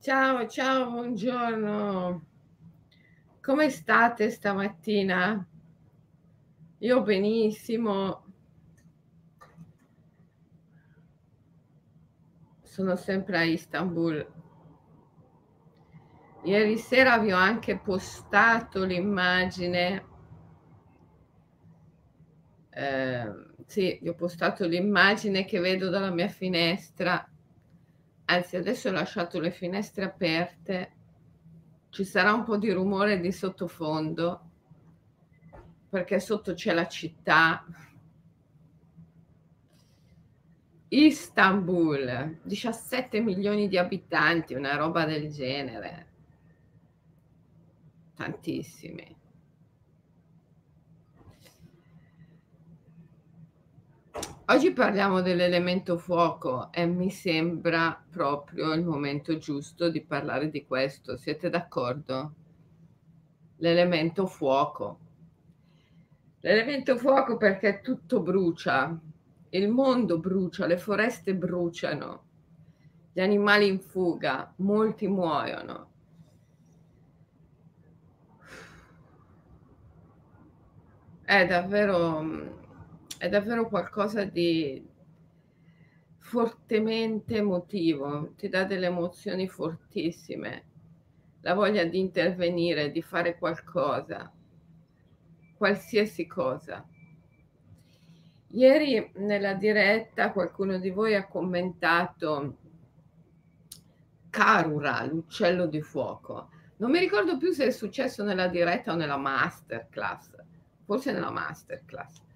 Ciao, 0.00 0.46
ciao, 0.46 0.92
buongiorno. 0.92 2.24
Come 3.42 3.68
state 3.68 4.30
stamattina? 4.30 5.44
Io 6.78 7.02
benissimo. 7.02 8.24
Sono 12.62 12.94
sempre 12.94 13.38
a 13.38 13.42
Istanbul. 13.42 14.24
Ieri 16.44 16.78
sera 16.78 17.18
vi 17.18 17.32
ho 17.32 17.36
anche 17.36 17.76
postato 17.76 18.84
l'immagine. 18.84 20.06
Eh, 22.70 23.32
sì, 23.66 23.98
vi 24.00 24.08
ho 24.08 24.14
postato 24.14 24.64
l'immagine 24.64 25.44
che 25.44 25.58
vedo 25.58 25.88
dalla 25.90 26.12
mia 26.12 26.28
finestra. 26.28 27.28
Anzi, 28.30 28.56
adesso 28.56 28.88
ho 28.88 28.92
lasciato 28.92 29.40
le 29.40 29.50
finestre 29.50 30.04
aperte. 30.04 30.92
Ci 31.88 32.04
sarà 32.04 32.34
un 32.34 32.44
po' 32.44 32.58
di 32.58 32.70
rumore 32.70 33.20
di 33.20 33.32
sottofondo 33.32 34.50
perché 35.88 36.20
sotto 36.20 36.52
c'è 36.52 36.74
la 36.74 36.86
città. 36.86 37.64
Istanbul, 40.88 42.40
17 42.42 43.20
milioni 43.20 43.66
di 43.66 43.78
abitanti, 43.78 44.52
una 44.52 44.76
roba 44.76 45.06
del 45.06 45.30
genere. 45.30 46.06
Tantissimi. 48.14 49.17
Oggi 54.50 54.72
parliamo 54.72 55.20
dell'elemento 55.20 55.98
fuoco 55.98 56.72
e 56.72 56.86
mi 56.86 57.10
sembra 57.10 58.02
proprio 58.10 58.72
il 58.72 58.82
momento 58.82 59.36
giusto 59.36 59.90
di 59.90 60.00
parlare 60.00 60.48
di 60.48 60.64
questo. 60.64 61.18
Siete 61.18 61.50
d'accordo? 61.50 62.32
L'elemento 63.56 64.26
fuoco. 64.26 64.98
L'elemento 66.40 66.96
fuoco 66.96 67.36
perché 67.36 67.82
tutto 67.82 68.22
brucia, 68.22 68.98
il 69.50 69.68
mondo 69.68 70.18
brucia, 70.18 70.64
le 70.64 70.78
foreste 70.78 71.34
bruciano, 71.34 72.22
gli 73.12 73.20
animali 73.20 73.66
in 73.66 73.80
fuga, 73.80 74.50
molti 74.56 75.08
muoiono. 75.08 75.90
È 81.22 81.46
davvero 81.46 82.57
è 83.18 83.28
davvero 83.28 83.68
qualcosa 83.68 84.24
di 84.24 84.86
fortemente 86.18 87.36
emotivo, 87.36 88.34
ti 88.36 88.48
dà 88.48 88.64
delle 88.64 88.86
emozioni 88.86 89.48
fortissime, 89.48 90.64
la 91.40 91.54
voglia 91.54 91.84
di 91.84 91.98
intervenire, 91.98 92.92
di 92.92 93.02
fare 93.02 93.36
qualcosa, 93.36 94.32
qualsiasi 95.56 96.26
cosa. 96.26 96.86
Ieri 98.50 99.10
nella 99.16 99.54
diretta 99.54 100.32
qualcuno 100.32 100.78
di 100.78 100.90
voi 100.90 101.14
ha 101.14 101.26
commentato 101.26 102.56
Karura, 104.30 105.04
l'uccello 105.04 105.66
di 105.66 105.82
fuoco. 105.82 106.50
Non 106.76 106.90
mi 106.90 107.00
ricordo 107.00 107.36
più 107.36 107.50
se 107.50 107.66
è 107.66 107.70
successo 107.70 108.22
nella 108.22 108.46
diretta 108.46 108.92
o 108.92 108.96
nella 108.96 109.16
masterclass, 109.16 110.30
forse 110.84 111.12
nella 111.12 111.30
masterclass 111.30 112.26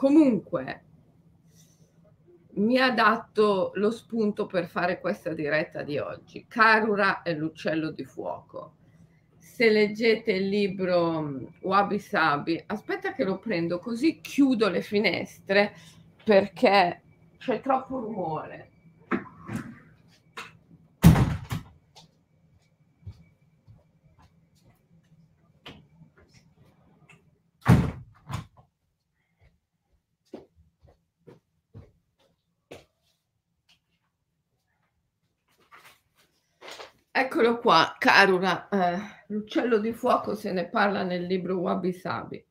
Comunque, 0.00 0.84
mi 2.52 2.78
ha 2.78 2.90
dato 2.90 3.72
lo 3.74 3.90
spunto 3.90 4.46
per 4.46 4.66
fare 4.66 4.98
questa 4.98 5.34
diretta 5.34 5.82
di 5.82 5.98
oggi. 5.98 6.46
Karura 6.48 7.20
è 7.20 7.34
l'uccello 7.34 7.90
di 7.90 8.06
fuoco. 8.06 8.76
Se 9.36 9.68
leggete 9.68 10.32
il 10.32 10.48
libro 10.48 11.20
mm, 11.20 11.44
Wabi 11.60 11.98
Sabi, 11.98 12.64
aspetta 12.68 13.12
che 13.12 13.24
lo 13.24 13.36
prendo 13.36 13.78
così 13.78 14.22
chiudo 14.22 14.70
le 14.70 14.80
finestre 14.80 15.74
perché 16.24 17.02
c'è 17.36 17.60
troppo 17.60 18.00
rumore. 18.00 18.70
Eccolo 37.40 37.58
qua, 37.58 37.96
Karura, 37.98 38.68
eh, 38.68 38.98
l'uccello 39.28 39.78
di 39.78 39.94
fuoco 39.94 40.34
se 40.34 40.52
ne 40.52 40.68
parla 40.68 41.04
nel 41.04 41.24
libro 41.24 41.56
Wabi 41.56 41.90
Sabi. 41.90 42.44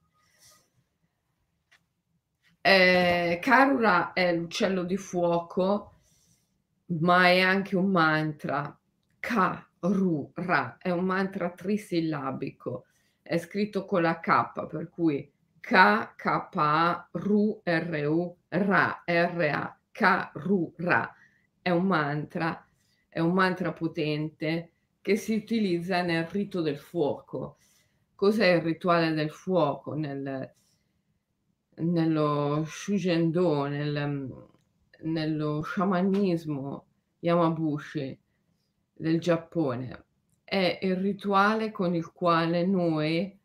Eh, 2.60 3.38
Karura 3.40 4.14
è 4.14 4.34
l'uccello 4.34 4.82
di 4.82 4.98
fuoco, 4.98 5.94
ma 7.02 7.28
è 7.28 7.40
anche 7.40 7.76
un 7.76 7.92
mantra. 7.92 8.76
Karura 9.20 10.78
è 10.80 10.90
un 10.90 11.06
mantra 11.06 11.52
trisillabico, 11.52 12.86
è 13.22 13.38
scritto 13.38 13.86
con 13.86 14.02
la 14.02 14.20
K, 14.20 14.66
per 14.68 14.90
cui 14.90 15.32
K, 15.60 16.16
K, 16.16 16.50
A, 16.56 17.10
Ru, 17.12 17.62
R, 17.64 18.06
U, 18.08 18.36
Ra, 18.48 19.04
R, 19.06 19.50
A, 19.54 19.80
Karura. 19.92 21.14
È 21.62 21.70
un 21.70 21.86
mantra 21.86 22.64
è 23.10 23.20
un 23.20 23.34
mantra 23.34 23.74
potente 23.74 24.72
che 25.10 25.16
si 25.16 25.34
utilizza 25.34 26.04
nel 26.04 26.26
rito 26.26 26.62
del 26.62 26.78
fuoco. 26.78 27.58
Cos'è 28.14 28.46
il 28.54 28.62
rituale 28.62 29.12
del 29.14 29.32
fuoco? 29.32 29.96
Nel, 29.96 30.54
nello 31.78 32.64
Shujendo, 32.68 33.66
nel, 33.66 34.48
nello 35.00 35.64
shamanismo 35.64 36.86
Yamabushi 37.22 38.20
del 38.94 39.20
Giappone. 39.20 40.06
È 40.44 40.78
il 40.84 40.98
rituale 40.98 41.72
con 41.72 41.96
il 41.96 42.12
quale 42.12 42.68
noi 42.68 43.36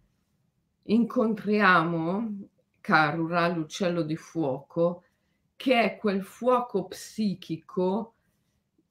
incontriamo 0.82 2.40
Karura, 2.78 3.48
l'uccello 3.48 4.02
di 4.02 4.16
fuoco, 4.16 5.04
che 5.56 5.80
è 5.82 5.96
quel 5.96 6.22
fuoco 6.22 6.88
psichico 6.88 8.14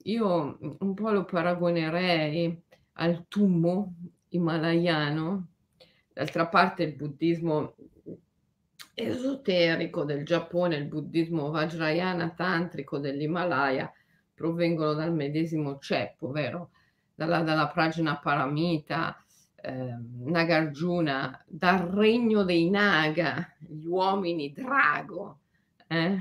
io 0.04 0.58
un 0.60 0.94
po' 0.94 1.10
lo 1.10 1.24
paragonerei 1.24 2.63
al 2.94 3.26
tummo 3.28 3.94
himalayano. 4.28 5.48
D'altra 6.12 6.46
parte 6.46 6.84
il 6.84 6.94
buddismo 6.94 7.74
esoterico 8.94 10.04
del 10.04 10.24
Giappone, 10.24 10.76
il 10.76 10.86
buddismo 10.86 11.50
vajrayana 11.50 12.30
tantrico 12.30 12.98
dell'Himalaya 12.98 13.92
provengono 14.32 14.94
dal 14.94 15.12
medesimo 15.12 15.78
ceppo, 15.78 16.30
vero? 16.30 16.70
Dalla, 17.14 17.40
dalla 17.40 17.68
Prajna 17.68 18.18
Paramita, 18.18 19.16
eh, 19.56 19.96
Nagarjuna, 20.24 21.44
dal 21.46 21.88
regno 21.88 22.42
dei 22.42 22.68
Naga, 22.70 23.54
gli 23.58 23.86
uomini 23.86 24.52
drago, 24.52 25.38
eh? 25.86 26.18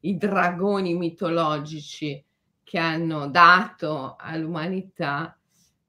i 0.00 0.16
dragoni 0.16 0.94
mitologici 0.94 2.22
che 2.62 2.78
hanno 2.78 3.28
dato 3.28 4.16
all'umanità 4.18 5.38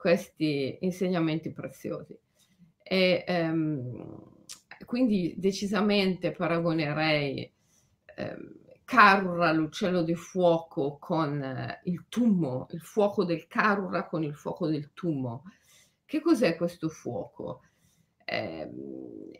questi 0.05 0.77
insegnamenti 0.81 1.51
preziosi. 1.51 2.15
E, 2.83 3.23
ehm, 3.25 4.43
quindi 4.85 5.33
decisamente 5.35 6.31
paragonerei 6.31 7.51
ehm, 8.15 8.53
Karura, 8.83 9.51
l'uccello 9.51 10.03
di 10.03 10.13
fuoco, 10.13 10.97
con 10.99 11.41
eh, 11.41 11.81
il 11.85 12.05
tummo, 12.07 12.67
il 12.69 12.81
fuoco 12.81 13.25
del 13.25 13.47
Karura 13.47 14.05
con 14.05 14.21
il 14.21 14.35
fuoco 14.35 14.67
del 14.67 14.93
tummo. 14.93 15.45
Che 16.05 16.21
cos'è 16.21 16.55
questo 16.55 16.87
fuoco? 16.87 17.61
Eh, 18.23 18.69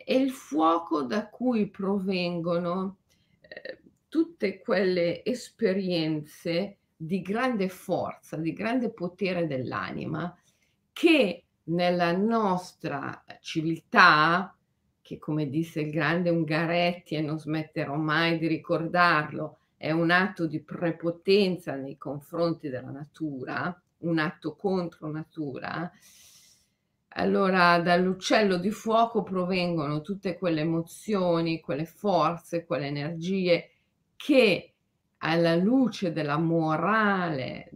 è 0.04 0.14
il 0.14 0.32
fuoco 0.32 1.02
da 1.02 1.28
cui 1.28 1.70
provengono 1.70 2.96
eh, 3.40 3.82
tutte 4.08 4.58
quelle 4.58 5.24
esperienze 5.24 6.78
di 6.96 7.22
grande 7.22 7.68
forza, 7.68 8.36
di 8.36 8.52
grande 8.52 8.90
potere 8.90 9.46
dell'anima 9.46 10.36
che 10.96 11.44
nella 11.64 12.12
nostra 12.12 13.22
civiltà, 13.40 14.56
che 15.02 15.18
come 15.18 15.50
disse 15.50 15.82
il 15.82 15.90
grande 15.90 16.30
Ungaretti 16.30 17.16
e 17.16 17.20
non 17.20 17.38
smetterò 17.38 17.96
mai 17.96 18.38
di 18.38 18.46
ricordarlo, 18.46 19.58
è 19.76 19.90
un 19.90 20.10
atto 20.10 20.46
di 20.46 20.58
prepotenza 20.62 21.74
nei 21.74 21.98
confronti 21.98 22.70
della 22.70 22.88
natura, 22.88 23.78
un 23.98 24.18
atto 24.18 24.56
contro 24.56 25.10
natura, 25.10 25.92
allora 27.08 27.78
dall'uccello 27.78 28.56
di 28.56 28.70
fuoco 28.70 29.22
provengono 29.22 30.00
tutte 30.00 30.38
quelle 30.38 30.62
emozioni, 30.62 31.60
quelle 31.60 31.84
forze, 31.84 32.64
quelle 32.64 32.86
energie 32.86 33.70
che 34.16 34.72
alla 35.18 35.56
luce 35.56 36.10
della 36.14 36.38
morale 36.38 37.70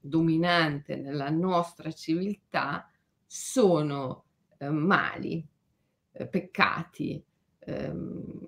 dominante 0.00 0.96
nella 0.96 1.30
nostra 1.30 1.92
civiltà 1.92 2.90
sono 3.26 4.24
eh, 4.58 4.68
mali, 4.68 5.46
eh, 6.12 6.26
peccati, 6.26 7.22
ehm, 7.60 8.46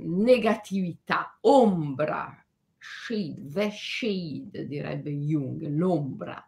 negatività, 0.00 1.38
ombra, 1.42 2.44
shade, 2.78 3.50
the 3.50 3.70
shade 3.70 4.66
direbbe 4.66 5.10
Jung, 5.10 5.66
l'ombra. 5.68 6.44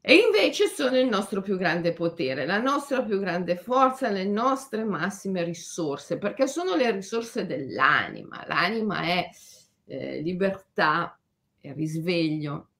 E 0.00 0.14
invece 0.14 0.68
sono 0.68 0.96
il 0.98 1.06
nostro 1.06 1.42
più 1.42 1.58
grande 1.58 1.92
potere, 1.92 2.46
la 2.46 2.60
nostra 2.60 3.02
più 3.02 3.18
grande 3.18 3.56
forza, 3.56 4.08
le 4.08 4.24
nostre 4.24 4.84
massime 4.84 5.42
risorse, 5.42 6.16
perché 6.16 6.46
sono 6.46 6.74
le 6.76 6.90
risorse 6.92 7.44
dell'anima. 7.44 8.42
L'anima 8.46 9.02
è 9.02 9.28
eh, 9.84 10.20
libertà, 10.22 11.17
risveglio 11.72 12.70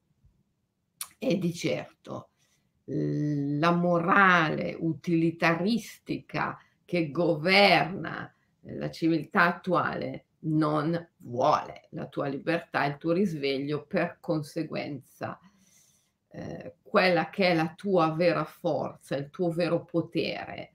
e 1.19 1.39
di 1.39 1.53
certo 1.53 2.31
la 2.91 3.71
morale 3.73 4.75
utilitaristica 4.79 6.59
che 6.85 7.11
governa 7.11 8.33
la 8.63 8.91
civiltà 8.91 9.43
attuale 9.43 10.27
non 10.41 11.09
vuole 11.19 11.89
la 11.91 12.07
tua 12.07 12.29
libertà, 12.29 12.85
il 12.85 12.97
tuo 12.97 13.13
risveglio, 13.13 13.85
per 13.85 14.19
conseguenza 14.21 15.39
eh, 16.31 16.77
quella 16.83 17.29
che 17.29 17.49
è 17.49 17.55
la 17.55 17.75
tua 17.75 18.13
vera 18.13 18.45
forza, 18.45 19.17
il 19.17 19.31
tuo 19.31 19.51
vero 19.51 19.85
potere, 19.85 20.73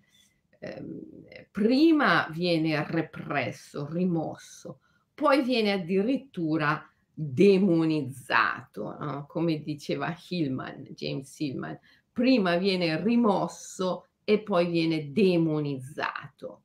eh, 0.59 1.47
prima 1.51 2.27
viene 2.31 2.85
represso, 2.85 3.87
rimosso, 3.89 4.81
poi 5.13 5.41
viene 5.41 5.71
addirittura 5.73 6.92
demonizzato, 7.13 8.97
no? 8.99 9.25
come 9.27 9.61
diceva 9.61 10.15
Hillman, 10.29 10.87
James 10.95 11.39
Hillman, 11.39 11.79
prima 12.11 12.57
viene 12.57 13.01
rimosso 13.01 14.07
e 14.23 14.41
poi 14.41 14.69
viene 14.69 15.11
demonizzato. 15.11 16.63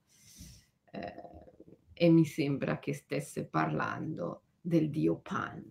Eh, 0.90 1.26
e 1.92 2.10
mi 2.10 2.24
sembra 2.24 2.78
che 2.78 2.94
stesse 2.94 3.44
parlando 3.46 4.42
del 4.60 4.88
dio 4.88 5.16
Pan, 5.16 5.64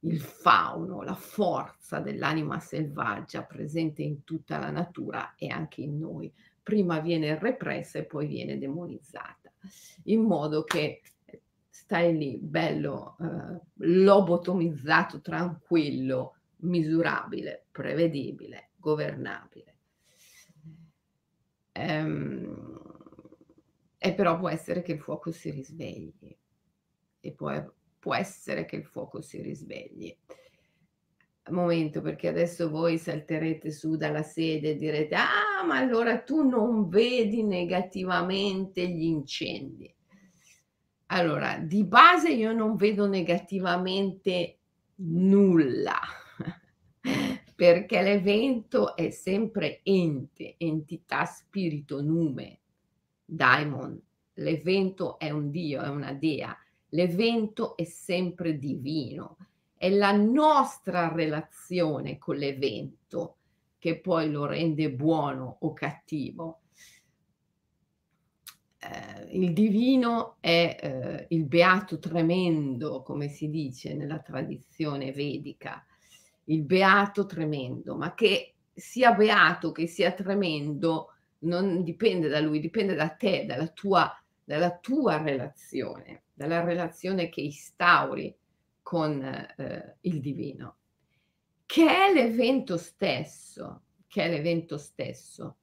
il 0.00 0.20
fauno, 0.20 1.02
la 1.02 1.14
forza 1.14 2.00
dell'anima 2.00 2.58
selvaggia 2.60 3.44
presente 3.44 4.02
in 4.02 4.24
tutta 4.24 4.58
la 4.58 4.70
natura 4.70 5.34
e 5.36 5.48
anche 5.48 5.82
in 5.82 5.98
noi. 5.98 6.32
Prima 6.62 7.00
viene 7.00 7.38
repressa 7.38 7.98
e 7.98 8.04
poi 8.04 8.26
viene 8.26 8.56
demonizzata, 8.56 9.52
in 10.04 10.22
modo 10.22 10.64
che 10.64 11.02
stai 11.84 12.16
lì 12.16 12.38
bello 12.38 13.16
eh, 13.20 13.60
lobotomizzato, 13.86 15.20
tranquillo, 15.20 16.36
misurabile, 16.60 17.66
prevedibile, 17.70 18.70
governabile. 18.76 19.76
Ehm, 21.72 22.82
e 23.98 24.14
però 24.14 24.38
può 24.38 24.48
essere 24.48 24.80
che 24.82 24.92
il 24.92 25.00
fuoco 25.00 25.30
si 25.30 25.50
risvegli 25.50 26.34
e 27.20 27.32
può, 27.32 27.52
può 27.98 28.14
essere 28.14 28.64
che 28.64 28.76
il 28.76 28.84
fuoco 28.84 29.20
si 29.20 29.42
risvegli. 29.42 30.16
Momento, 31.50 32.00
perché 32.00 32.28
adesso 32.28 32.70
voi 32.70 32.96
salterete 32.96 33.70
su 33.70 33.96
dalla 33.96 34.22
sede 34.22 34.70
e 34.70 34.76
direte: 34.76 35.14
Ah, 35.14 35.62
ma 35.66 35.76
allora 35.76 36.22
tu 36.22 36.48
non 36.48 36.88
vedi 36.88 37.42
negativamente 37.42 38.88
gli 38.88 39.04
incendi. 39.04 39.94
Allora, 41.14 41.58
di 41.58 41.84
base 41.84 42.32
io 42.32 42.52
non 42.52 42.74
vedo 42.74 43.06
negativamente 43.06 44.58
nulla, 44.96 46.00
perché 47.54 48.02
l'evento 48.02 48.96
è 48.96 49.10
sempre 49.10 49.78
ente, 49.84 50.56
entità, 50.58 51.24
spirito, 51.24 52.02
nume 52.02 52.58
daimon, 53.24 53.96
l'evento 54.34 55.16
è 55.20 55.30
un 55.30 55.50
dio, 55.50 55.82
è 55.82 55.88
una 55.88 56.12
dea, 56.12 56.56
l'evento 56.88 57.76
è 57.76 57.84
sempre 57.84 58.58
divino, 58.58 59.36
è 59.76 59.90
la 59.90 60.10
nostra 60.10 61.12
relazione 61.12 62.18
con 62.18 62.34
l'evento 62.34 63.36
che 63.78 64.00
poi 64.00 64.32
lo 64.32 64.46
rende 64.46 64.90
buono 64.90 65.58
o 65.60 65.72
cattivo. 65.74 66.58
Eh, 68.84 69.38
il 69.38 69.52
divino 69.52 70.36
è 70.40 70.76
eh, 70.78 71.26
il 71.30 71.46
beato 71.46 71.98
tremendo, 71.98 73.02
come 73.02 73.28
si 73.28 73.48
dice 73.48 73.94
nella 73.94 74.18
tradizione 74.18 75.12
vedica, 75.12 75.84
il 76.44 76.62
beato 76.62 77.24
tremendo, 77.24 77.96
ma 77.96 78.14
che 78.14 78.54
sia 78.74 79.12
beato 79.12 79.72
che 79.72 79.86
sia 79.86 80.12
tremendo 80.12 81.14
non 81.40 81.82
dipende 81.82 82.28
da 82.28 82.40
lui, 82.40 82.60
dipende 82.60 82.94
da 82.94 83.08
te, 83.08 83.44
dalla 83.46 83.68
tua, 83.68 84.12
dalla 84.42 84.76
tua 84.76 85.22
relazione, 85.22 86.24
dalla 86.34 86.62
relazione 86.62 87.28
che 87.28 87.40
instauri 87.40 88.34
con 88.82 89.22
eh, 89.22 89.96
il 90.02 90.20
divino, 90.20 90.76
che 91.64 91.86
è 91.86 92.12
l'evento 92.12 92.76
stesso, 92.76 93.82
che 94.06 94.24
è 94.24 94.28
l'evento 94.28 94.76
stesso. 94.76 95.56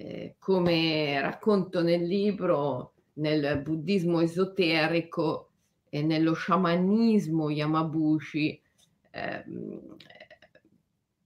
Eh, 0.00 0.36
come 0.38 1.20
racconto 1.20 1.82
nel 1.82 2.04
libro, 2.06 2.92
nel 3.14 3.60
buddismo 3.62 4.20
esoterico 4.20 5.50
e 5.88 6.02
nello 6.02 6.34
sciamanismo 6.34 7.50
Yamabushi, 7.50 8.62
eh, 9.10 9.44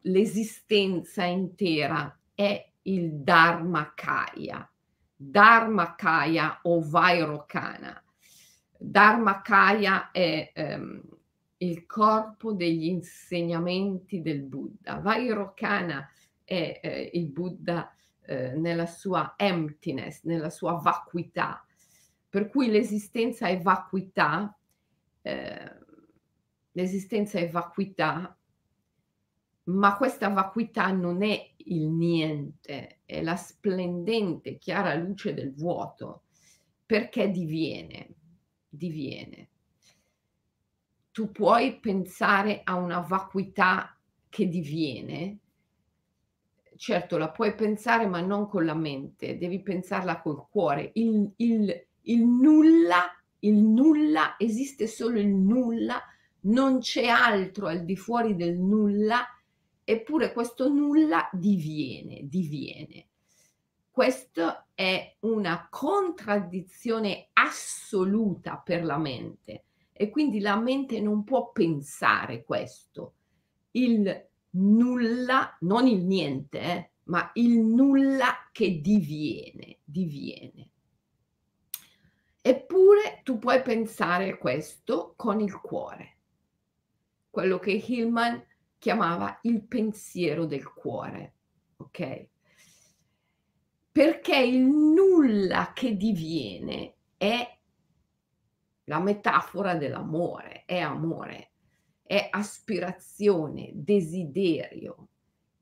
l'esistenza 0.01 1.25
intera 1.25 2.19
è 2.35 2.67
il 2.85 3.13
Dharmakaya, 3.17 4.67
Dharmakaya 5.15 6.61
o 6.63 6.81
Vairocana. 6.81 8.03
Dharmakaya 8.79 10.11
è 10.13 10.51
ehm, 10.55 11.03
il 11.59 11.85
corpo 11.85 12.55
degli 12.55 12.87
insegnamenti 12.87 14.23
del 14.23 14.41
Buddha. 14.41 14.99
Vairocana 14.99 16.09
è 16.43 16.81
eh, 16.83 17.11
il 17.13 17.29
Buddha 17.29 17.95
eh, 18.25 18.53
nella 18.55 18.87
sua 18.87 19.35
emptiness, 19.37 20.23
nella 20.25 20.51
sua 20.51 20.75
vacuità. 20.75 21.65
Per 22.29 22.49
cui 22.49 22.69
l'esistenza 22.71 23.49
è 23.49 23.61
vacuità, 23.61 24.57
eh, 25.23 25.77
l'esistenza 26.73 27.39
è 27.39 27.51
vacuità 27.51 28.37
ma 29.65 29.97
questa 29.97 30.29
vacuità 30.29 30.91
non 30.91 31.23
è 31.23 31.53
il 31.59 31.89
niente, 31.89 33.01
è 33.05 33.23
la 33.23 33.37
splendente, 33.37 34.59
chiara 34.59 34.95
luce 34.95 35.35
del 35.35 35.55
vuoto, 35.55 36.25
perché 36.85 37.31
diviene, 37.31 38.15
diviene. 38.69 39.49
Tu 41.13 41.31
puoi 41.31 41.79
pensare 41.79 42.63
a 42.65 42.75
una 42.75 43.01
vacuità 43.01 43.97
che 44.29 44.49
diviene, 44.49 45.39
certo 46.77 47.17
la 47.19 47.31
puoi 47.31 47.55
pensare 47.55 48.07
ma 48.07 48.21
non 48.21 48.49
con 48.49 48.65
la 48.65 48.75
mente, 48.75 49.39
devi 49.39 49.63
pensarla 49.63 50.21
col 50.21 50.47
cuore. 50.49 50.91
Il, 50.95 51.33
il, 51.37 51.87
il 52.03 52.25
nulla, 52.25 53.05
il 53.41 53.55
nulla, 53.55 54.37
esiste 54.39 54.87
solo 54.87 55.19
il 55.19 55.35
nulla, 55.35 56.03
non 56.43 56.81
c'è 56.81 57.07
altro 57.07 57.67
al 57.67 57.85
di 57.85 57.97
fuori 57.97 58.35
del 58.35 58.59
nulla 58.59 59.27
eppure 59.85 60.33
questo 60.33 60.69
nulla 60.69 61.29
diviene, 61.33 62.21
diviene. 62.23 63.09
Questa 63.91 64.69
è 64.75 65.17
una 65.21 65.69
contraddizione 65.71 67.29
assoluta 67.35 68.57
per 68.57 68.85
la 68.85 68.97
mente 68.97 69.65
e 69.93 70.09
quindi 70.09 70.41
la 70.41 70.57
mente 70.57 71.01
non 71.01 71.25
può 71.25 71.53
pensare 71.53 72.45
questo. 72.45 73.15
Il 73.73 74.29
nulla, 74.53 75.57
non 75.61 75.87
il 75.87 76.05
niente, 76.05 76.61
eh, 76.61 76.91
ma 77.05 77.31
il 77.35 77.59
nulla 77.61 78.49
che 78.53 78.81
diviene, 78.81 79.79
diviene. 79.85 80.71
Eppure 82.41 83.21
tu 83.23 83.39
puoi 83.39 83.63
pensare 83.63 84.37
questo 84.39 85.15
con 85.17 85.41
il 85.41 85.61
cuore. 85.61 86.17
Quello 87.31 87.59
che 87.59 87.71
Hillman 87.71 88.45
chiamava 88.79 89.39
il 89.43 89.63
pensiero 89.63 90.45
del 90.45 90.65
cuore, 90.65 91.35
ok? 91.77 92.27
Perché 93.93 94.37
il 94.37 94.61
nulla 94.61 95.73
che 95.73 95.97
diviene 95.97 96.95
è 97.17 97.59
la 98.85 98.99
metafora 98.99 99.77
dell'amore, 99.77 100.65
è 100.67 100.79
amore, 100.79 101.52
è 102.03 102.29
aspirazione, 102.31 103.71
desiderio, 103.75 105.09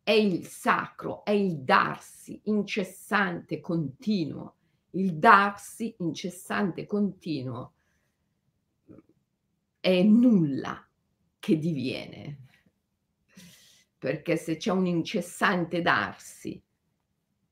è 0.03 0.13
il 0.13 0.47
sacro, 0.47 1.25
è 1.25 1.31
il 1.31 1.59
darsi 1.59 2.41
incessante, 2.45 3.61
continuo, 3.61 4.57
il 4.91 5.15
darsi 5.17 5.95
incessante, 5.99 6.87
continuo, 6.87 7.73
è 9.79 10.03
nulla 10.03 10.87
che 11.39 11.59
diviene. 11.59 12.39
Perché 13.99 14.37
se 14.37 14.57
c'è 14.57 14.71
un 14.71 14.87
incessante 14.87 15.83
darsi, 15.83 16.61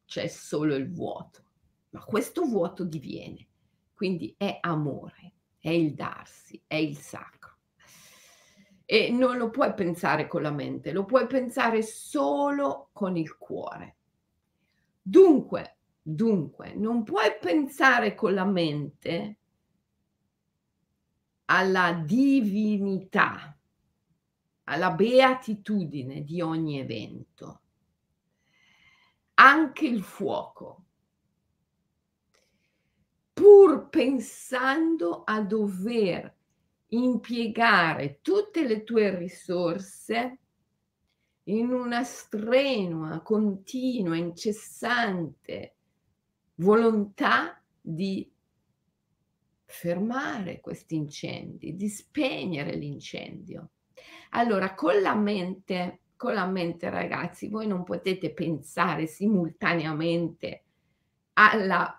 c'è 0.05 0.27
solo 0.27 0.75
il 0.75 0.91
vuoto. 0.91 1.45
Ma 1.91 2.03
questo 2.05 2.45
vuoto 2.45 2.85
diviene. 2.85 3.47
Quindi 3.93 4.35
è 4.37 4.59
amore, 4.61 5.33
è 5.59 5.71
il 5.71 5.95
darsi, 5.95 6.61
è 6.67 6.77
il 6.77 6.97
sacro. 6.97 7.38
E 8.91 9.11
non 9.11 9.37
lo 9.37 9.51
puoi 9.51 9.75
pensare 9.75 10.27
con 10.27 10.41
la 10.41 10.51
mente, 10.51 10.93
lo 10.93 11.05
puoi 11.05 11.27
pensare 11.27 11.83
solo 11.83 12.89
con 12.95 13.19
il 13.19 13.37
cuore. 13.37 13.97
Dunque, 15.03 15.77
dunque, 16.01 16.73
non 16.75 17.05
puoi 17.05 17.37
pensare 17.39 18.15
con 18.15 18.33
la 18.33 18.47
mente 18.47 19.37
alla 21.45 21.93
divinità, 21.93 23.55
alla 24.65 24.91
beatitudine 24.93 26.25
di 26.25 26.41
ogni 26.41 26.81
evento. 26.81 27.61
Anche 29.35 29.87
il 29.87 30.03
fuoco, 30.03 30.85
pur 33.35 33.91
pensando 33.91 35.25
a 35.25 35.43
dover 35.43 36.38
impiegare 36.89 38.21
tutte 38.23 38.67
le 38.67 38.85
tue 38.85 39.17
risorse 39.17 40.39
in 41.45 41.73
una 41.73 42.03
strenua, 42.05 43.21
continua, 43.21 44.17
incessante 44.17 45.75
volontà 46.57 47.63
di 47.81 48.31
fermare 49.65 50.61
questi 50.61 50.97
incendi, 50.97 51.77
di 51.77 51.89
spegnere 51.89 52.75
l'incendio. 52.75 53.71
Allora, 54.31 54.75
con 54.75 55.01
la 55.01 55.15
mente, 55.15 56.01
con 56.17 56.35
la 56.35 56.47
mente 56.47 56.91
ragazzi, 56.91 57.49
voi 57.49 57.67
non 57.67 57.85
potete 57.85 58.33
pensare 58.33 59.07
simultaneamente 59.07 60.65
alla 61.35 61.98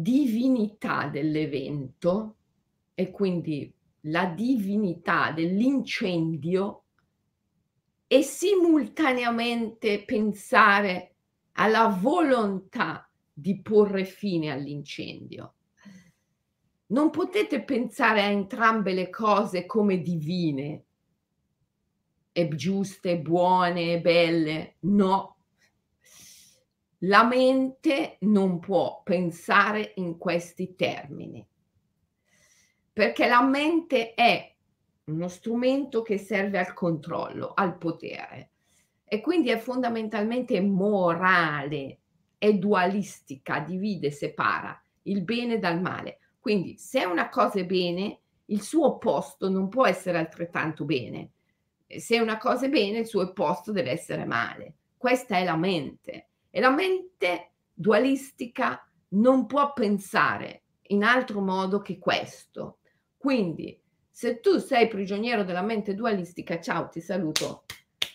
divinità 0.00 1.08
dell'evento 1.08 2.36
e 2.94 3.10
quindi 3.10 3.72
la 4.02 4.26
divinità 4.26 5.32
dell'incendio 5.32 6.82
e 8.06 8.22
simultaneamente 8.22 10.04
pensare 10.04 11.14
alla 11.52 11.88
volontà 11.88 13.10
di 13.32 13.60
porre 13.60 14.04
fine 14.04 14.52
all'incendio. 14.52 15.54
Non 16.88 17.10
potete 17.10 17.64
pensare 17.64 18.22
a 18.22 18.26
entrambe 18.26 18.92
le 18.92 19.10
cose 19.10 19.66
come 19.66 20.00
divine, 20.00 20.84
e 22.36 22.48
giuste, 22.48 23.18
buone, 23.18 23.98
belle. 24.02 24.76
No. 24.80 25.35
La 27.00 27.24
mente 27.24 28.16
non 28.20 28.58
può 28.58 29.02
pensare 29.04 29.92
in 29.96 30.16
questi 30.16 30.74
termini, 30.74 31.46
perché 32.92 33.26
la 33.26 33.42
mente 33.42 34.14
è 34.14 34.54
uno 35.04 35.28
strumento 35.28 36.02
che 36.02 36.16
serve 36.16 36.58
al 36.58 36.72
controllo, 36.72 37.52
al 37.54 37.76
potere 37.76 38.50
e 39.04 39.20
quindi 39.20 39.50
è 39.50 39.58
fondamentalmente 39.58 40.60
morale, 40.60 41.98
è 42.38 42.54
dualistica, 42.54 43.60
divide, 43.60 44.10
separa 44.10 44.80
il 45.02 45.22
bene 45.22 45.58
dal 45.58 45.80
male. 45.80 46.18
Quindi 46.40 46.76
se 46.78 47.04
una 47.04 47.28
cosa 47.28 47.60
è 47.60 47.66
bene, 47.66 48.20
il 48.46 48.62
suo 48.62 48.86
opposto 48.86 49.48
non 49.48 49.68
può 49.68 49.86
essere 49.86 50.18
altrettanto 50.18 50.84
bene. 50.84 51.30
Se 51.86 52.18
una 52.18 52.38
cosa 52.38 52.66
è 52.66 52.68
bene, 52.68 52.98
il 53.00 53.06
suo 53.06 53.22
opposto 53.22 53.70
deve 53.70 53.90
essere 53.90 54.24
male. 54.24 54.74
Questa 54.96 55.36
è 55.36 55.44
la 55.44 55.56
mente. 55.56 56.28
E 56.56 56.60
la 56.60 56.70
mente 56.70 57.50
dualistica 57.70 58.90
non 59.08 59.44
può 59.44 59.74
pensare 59.74 60.62
in 60.84 61.04
altro 61.04 61.42
modo 61.42 61.82
che 61.82 61.98
questo. 61.98 62.78
Quindi 63.14 63.78
se 64.08 64.40
tu 64.40 64.56
sei 64.56 64.88
prigioniero 64.88 65.44
della 65.44 65.60
mente 65.60 65.94
dualistica, 65.94 66.58
ciao, 66.58 66.88
ti 66.88 67.02
saluto. 67.02 67.64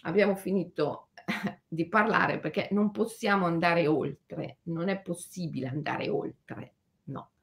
Abbiamo 0.01 0.33
finito 0.33 1.09
di 1.67 1.87
parlare 1.87 2.39
perché 2.39 2.69
non 2.71 2.89
possiamo 2.89 3.45
andare 3.45 3.85
oltre, 3.85 4.57
non 4.63 4.89
è 4.89 4.99
possibile 4.99 5.67
andare 5.67 6.09
oltre, 6.09 6.73
no. 7.03 7.33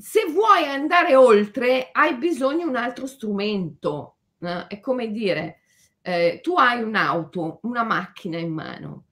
Se 0.00 0.26
vuoi 0.30 0.64
andare 0.64 1.16
oltre, 1.16 1.88
hai 1.92 2.18
bisogno 2.18 2.64
di 2.64 2.68
un 2.68 2.76
altro 2.76 3.06
strumento. 3.06 4.16
Eh? 4.40 4.66
È 4.66 4.80
come 4.80 5.10
dire, 5.10 5.60
eh, 6.02 6.40
tu 6.42 6.56
hai 6.58 6.82
un'auto, 6.82 7.60
una 7.62 7.84
macchina 7.84 8.36
in 8.36 8.52
mano 8.52 9.04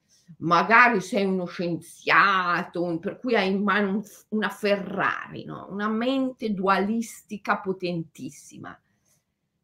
magari 0.43 1.01
sei 1.01 1.25
uno 1.25 1.47
scienziato, 1.47 2.83
un, 2.83 2.99
per 2.99 3.19
cui 3.19 3.35
hai 3.35 3.51
in 3.51 3.63
mano 3.63 3.91
un, 3.91 4.03
una 4.31 4.49
Ferrari, 4.49 5.45
no? 5.45 5.67
una 5.71 5.89
mente 5.89 6.53
dualistica 6.53 7.59
potentissima. 7.59 8.79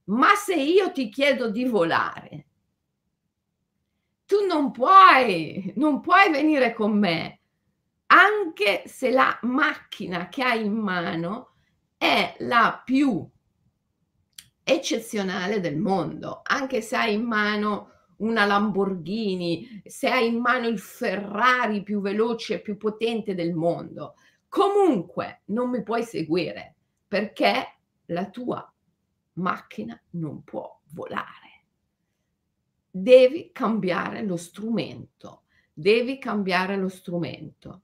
Ma 0.04 0.34
se 0.34 0.54
io 0.54 0.90
ti 0.92 1.08
chiedo 1.08 1.50
di 1.50 1.64
volare, 1.64 2.46
tu 4.24 4.46
non 4.46 4.70
puoi, 4.70 5.72
non 5.76 6.00
puoi 6.00 6.30
venire 6.30 6.74
con 6.74 6.98
me, 6.98 7.40
anche 8.06 8.84
se 8.86 9.10
la 9.10 9.38
macchina 9.42 10.28
che 10.28 10.42
hai 10.42 10.64
in 10.64 10.74
mano 10.74 11.54
è 11.96 12.36
la 12.40 12.80
più 12.84 13.26
eccezionale 14.62 15.60
del 15.60 15.76
mondo, 15.76 16.40
anche 16.42 16.80
se 16.80 16.96
hai 16.96 17.14
in 17.14 17.24
mano 17.24 17.97
una 18.18 18.44
Lamborghini, 18.44 19.82
se 19.84 20.08
hai 20.08 20.28
in 20.28 20.38
mano 20.38 20.66
il 20.66 20.78
Ferrari 20.78 21.82
più 21.82 22.00
veloce 22.00 22.54
e 22.54 22.60
più 22.60 22.76
potente 22.76 23.34
del 23.34 23.54
mondo, 23.54 24.14
comunque 24.48 25.42
non 25.46 25.70
mi 25.70 25.82
puoi 25.82 26.02
seguire 26.02 26.74
perché 27.06 27.78
la 28.06 28.28
tua 28.28 28.72
macchina 29.34 30.00
non 30.10 30.42
può 30.44 30.80
volare. 30.92 31.64
Devi 32.90 33.50
cambiare 33.52 34.22
lo 34.22 34.36
strumento, 34.36 35.42
devi 35.72 36.18
cambiare 36.18 36.76
lo 36.76 36.88
strumento. 36.88 37.82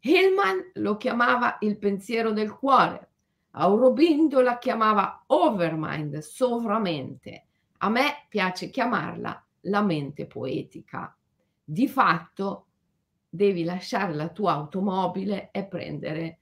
Hillman 0.00 0.72
lo 0.74 0.96
chiamava 0.96 1.56
il 1.60 1.78
pensiero 1.78 2.32
del 2.32 2.52
cuore, 2.52 3.08
Aurobindo 3.56 4.40
la 4.40 4.58
chiamava 4.58 5.24
overmind, 5.26 6.18
sovramente 6.18 7.46
a 7.78 7.88
me 7.88 8.26
piace 8.28 8.70
chiamarla 8.70 9.46
la 9.62 9.82
mente 9.82 10.26
poetica. 10.26 11.16
Di 11.62 11.88
fatto 11.88 12.66
devi 13.28 13.64
lasciare 13.64 14.14
la 14.14 14.28
tua 14.28 14.52
automobile 14.52 15.50
e 15.50 15.64
prendere 15.66 16.38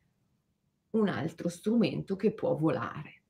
un 0.90 1.08
altro 1.08 1.48
strumento 1.48 2.16
che 2.16 2.32
può 2.32 2.54
volare. 2.54 3.22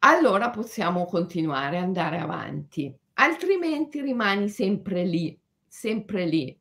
Allora 0.00 0.50
possiamo 0.50 1.06
continuare, 1.06 1.78
andare 1.78 2.18
avanti, 2.18 2.94
altrimenti 3.14 4.00
rimani 4.00 4.48
sempre 4.48 5.04
lì, 5.04 5.38
sempre 5.66 6.26
lì. 6.26 6.56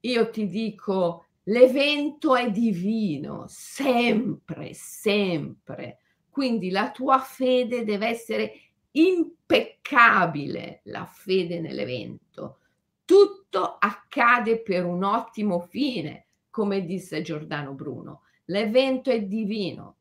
Io 0.00 0.30
ti 0.30 0.48
dico, 0.48 1.26
l'evento 1.44 2.36
è 2.36 2.50
divino, 2.50 3.44
sempre, 3.46 4.74
sempre 4.74 6.01
quindi 6.32 6.70
la 6.70 6.90
tua 6.90 7.18
fede 7.18 7.84
deve 7.84 8.06
essere 8.08 8.60
impeccabile, 8.92 10.80
la 10.84 11.04
fede 11.04 11.60
nell'evento. 11.60 12.60
Tutto 13.04 13.76
accade 13.78 14.62
per 14.62 14.86
un 14.86 15.04
ottimo 15.04 15.60
fine, 15.60 16.28
come 16.48 16.86
disse 16.86 17.20
Giordano 17.20 17.72
Bruno. 17.72 18.22
L'evento 18.46 19.10
è 19.10 19.20
divino. 19.20 19.96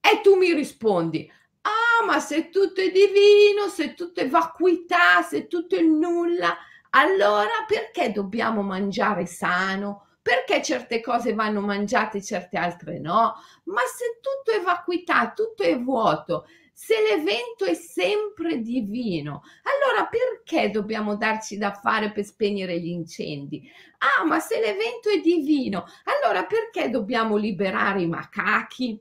E 0.00 0.22
tu 0.22 0.36
mi 0.36 0.54
rispondi, 0.54 1.30
ah, 1.60 2.06
ma 2.06 2.18
se 2.18 2.48
tutto 2.48 2.80
è 2.80 2.90
divino, 2.90 3.68
se 3.68 3.92
tutto 3.92 4.20
è 4.20 4.28
vacuità, 4.30 5.20
se 5.20 5.48
tutto 5.48 5.76
è 5.76 5.82
nulla, 5.82 6.56
allora 6.90 7.66
perché 7.66 8.10
dobbiamo 8.10 8.62
mangiare 8.62 9.26
sano? 9.26 10.05
Perché 10.26 10.60
certe 10.60 11.00
cose 11.00 11.34
vanno 11.34 11.60
mangiate 11.60 12.18
e 12.18 12.22
certe 12.22 12.58
altre 12.58 12.98
no? 12.98 13.36
Ma 13.66 13.82
se 13.82 14.18
tutto 14.20 14.58
è 14.58 14.60
vacuità, 14.60 15.30
tutto 15.30 15.62
è 15.62 15.78
vuoto, 15.78 16.48
se 16.72 16.96
l'evento 17.00 17.64
è 17.64 17.74
sempre 17.74 18.60
divino, 18.60 19.44
allora 19.62 20.08
perché 20.08 20.70
dobbiamo 20.70 21.14
darci 21.14 21.58
da 21.58 21.72
fare 21.74 22.10
per 22.10 22.24
spegnere 22.24 22.80
gli 22.80 22.88
incendi? 22.88 23.70
Ah, 23.98 24.24
ma 24.24 24.40
se 24.40 24.58
l'evento 24.58 25.10
è 25.10 25.20
divino, 25.20 25.84
allora 26.02 26.44
perché 26.44 26.90
dobbiamo 26.90 27.36
liberare 27.36 28.02
i 28.02 28.08
macachi? 28.08 29.00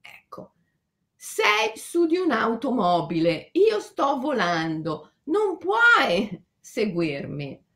Ecco, 0.00 0.52
sei 1.14 1.72
su 1.74 2.06
di 2.06 2.16
un'automobile, 2.16 3.50
io 3.52 3.78
sto 3.78 4.18
volando, 4.18 5.16
non 5.24 5.58
puoi 5.58 6.44
seguirmi 6.58 7.66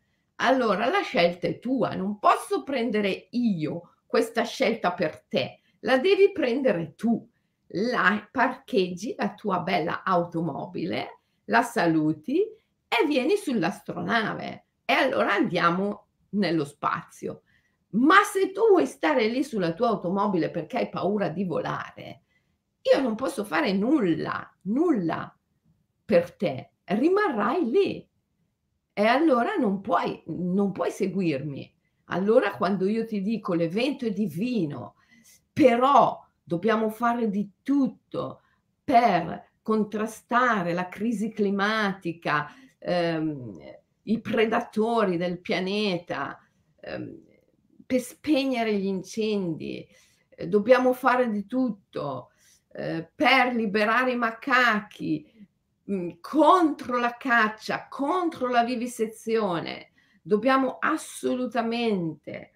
allora 0.43 0.87
la 0.87 1.03
scelta 1.03 1.47
è 1.47 1.59
tua, 1.59 1.95
non 1.95 2.19
posso 2.19 2.63
prendere 2.63 3.29
io 3.31 3.95
questa 4.07 4.43
scelta 4.43 4.93
per 4.93 5.25
te, 5.29 5.61
la 5.81 5.99
devi 5.99 6.33
prendere 6.33 6.95
tu. 6.95 7.27
La 7.75 8.29
parcheggi 8.31 9.15
la 9.17 9.33
tua 9.33 9.61
bella 9.61 10.03
automobile, 10.03 11.21
la 11.45 11.63
saluti 11.63 12.41
e 12.41 13.07
vieni 13.07 13.37
sull'astronave 13.37 14.67
e 14.85 14.93
allora 14.93 15.33
andiamo 15.33 16.09
nello 16.31 16.67
spazio. 16.67 17.43
Ma 17.93 18.17
se 18.31 18.53
tu 18.53 18.69
vuoi 18.69 18.85
stare 18.87 19.27
lì 19.29 19.43
sulla 19.43 19.73
tua 19.73 19.89
automobile 19.89 20.51
perché 20.51 20.79
hai 20.79 20.89
paura 20.91 21.29
di 21.29 21.45
volare, 21.45 22.25
io 22.83 23.01
non 23.01 23.15
posso 23.15 23.45
fare 23.45 23.73
nulla, 23.73 24.55
nulla 24.63 25.35
per 26.05 26.35
te, 26.37 26.73
rimarrai 26.85 27.71
lì. 27.71 28.11
E 28.95 29.05
allora 29.07 29.55
non 29.57 29.81
puoi, 29.81 30.23
non 30.27 30.73
puoi 30.73 30.91
seguirmi. 30.91 31.73
Allora 32.07 32.57
quando 32.57 32.87
io 32.87 33.07
ti 33.07 33.23
dico 33.23 33.55
l'evento 33.55 34.05
è 34.05 34.13
divino, 34.13 34.97
però 35.53 36.21
dobbiamo 36.43 36.91
fare 36.91 37.31
di 37.31 37.51
tutto 37.63 38.43
per 38.85 39.51
contrastare 39.63 40.73
la 40.73 40.89
crisi 40.89 41.31
climatica, 41.31 42.53
ehm, 42.79 43.59
i 44.03 44.21
predatori 44.21 45.17
del 45.17 45.41
pianeta, 45.41 46.39
ehm, 46.81 47.21
per 47.87 48.01
spegnere 48.01 48.75
gli 48.75 48.87
incendi, 48.87 49.87
dobbiamo 50.47 50.93
fare 50.93 51.31
di 51.31 51.47
tutto 51.47 52.31
eh, 52.73 53.11
per 53.15 53.55
liberare 53.55 54.13
i 54.13 54.17
macachi 54.17 55.31
mm, 55.91 56.11
contro 56.21 56.99
la 56.99 57.17
caccia, 57.17 57.89
contro 57.89 58.49
la 58.49 58.65
vivisezione. 58.65 59.93
Dobbiamo 60.23 60.77
assolutamente 60.79 62.53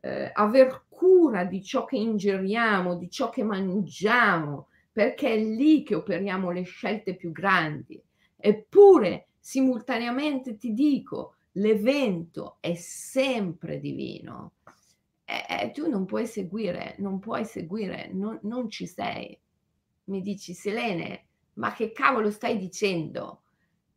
eh, 0.00 0.30
aver 0.32 0.84
cura 0.88 1.44
di 1.44 1.62
ciò 1.62 1.84
che 1.84 1.96
ingeriamo, 1.96 2.96
di 2.96 3.10
ciò 3.10 3.30
che 3.30 3.42
mangiamo, 3.42 4.68
perché 4.92 5.34
è 5.34 5.36
lì 5.36 5.82
che 5.82 5.94
operiamo 5.94 6.50
le 6.50 6.62
scelte 6.62 7.14
più 7.14 7.32
grandi. 7.32 8.02
Eppure, 8.36 9.28
simultaneamente 9.38 10.56
ti 10.56 10.72
dico, 10.72 11.36
l'evento 11.52 12.58
è 12.60 12.74
sempre 12.74 13.80
divino. 13.80 14.54
E, 15.24 15.44
e 15.62 15.70
tu 15.72 15.88
non 15.88 16.04
puoi 16.04 16.26
seguire, 16.26 16.96
non 16.98 17.18
puoi 17.18 17.44
seguire, 17.44 18.10
non, 18.12 18.38
non 18.42 18.68
ci 18.70 18.86
sei. 18.86 19.38
Mi 20.04 20.20
dici, 20.20 20.54
Selene, 20.54 21.27
ma 21.58 21.72
che 21.72 21.92
cavolo 21.92 22.30
stai 22.30 22.56
dicendo? 22.56 23.42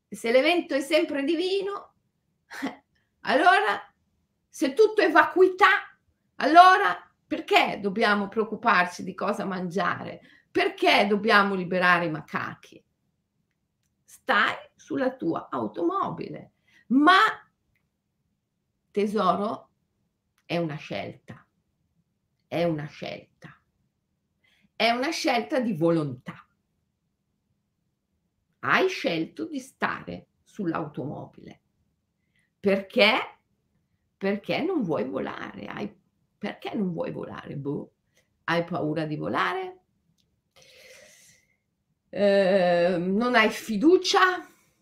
Se 0.09 0.31
l'evento 0.31 0.75
è 0.75 0.81
sempre 0.81 1.23
divino, 1.23 1.93
allora 3.21 3.81
se 4.49 4.73
tutto 4.73 5.01
è 5.01 5.09
vacuità, 5.09 5.97
allora 6.35 7.09
perché 7.25 7.79
dobbiamo 7.79 8.27
preoccuparci 8.27 9.03
di 9.03 9.13
cosa 9.13 9.45
mangiare? 9.45 10.21
Perché 10.51 11.07
dobbiamo 11.07 11.55
liberare 11.55 12.05
i 12.05 12.11
macachi? 12.11 12.83
Stai 14.03 14.55
sulla 14.75 15.15
tua 15.15 15.47
automobile, 15.49 16.51
ma 16.87 17.19
tesoro 18.89 19.69
è 20.45 20.57
una 20.57 20.75
scelta, 20.75 21.45
è 22.47 22.65
una 22.65 22.87
scelta, 22.87 23.57
è 24.75 24.89
una 24.89 25.11
scelta 25.11 25.59
di 25.59 25.73
volontà 25.73 26.45
hai 28.61 28.87
scelto 28.87 29.45
di 29.45 29.59
stare 29.59 30.27
sull'automobile. 30.43 31.61
Perché? 32.59 33.17
Perché 34.17 34.61
non 34.61 34.83
vuoi 34.83 35.05
volare. 35.05 35.65
Hai, 35.65 35.93
perché 36.37 36.73
non 36.75 36.91
vuoi 36.91 37.11
volare? 37.11 37.55
Boh. 37.55 37.91
Hai 38.45 38.63
paura 38.63 39.05
di 39.05 39.15
volare? 39.15 39.77
Eh, 42.09 42.97
non 42.99 43.35
hai 43.35 43.49
fiducia 43.49 44.37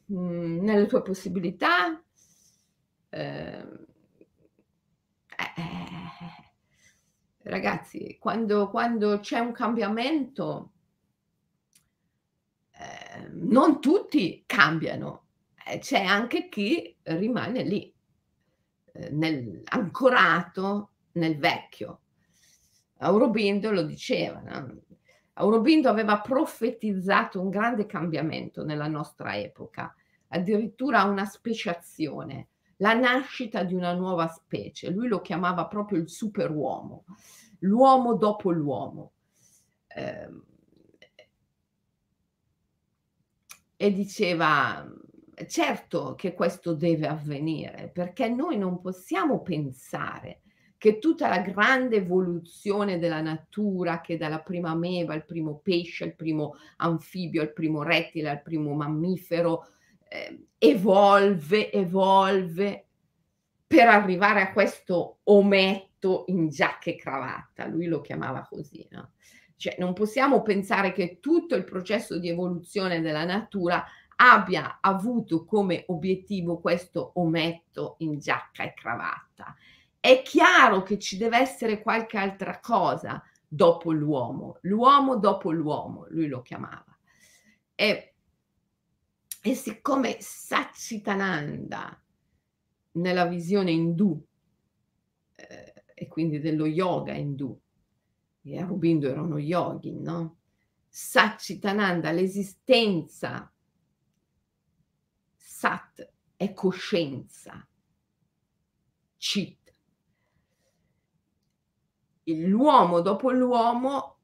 mh, 0.05 0.15
mm, 0.19 0.63
nelle 0.63 0.87
tue 0.87 1.01
possibilità? 1.01 2.03
Ehm, 3.09 3.85
eh, 5.37 5.61
eh, 5.61 7.49
ragazzi, 7.49 8.17
quando, 8.19 8.69
quando 8.69 9.19
c'è 9.19 9.39
un 9.39 9.51
cambiamento, 9.51 10.71
non 13.31 13.81
tutti 13.81 14.43
cambiano, 14.45 15.25
eh, 15.65 15.79
c'è 15.79 16.03
anche 16.03 16.49
chi 16.49 16.95
rimane 17.03 17.63
lì, 17.63 17.93
eh, 18.93 19.09
nel, 19.11 19.61
ancorato 19.65 20.91
nel 21.13 21.37
vecchio. 21.37 22.01
Aurobindo 22.99 23.71
lo 23.71 23.83
diceva, 23.83 24.41
no? 24.41 24.81
Aurobindo 25.33 25.89
aveva 25.89 26.19
profetizzato 26.19 27.39
un 27.39 27.49
grande 27.49 27.85
cambiamento 27.85 28.65
nella 28.65 28.87
nostra 28.87 29.37
epoca, 29.37 29.93
addirittura 30.27 31.03
una 31.03 31.23
speciazione, 31.23 32.49
la 32.77 32.93
nascita 32.93 33.63
di 33.63 33.73
una 33.73 33.93
nuova 33.93 34.27
specie. 34.27 34.89
Lui 34.89 35.07
lo 35.07 35.21
chiamava 35.21 35.65
proprio 35.67 35.99
il 35.99 36.09
superuomo, 36.09 37.05
l'uomo 37.59 38.15
dopo 38.15 38.51
l'uomo. 38.51 39.13
Eh, 39.87 40.29
e 43.81 43.93
diceva 43.93 44.85
certo 45.47 46.13
che 46.15 46.33
questo 46.33 46.73
deve 46.73 47.07
avvenire 47.07 47.89
perché 47.93 48.27
noi 48.27 48.57
non 48.57 48.81
possiamo 48.81 49.41
pensare 49.41 50.41
che 50.77 50.99
tutta 50.99 51.29
la 51.29 51.39
grande 51.39 51.95
evoluzione 51.95 52.99
della 52.99 53.21
natura, 53.21 54.01
che 54.01 54.17
dalla 54.17 54.41
prima 54.41 54.75
meva, 54.75 55.13
il 55.13 55.23
primo 55.23 55.61
pesce, 55.63 56.03
il 56.03 56.15
primo 56.15 56.55
anfibio, 56.77 57.41
il 57.41 57.53
primo 57.53 57.81
rettile, 57.81 58.31
il 58.31 58.41
primo 58.41 58.73
mammifero, 58.73 59.67
eh, 60.09 60.47
evolve, 60.57 61.71
evolve 61.71 62.87
per 63.65 63.87
arrivare 63.87 64.41
a 64.41 64.51
questo 64.51 65.19
ometto 65.23 66.25
in 66.27 66.49
giacca 66.49 66.89
e 66.89 66.97
cravatta, 66.97 67.65
lui 67.65 67.85
lo 67.85 68.01
chiamava 68.01 68.45
così, 68.49 68.85
no? 68.91 69.11
Cioè, 69.59 69.75
non 69.77 69.91
possiamo 69.91 70.41
pensare 70.41 70.93
che 70.93 71.19
tutto 71.19 71.53
il 71.53 71.65
processo 71.65 72.17
di 72.17 72.29
evoluzione 72.29 73.01
della 73.01 73.25
natura 73.25 73.85
abbia 74.15 74.77
avuto 74.79 75.43
come 75.43 75.83
obiettivo 75.87 76.61
questo 76.61 77.11
ometto 77.15 77.95
in 77.97 78.19
giacca 78.19 78.63
e 78.63 78.73
cravatta. 78.73 79.53
È 79.99 80.21
chiaro 80.21 80.81
che 80.83 80.97
ci 80.97 81.17
deve 81.17 81.39
essere 81.39 81.81
qualche 81.81 82.17
altra 82.17 82.61
cosa 82.61 83.21
dopo 83.45 83.91
l'uomo, 83.91 84.59
l'uomo 84.61 85.17
dopo 85.17 85.51
l'uomo, 85.51 86.05
lui 86.07 86.29
lo 86.29 86.41
chiamava. 86.41 86.97
E, 87.75 88.13
e 89.41 89.55
siccome 89.55 90.15
Satchitananda 90.21 92.01
nella 92.93 93.25
visione 93.25 93.71
indù 93.71 94.25
eh, 95.35 95.73
e 95.93 96.07
quindi 96.07 96.39
dello 96.39 96.65
yoga 96.65 97.11
indù 97.11 97.59
e 98.41 98.59
Aurobindo 98.59 99.07
era 99.09 99.21
uno 99.21 99.37
yogi, 99.37 99.99
no? 99.99 100.37
Satchitananda, 100.87 102.11
l'esistenza, 102.11 103.51
Sat 105.35 106.13
è 106.35 106.53
coscienza, 106.53 107.67
Chit. 109.17 109.57
L'uomo 112.23 113.01
dopo 113.01 113.31
l'uomo, 113.31 114.19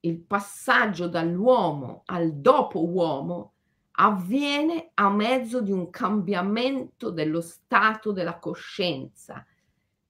il 0.00 0.20
passaggio 0.20 1.08
dall'uomo 1.08 2.02
al 2.06 2.34
dopo 2.34 2.86
uomo 2.86 3.54
avviene 3.92 4.90
a 4.94 5.08
mezzo 5.10 5.60
di 5.60 5.72
un 5.72 5.90
cambiamento 5.90 7.10
dello 7.10 7.40
stato 7.40 8.12
della 8.12 8.38
coscienza 8.38 9.44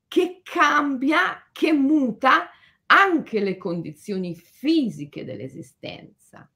che 0.08 0.40
cambia, 0.42 1.48
che 1.52 1.72
muta 1.72 2.48
anche 2.86 3.40
le 3.40 3.56
condizioni 3.56 4.34
fisiche 4.34 5.24
dell'esistenza. 5.24 6.48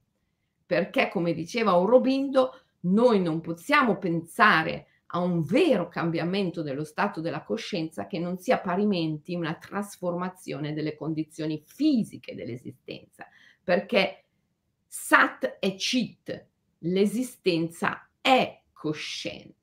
Perché, 0.66 1.08
come 1.08 1.32
diceva 1.32 1.72
Aurobindo, 1.72 2.60
noi 2.80 3.20
non 3.20 3.40
possiamo 3.40 3.96
pensare 3.96 4.86
a 5.12 5.20
un 5.20 5.42
vero 5.42 5.88
cambiamento 5.88 6.62
dello 6.62 6.84
stato 6.84 7.20
della 7.20 7.42
coscienza 7.42 8.06
che 8.06 8.18
non 8.18 8.38
sia 8.38 8.58
parimenti 8.58 9.34
una 9.34 9.54
trasformazione 9.54 10.74
delle 10.74 10.94
condizioni 10.94 11.62
fisiche 11.64 12.34
dell'esistenza, 12.34 13.26
perché 13.62 14.24
Sat 14.86 15.56
è 15.58 15.74
Chit, 15.76 16.46
l'esistenza 16.80 18.08
è 18.20 18.62
coscienza. 18.72 19.57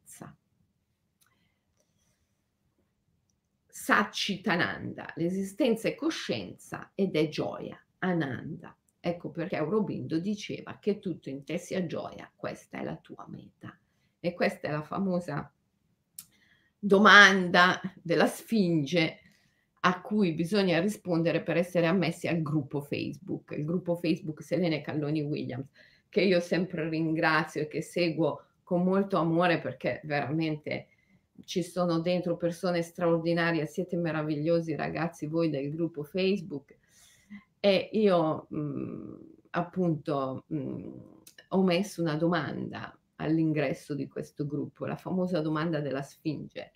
Satchitananda, 3.78 5.12
l'esistenza 5.18 5.90
è 5.90 5.96
coscienza 5.96 6.94
ed 6.96 7.14
è 7.14 7.28
gioia, 7.28 7.78
Ananda. 8.00 8.74
Ecco 9.02 9.32
perché 9.32 9.58
Aurobindo 9.58 10.18
diceva 10.18 10.80
che 10.80 11.00
tutto 11.00 11.28
in 11.28 11.44
te 11.44 11.58
sia 11.58 11.86
gioia, 11.86 12.32
questa 12.34 12.80
è 12.80 12.84
la 12.86 12.96
tua 12.96 13.26
meta. 13.28 13.78
E 14.22 14.34
questa 14.34 14.70
è 14.70 14.72
la 14.72 14.82
famosa 14.82 15.52
domanda 16.80 17.82
della 18.02 18.28
Sfinge 18.28 19.20
a 19.82 20.00
cui 20.00 20.32
bisogna 20.32 20.80
rispondere 20.80 21.44
per 21.44 21.58
essere 21.58 21.86
ammessi 21.86 22.30
al 22.30 22.42
gruppo 22.42 22.80
Facebook, 22.80 23.52
il 23.58 23.66
gruppo 23.66 23.98
Facebook 23.98 24.42
Selene 24.42 24.80
Calloni 24.80 25.22
Williams, 25.22 25.68
che 26.08 26.22
io 26.22 26.40
sempre 26.40 26.88
ringrazio 26.88 27.64
e 27.64 27.68
che 27.68 27.82
seguo 27.82 28.46
con 28.64 28.86
molto 28.86 29.18
amore 29.18 29.60
perché 29.60 30.00
veramente 30.06 30.88
ci 31.44 31.64
sono 31.64 32.00
dentro 32.00 32.38
persone 32.38 32.82
straordinarie, 32.82 33.66
siete 33.66 33.98
meravigliosi 33.98 34.76
ragazzi 34.76 35.28
voi 35.28 35.50
del 35.50 35.70
gruppo 35.72 36.04
Facebook 36.04 36.78
e 37.60 37.90
io 37.94 38.46
mh, 38.50 38.58
mhmm, 38.58 39.20
appunto 39.52 40.46
mh, 40.48 40.58
mhmm, 40.58 41.02
ho 41.50 41.64
messo 41.64 42.02
una 42.02 42.16
domanda 42.16 42.98
all'ingresso 43.18 43.96
di 43.96 44.08
questo 44.08 44.46
gruppo, 44.46 44.86
la 44.86 44.96
famosa 44.96 45.42
domanda 45.42 45.80
della 45.80 46.02
Sfinge, 46.02 46.74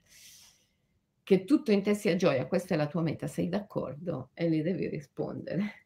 che 1.24 1.44
tutto 1.44 1.72
in 1.72 1.84
te 1.84 1.94
sia 1.94 2.16
gioia, 2.16 2.48
questa 2.48 2.74
è 2.74 2.78
la 2.78 2.88
tua 2.88 3.02
meta, 3.02 3.28
sei 3.28 3.50
d'accordo? 3.50 4.32
E 4.34 4.48
lì 4.50 4.62
devi 4.62 4.88
rispondere 4.88 5.86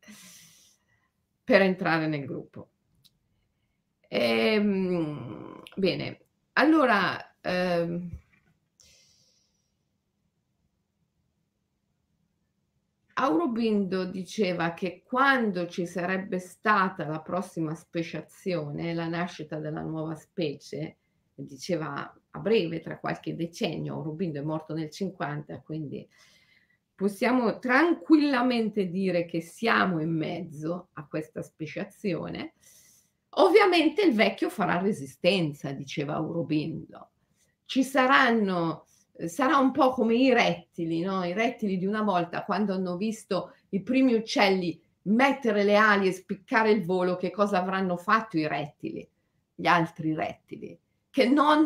per 1.44 1.60
entrare 1.62 2.06
nel 2.06 2.24
gruppo. 2.24 2.70
E, 4.08 4.54
ehm, 4.54 5.62
bene, 5.76 6.20
allora... 6.54 7.24
Ehm, 7.44 8.10
Aurobindo 13.14 14.06
diceva 14.06 14.72
che 14.72 15.02
quando 15.04 15.66
ci 15.68 15.86
sarebbe 15.86 16.38
stata 16.38 17.06
la 17.06 17.20
prossima 17.20 17.74
speciazione, 17.74 18.94
la 18.94 19.08
nascita 19.08 19.58
della 19.58 19.82
nuova 19.82 20.14
specie, 20.14 20.96
diceva 21.34 22.12
a 22.30 22.38
breve, 22.38 22.80
tra 22.80 22.98
qualche 22.98 23.36
decennio, 23.36 23.94
Aurobindo 23.94 24.40
è 24.40 24.42
morto 24.42 24.72
nel 24.72 24.90
50, 24.90 25.60
quindi 25.60 26.08
possiamo 26.94 27.58
tranquillamente 27.58 28.88
dire 28.88 29.26
che 29.26 29.42
siamo 29.42 30.00
in 30.00 30.16
mezzo 30.16 30.88
a 30.94 31.06
questa 31.06 31.42
speciazione. 31.42 32.54
Ovviamente 33.34 34.02
il 34.02 34.14
vecchio 34.14 34.48
farà 34.48 34.78
resistenza, 34.80 35.72
diceva 35.72 36.14
Aurobindo. 36.14 37.10
Ci 37.70 37.84
saranno 37.84 38.86
sarà 39.28 39.58
un 39.58 39.70
po' 39.70 39.90
come 39.90 40.16
i 40.16 40.32
rettili, 40.32 41.02
no? 41.02 41.22
I 41.22 41.32
rettili 41.32 41.78
di 41.78 41.86
una 41.86 42.02
volta 42.02 42.42
quando 42.44 42.74
hanno 42.74 42.96
visto 42.96 43.54
i 43.68 43.80
primi 43.80 44.14
uccelli 44.14 44.82
mettere 45.02 45.62
le 45.62 45.76
ali 45.76 46.08
e 46.08 46.12
spiccare 46.12 46.72
il 46.72 46.84
volo, 46.84 47.14
che 47.14 47.30
cosa 47.30 47.60
avranno 47.60 47.96
fatto 47.96 48.36
i 48.36 48.48
rettili, 48.48 49.08
gli 49.54 49.68
altri 49.68 50.14
rettili, 50.14 50.76
che 51.10 51.28
non 51.28 51.64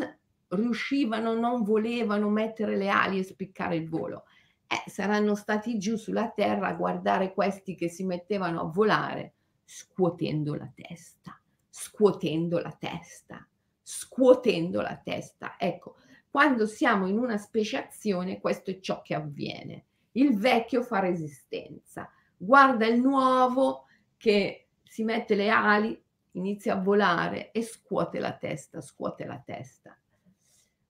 riuscivano, 0.48 1.32
non 1.32 1.62
volevano 1.62 2.28
mettere 2.28 2.76
le 2.76 2.90
ali 2.90 3.20
e 3.20 3.24
spiccare 3.24 3.76
il 3.76 3.88
volo. 3.88 4.24
Eh, 4.66 4.90
saranno 4.90 5.34
stati 5.34 5.78
giù 5.78 5.96
sulla 5.96 6.28
terra 6.28 6.66
a 6.66 6.74
guardare 6.74 7.32
questi 7.32 7.74
che 7.74 7.88
si 7.88 8.04
mettevano 8.04 8.60
a 8.60 8.70
volare, 8.70 9.36
scuotendo 9.64 10.54
la 10.54 10.70
testa, 10.74 11.40
scuotendo 11.70 12.58
la 12.58 12.76
testa, 12.78 13.48
scuotendo 13.84 14.80
la 14.80 14.96
testa. 14.96 15.56
Ecco, 15.58 15.96
quando 16.30 16.66
siamo 16.66 17.06
in 17.06 17.18
una 17.18 17.36
speciazione, 17.36 18.40
questo 18.40 18.70
è 18.70 18.80
ciò 18.80 19.02
che 19.02 19.14
avviene. 19.14 19.84
Il 20.12 20.36
vecchio 20.36 20.82
fa 20.82 20.98
resistenza, 20.98 22.10
guarda 22.36 22.86
il 22.86 23.00
nuovo 23.00 23.84
che 24.16 24.68
si 24.82 25.04
mette 25.04 25.34
le 25.34 25.50
ali, 25.50 26.02
inizia 26.32 26.74
a 26.74 26.80
volare 26.80 27.52
e 27.52 27.62
scuote 27.62 28.18
la 28.18 28.32
testa, 28.32 28.80
scuote 28.80 29.24
la 29.24 29.40
testa. 29.44 29.96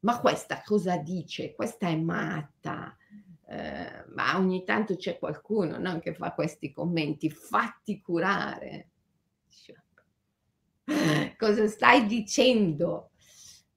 Ma 0.00 0.20
questa 0.20 0.62
cosa 0.64 0.96
dice? 0.98 1.54
Questa 1.54 1.88
è 1.88 1.96
matta. 1.96 2.96
Eh, 3.46 4.04
ma 4.14 4.38
ogni 4.38 4.64
tanto 4.64 4.96
c'è 4.96 5.18
qualcuno 5.18 5.78
no, 5.78 5.98
che 5.98 6.14
fa 6.14 6.32
questi 6.32 6.70
commenti, 6.70 7.30
fatti 7.30 8.00
curare. 8.00 8.90
Cosa 11.36 11.66
stai 11.66 12.06
dicendo? 12.06 13.10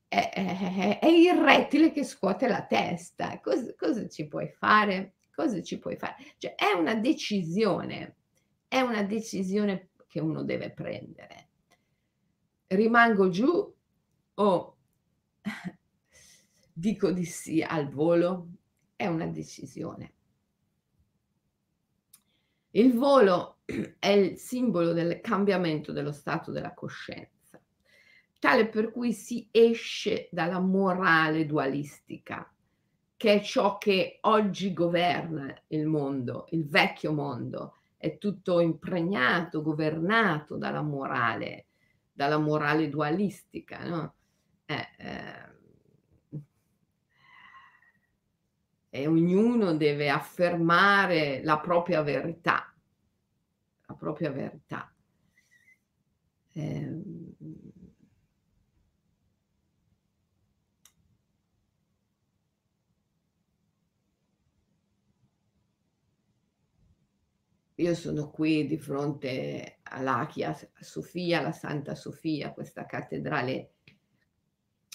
è, 0.08 0.30
è, 0.30 1.00
è, 1.00 1.08
il 1.08 1.34
rettile 1.34 1.92
che 1.92 2.04
scuote 2.04 2.48
la 2.48 2.66
testa. 2.66 3.40
Cosa, 3.40 3.74
cosa, 3.76 4.08
ci 4.08 4.28
puoi 4.28 4.50
fare? 4.50 5.16
Cosa 5.34 5.62
ci 5.62 5.78
puoi 5.80 5.98
fare? 5.98 6.16
Cioè, 6.38 6.56
è 6.56 6.72
una 6.72 6.96
decisione, 6.96 8.16
è 8.68 8.80
una 8.82 9.04
decisione 9.04 9.90
che 10.08 10.20
uno 10.20 10.44
deve 10.44 10.72
prendere. 10.72 11.50
Rimango 12.68 13.30
giù 13.30 13.76
o 14.36 14.78
dico 16.74 17.12
di 17.12 17.26
sì 17.26 17.62
al 17.62 17.90
volo? 17.90 18.48
È 18.96 19.06
una 19.06 19.28
decisione. 19.28 20.14
Il 22.78 22.94
volo 22.94 23.58
è 24.00 24.10
il 24.10 24.38
simbolo 24.38 24.94
del 24.94 25.20
cambiamento 25.22 25.92
dello 25.92 26.12
stato 26.12 26.52
della 26.52 26.74
coscienza 26.74 27.38
tale 28.40 28.68
per 28.68 28.92
cui 28.92 29.14
si 29.14 29.48
esce 29.52 30.30
dalla 30.32 30.60
morale 30.60 31.46
dualistica, 31.46 32.50
che 33.16 33.34
è 33.34 33.42
ciò 33.42 33.78
che 33.78 34.20
oggi 34.22 34.74
governa 34.74 35.54
il 35.68 35.88
mondo, 35.88 36.46
il 36.52 36.68
vecchio 36.68 37.14
mondo, 37.14 37.78
è 37.98 38.18
tutto 38.18 38.60
impregnato, 38.60 39.62
governato 39.62 40.56
dalla 40.56 40.84
morale, 40.84 41.66
dalla 42.12 42.38
morale 42.38 42.90
dualistica, 42.90 43.84
no? 43.84 44.14
Eh, 44.66 44.88
eh, 44.98 45.56
e 48.90 49.08
ognuno 49.08 49.76
deve 49.76 50.10
affermare 50.10 51.42
la 51.44 51.60
propria 51.60 52.02
verità, 52.02 52.67
la 53.88 53.96
propria 53.96 54.32
verità. 54.32 54.94
Eh, 56.54 57.02
Io 67.80 67.94
sono 67.94 68.32
qui 68.32 68.66
di 68.66 68.80
fronte 68.80 69.78
all'Achia 69.84 70.58
Sofia, 70.80 71.42
la 71.42 71.52
Santa 71.52 71.94
Sofia, 71.94 72.52
questa 72.52 72.88
cattedrale 72.88 73.74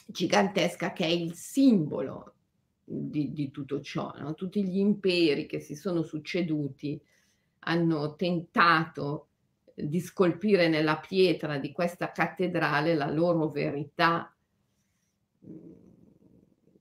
gigantesca 0.05 0.93
che 0.93 1.05
è 1.05 1.09
il 1.09 1.35
simbolo 1.35 2.35
di, 2.83 3.33
di 3.33 3.53
tutto 3.53 3.81
ciò. 3.81 4.13
No? 4.19 4.35
Tutti 4.35 4.65
gli 4.65 4.79
imperi 4.79 5.47
che 5.47 5.61
si 5.61 5.77
sono 5.77 6.03
succeduti 6.03 7.01
hanno 7.65 8.15
tentato 8.17 9.29
di 9.75 10.01
scolpire 10.01 10.69
nella 10.69 10.97
pietra 10.99 11.59
di 11.59 11.73
questa 11.73 12.13
cattedrale 12.13 12.95
la 12.95 13.11
loro 13.11 13.49
verità, 13.49 14.35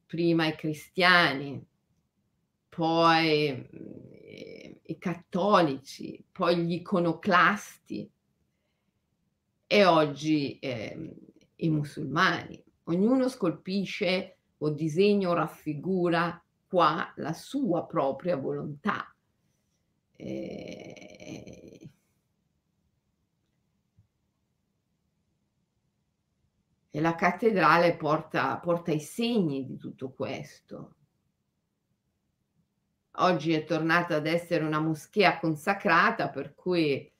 prima 0.05 0.47
i 0.47 0.55
cristiani, 0.55 1.65
poi 2.69 3.69
i 4.83 4.97
cattolici, 4.97 6.23
poi 6.31 6.57
gli 6.57 6.73
iconoclasti 6.73 8.09
e 9.67 9.85
oggi 9.85 10.59
eh, 10.59 11.15
i 11.55 11.69
musulmani. 11.69 12.61
Ognuno 12.83 13.29
scolpisce 13.29 14.37
o 14.57 14.69
disegna 14.69 15.29
o 15.29 15.33
raffigura 15.33 16.43
qua 16.67 17.11
la 17.17 17.33
sua 17.33 17.85
propria 17.85 18.35
volontà. 18.35 19.10
E 20.23 20.71
la 26.99 27.15
cattedrale 27.15 27.95
porta, 27.95 28.57
porta 28.57 28.91
i 28.91 28.99
segni 28.99 29.65
di 29.65 29.77
tutto 29.77 30.11
questo. 30.11 30.95
Oggi 33.15 33.53
è 33.53 33.63
tornata 33.63 34.15
ad 34.15 34.27
essere 34.27 34.63
una 34.63 34.79
moschea 34.79 35.39
consacrata, 35.39 36.29
per 36.29 36.53
cui 36.53 36.91
eh, 36.91 37.11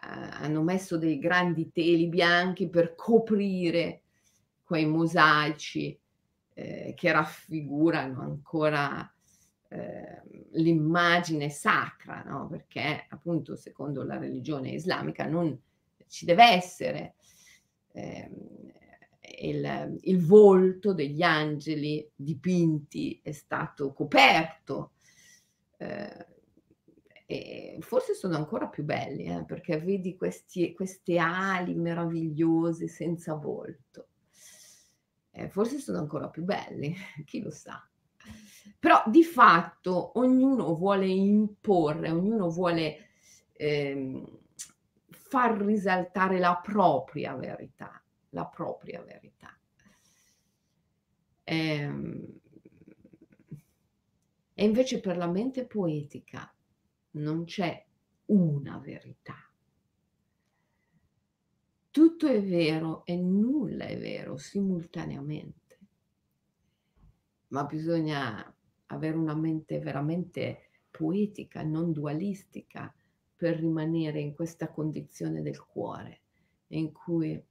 hanno 0.00 0.62
messo 0.62 0.98
dei 0.98 1.18
grandi 1.18 1.70
teli 1.70 2.08
bianchi 2.08 2.68
per 2.68 2.94
coprire 2.94 4.02
quei 4.64 4.86
mosaici 4.86 5.98
eh, 6.54 6.94
che 6.96 7.12
raffigurano 7.12 8.22
ancora 8.22 9.13
eh, 9.74 10.22
l'immagine 10.52 11.50
sacra, 11.50 12.22
no? 12.22 12.48
perché 12.48 13.06
appunto 13.08 13.56
secondo 13.56 14.04
la 14.04 14.18
religione 14.18 14.70
islamica 14.70 15.26
non 15.26 15.58
ci 16.06 16.24
deve 16.24 16.44
essere 16.44 17.14
ehm, 17.92 18.72
il, 19.40 19.98
il, 20.02 20.24
volto 20.24 20.92
degli 20.92 21.22
angeli 21.22 22.08
dipinti 22.14 23.20
è 23.22 23.32
stato 23.32 23.92
coperto 23.92 24.92
eh, 27.26 27.78
forse 27.80 28.14
sono 28.14 28.36
ancora 28.36 28.68
più 28.68 28.84
belli 28.84 29.24
eh, 29.24 29.44
perché 29.44 29.78
vedi 29.80 30.16
questi, 30.16 30.72
queste 30.74 31.18
ali 31.18 31.74
meravigliose 31.74 32.86
senza 32.86 33.34
volto. 33.34 34.08
eh, 35.30 35.48
forse 35.48 35.78
sono 35.78 35.98
ancora 35.98 36.28
più 36.28 36.44
belli, 36.44 36.94
chi 37.24 37.40
lo 37.40 37.50
sa. 37.50 37.82
Però 38.78 39.02
di 39.06 39.24
fatto 39.24 40.18
ognuno 40.18 40.74
vuole 40.74 41.06
imporre, 41.06 42.10
ognuno 42.10 42.50
vuole 42.50 43.08
ehm, 43.52 44.38
far 45.08 45.56
risaltare 45.60 46.38
la 46.38 46.60
propria 46.62 47.34
verità, 47.34 48.02
la 48.30 48.46
propria 48.46 49.02
verità. 49.02 49.56
Ehm, 51.44 52.40
e 54.54 54.64
invece 54.64 55.00
per 55.00 55.16
la 55.16 55.26
mente 55.26 55.66
poetica 55.66 56.54
non 57.12 57.44
c'è 57.44 57.84
una 58.26 58.78
verità. 58.78 59.36
Tutto 61.90 62.26
è 62.26 62.42
vero 62.42 63.04
e 63.04 63.16
nulla 63.16 63.84
è 63.84 63.98
vero 63.98 64.36
simultaneamente, 64.36 65.78
ma 67.48 67.64
bisogna 67.64 68.53
avere 68.86 69.16
una 69.16 69.34
mente 69.34 69.78
veramente 69.78 70.70
poetica, 70.90 71.62
non 71.62 71.92
dualistica, 71.92 72.94
per 73.36 73.58
rimanere 73.58 74.20
in 74.20 74.34
questa 74.34 74.70
condizione 74.70 75.42
del 75.42 75.62
cuore, 75.64 76.20
in 76.68 76.92
cui 76.92 77.42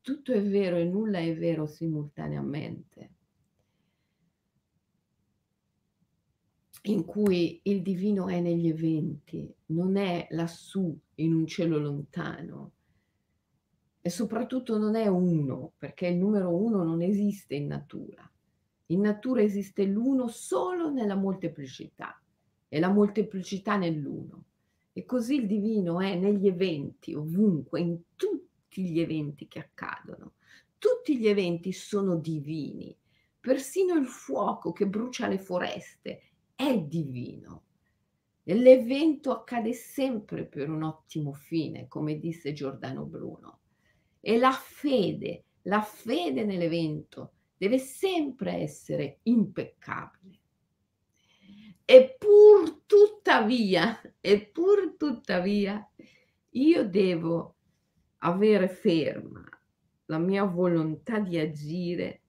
tutto 0.00 0.32
è 0.32 0.42
vero 0.42 0.76
e 0.76 0.84
nulla 0.84 1.18
è 1.18 1.36
vero 1.36 1.66
simultaneamente, 1.66 3.10
in 6.82 7.04
cui 7.04 7.60
il 7.64 7.82
divino 7.82 8.28
è 8.28 8.40
negli 8.40 8.68
eventi, 8.68 9.52
non 9.66 9.96
è 9.96 10.26
lassù 10.30 10.98
in 11.16 11.34
un 11.34 11.46
cielo 11.46 11.78
lontano 11.78 12.72
e 14.00 14.08
soprattutto 14.08 14.78
non 14.78 14.96
è 14.96 15.06
uno, 15.06 15.74
perché 15.76 16.06
il 16.06 16.16
numero 16.16 16.54
uno 16.54 16.82
non 16.82 17.02
esiste 17.02 17.54
in 17.54 17.66
natura. 17.66 18.29
In 18.90 19.00
natura 19.00 19.40
esiste 19.40 19.84
l'uno 19.84 20.26
solo 20.26 20.90
nella 20.90 21.14
molteplicità 21.14 22.20
e 22.68 22.80
la 22.80 22.88
molteplicità 22.88 23.76
nell'uno. 23.76 24.44
E 24.92 25.04
così 25.04 25.36
il 25.36 25.46
divino 25.46 26.00
è 26.00 26.16
negli 26.16 26.48
eventi, 26.48 27.14
ovunque, 27.14 27.80
in 27.80 28.00
tutti 28.16 28.90
gli 28.90 28.98
eventi 28.98 29.46
che 29.46 29.60
accadono. 29.60 30.32
Tutti 30.76 31.16
gli 31.18 31.28
eventi 31.28 31.72
sono 31.72 32.16
divini. 32.16 32.96
Persino 33.38 33.96
il 33.96 34.06
fuoco 34.06 34.72
che 34.72 34.88
brucia 34.88 35.28
le 35.28 35.38
foreste 35.38 36.22
è 36.56 36.76
divino. 36.76 37.62
L'evento 38.42 39.30
accade 39.30 39.72
sempre 39.72 40.44
per 40.44 40.68
un 40.68 40.82
ottimo 40.82 41.32
fine, 41.32 41.86
come 41.86 42.18
disse 42.18 42.52
Giordano 42.52 43.04
Bruno. 43.04 43.60
E 44.20 44.36
la 44.36 44.50
fede, 44.50 45.44
la 45.62 45.80
fede 45.80 46.44
nell'evento 46.44 47.34
deve 47.60 47.76
sempre 47.78 48.54
essere 48.54 49.18
impeccabile. 49.24 50.38
E 51.84 52.16
pur 52.18 52.84
tuttavia, 52.86 54.00
e 54.18 54.50
tuttavia, 54.96 55.86
io 56.52 56.88
devo 56.88 57.56
avere 58.20 58.66
ferma 58.66 59.44
la 60.06 60.16
mia 60.16 60.44
volontà 60.44 61.18
di 61.18 61.38
agire 61.38 62.22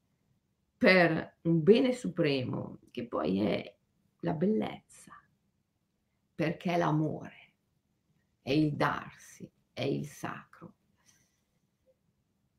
per 0.76 1.38
un 1.44 1.64
bene 1.64 1.94
supremo, 1.94 2.80
che 2.92 3.08
poi 3.08 3.40
è 3.40 3.76
la 4.20 4.34
bellezza, 4.34 5.14
perché 6.36 6.74
è 6.74 6.78
l'amore, 6.78 7.54
è 8.42 8.52
il 8.52 8.74
darsi, 8.74 9.50
è 9.72 9.84
il 9.84 10.06
sacro. 10.08 10.74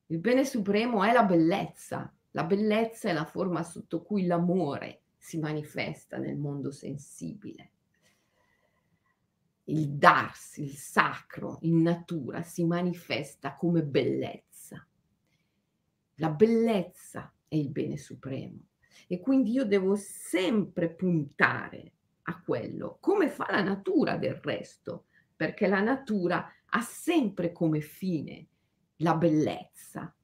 Il 0.06 0.20
bene 0.20 0.46
supremo 0.46 1.04
è 1.04 1.12
la 1.12 1.24
bellezza, 1.24 2.10
la 2.32 2.44
bellezza 2.44 3.08
è 3.08 3.12
la 3.12 3.24
forma 3.24 3.62
sotto 3.62 4.02
cui 4.02 4.26
l'amore 4.26 5.02
si 5.16 5.38
manifesta 5.38 6.18
nel 6.18 6.36
mondo 6.36 6.70
sensibile. 6.70 7.70
Il 9.64 9.90
darsi, 9.90 10.62
il 10.62 10.76
sacro 10.76 11.58
in 11.62 11.82
natura 11.82 12.42
si 12.42 12.64
manifesta 12.64 13.54
come 13.54 13.82
bellezza. 13.84 14.86
La 16.16 16.30
bellezza 16.30 17.32
è 17.46 17.54
il 17.54 17.70
bene 17.70 17.96
supremo 17.96 18.58
e 19.06 19.20
quindi 19.20 19.52
io 19.52 19.64
devo 19.64 19.94
sempre 19.94 20.90
puntare 20.90 21.92
a 22.22 22.40
quello, 22.40 22.98
come 23.00 23.28
fa 23.28 23.46
la 23.50 23.62
natura 23.62 24.16
del 24.16 24.34
resto, 24.34 25.06
perché 25.36 25.66
la 25.66 25.80
natura 25.80 26.50
ha 26.66 26.80
sempre 26.80 27.52
come 27.52 27.80
fine 27.80 28.46
la 28.96 29.16
bellezza, 29.16 30.14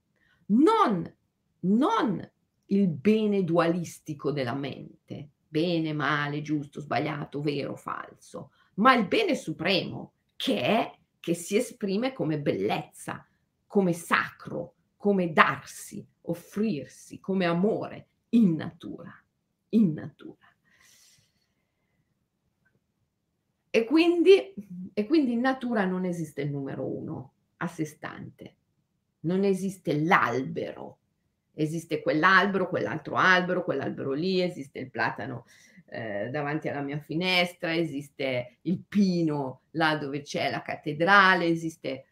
non 0.46 1.17
non 1.60 2.30
il 2.66 2.88
bene 2.88 3.44
dualistico 3.44 4.30
della 4.30 4.54
mente, 4.54 5.30
bene, 5.48 5.92
male, 5.92 6.42
giusto, 6.42 6.80
sbagliato, 6.80 7.40
vero, 7.40 7.76
falso, 7.76 8.50
ma 8.74 8.94
il 8.94 9.06
bene 9.06 9.34
supremo 9.34 10.12
che 10.36 10.60
è 10.60 10.98
che 11.18 11.34
si 11.34 11.56
esprime 11.56 12.12
come 12.12 12.40
bellezza, 12.40 13.26
come 13.66 13.92
sacro, 13.92 14.74
come 14.96 15.32
darsi, 15.32 16.06
offrirsi, 16.22 17.18
come 17.20 17.46
amore 17.46 18.08
in 18.30 18.54
natura, 18.54 19.12
in 19.70 19.92
natura. 19.92 20.46
E 23.70 23.84
quindi, 23.84 24.54
e 24.92 25.06
quindi 25.06 25.32
in 25.32 25.40
natura 25.40 25.84
non 25.84 26.04
esiste 26.04 26.42
il 26.42 26.50
numero 26.50 26.84
uno 26.84 27.32
a 27.58 27.66
sé 27.66 27.84
stante, 27.84 28.56
non 29.20 29.44
esiste 29.44 30.00
l'albero 30.02 30.97
esiste 31.58 32.00
quell'albero, 32.00 32.68
quell'altro 32.68 33.16
albero, 33.16 33.64
quell'albero 33.64 34.12
lì, 34.12 34.40
esiste 34.40 34.78
il 34.78 34.90
platano 34.90 35.44
eh, 35.86 36.28
davanti 36.30 36.68
alla 36.68 36.82
mia 36.82 36.98
finestra, 36.98 37.74
esiste 37.74 38.58
il 38.62 38.80
pino 38.86 39.62
là 39.72 39.96
dove 39.96 40.22
c'è 40.22 40.50
la 40.50 40.62
cattedrale, 40.62 41.46
esiste, 41.46 42.06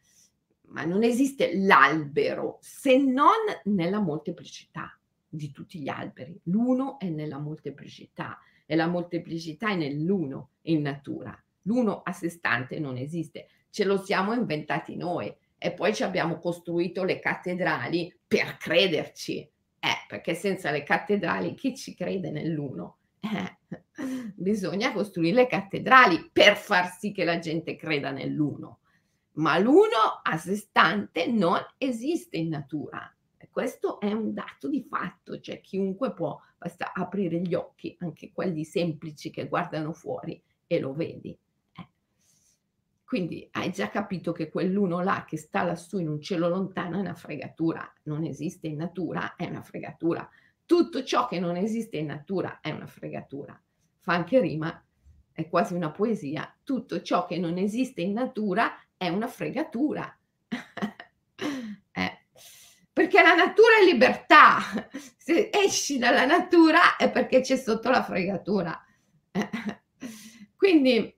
ma 0.69 0.85
non 0.85 1.05
esiste 1.05 1.57
l'albero 1.57 2.59
se 2.61 2.99
non 2.99 3.37
nella 3.65 4.01
molteplicità 4.01 4.99
di 5.29 5.53
tutti 5.53 5.81
gli 5.81 5.89
alberi. 5.89 6.39
L'uno 6.45 6.99
è 6.99 7.09
nella 7.09 7.39
molteplicità 7.39 8.41
e 8.67 8.75
la 8.75 8.89
molteplicità 8.89 9.71
è 9.71 9.77
nell'uno 9.77 10.51
in 10.63 10.83
natura. 10.83 11.41
L'uno 11.63 12.03
a 12.03 12.11
sé 12.13 12.31
stante 12.31 12.81
non 12.81 12.97
esiste, 12.97 13.49
ce 13.71 13.85
lo 13.85 13.97
siamo 14.03 14.33
inventati 14.33 14.97
noi 14.97 15.33
e 15.59 15.73
poi 15.73 15.95
ci 15.95 16.03
abbiamo 16.03 16.39
costruito 16.39 17.05
le 17.05 17.19
cattedrali 17.19 18.15
per 18.27 18.57
crederci, 18.59 19.39
eh, 19.39 20.05
perché 20.07 20.35
senza 20.35 20.71
le 20.71 20.83
cattedrali 20.83 21.55
chi 21.55 21.77
ci 21.77 21.95
crede 21.95 22.31
nell'uno? 22.31 22.99
Eh, 23.21 23.57
bisogna 24.35 24.93
costruire 24.93 25.35
le 25.35 25.47
cattedrali 25.47 26.31
per 26.33 26.57
far 26.57 26.91
sì 26.91 27.13
che 27.13 27.25
la 27.25 27.39
gente 27.39 27.77
creda 27.77 28.11
nell'uno, 28.11 28.81
ma 29.33 29.59
l'uno 29.59 30.21
a 30.23 30.37
sé 30.37 30.57
stante 30.57 31.27
non 31.27 31.59
esiste 31.79 32.37
in 32.37 32.49
natura. 32.49 33.11
Questo 33.51 34.01
è 34.01 34.13
un 34.13 34.35
dato 34.35 34.69
di 34.69 34.83
fatto, 34.83 35.41
cioè 35.41 35.63
chiunque 35.63 36.13
può, 36.13 36.39
basta 36.59 36.93
aprire 36.93 37.41
gli 37.41 37.55
occhi, 37.55 37.97
anche 38.01 38.31
quelli 38.31 38.65
semplici 38.65 39.31
che 39.31 39.49
guardano 39.49 39.95
fuori 39.95 40.39
e 40.67 40.79
lo 40.79 40.93
vedi. 40.93 41.35
Quindi 43.07 43.49
hai 43.53 43.71
già 43.71 43.89
capito 43.89 44.33
che 44.33 44.49
quell'uno 44.49 45.01
là 45.01 45.25
che 45.25 45.37
sta 45.37 45.63
lassù 45.63 46.01
in 46.01 46.09
un 46.09 46.21
cielo 46.21 46.49
lontano 46.49 46.97
è 46.97 47.01
una 47.01 47.15
fregatura, 47.15 47.89
non 48.03 48.25
esiste 48.25 48.67
in 48.67 48.79
natura, 48.79 49.37
è 49.37 49.47
una 49.47 49.63
fregatura. 49.63 50.29
Tutto 50.65 51.05
ciò 51.05 51.29
che 51.29 51.39
non 51.39 51.55
esiste 51.55 51.99
in 51.99 52.07
natura 52.07 52.59
è 52.61 52.73
una 52.73 52.89
fregatura. 52.89 53.57
Fa 54.01 54.15
anche 54.15 54.41
rima, 54.41 54.85
è 55.31 55.49
quasi 55.49 55.75
una 55.75 55.93
poesia. 55.93 56.53
Tutto 56.65 57.01
ciò 57.01 57.27
che 57.27 57.39
non 57.39 57.59
esiste 57.59 58.01
in 58.01 58.15
natura 58.15 58.77
è 58.97 59.09
una 59.09 59.29
fregatura. 59.29 60.19
eh. 61.93 62.19
Perché 62.93 63.23
la 63.23 63.35
natura 63.35 63.79
è 63.81 63.85
libertà. 63.85 64.59
Se 65.17 65.51
esci 65.53 65.99
dalla 65.99 66.27
natura 66.27 66.97
è 66.97 67.09
perché 67.13 67.41
c'è 67.41 67.57
sotto 67.57 67.89
la 67.89 68.03
fregatura. 68.03 68.85
Quindi 70.57 71.16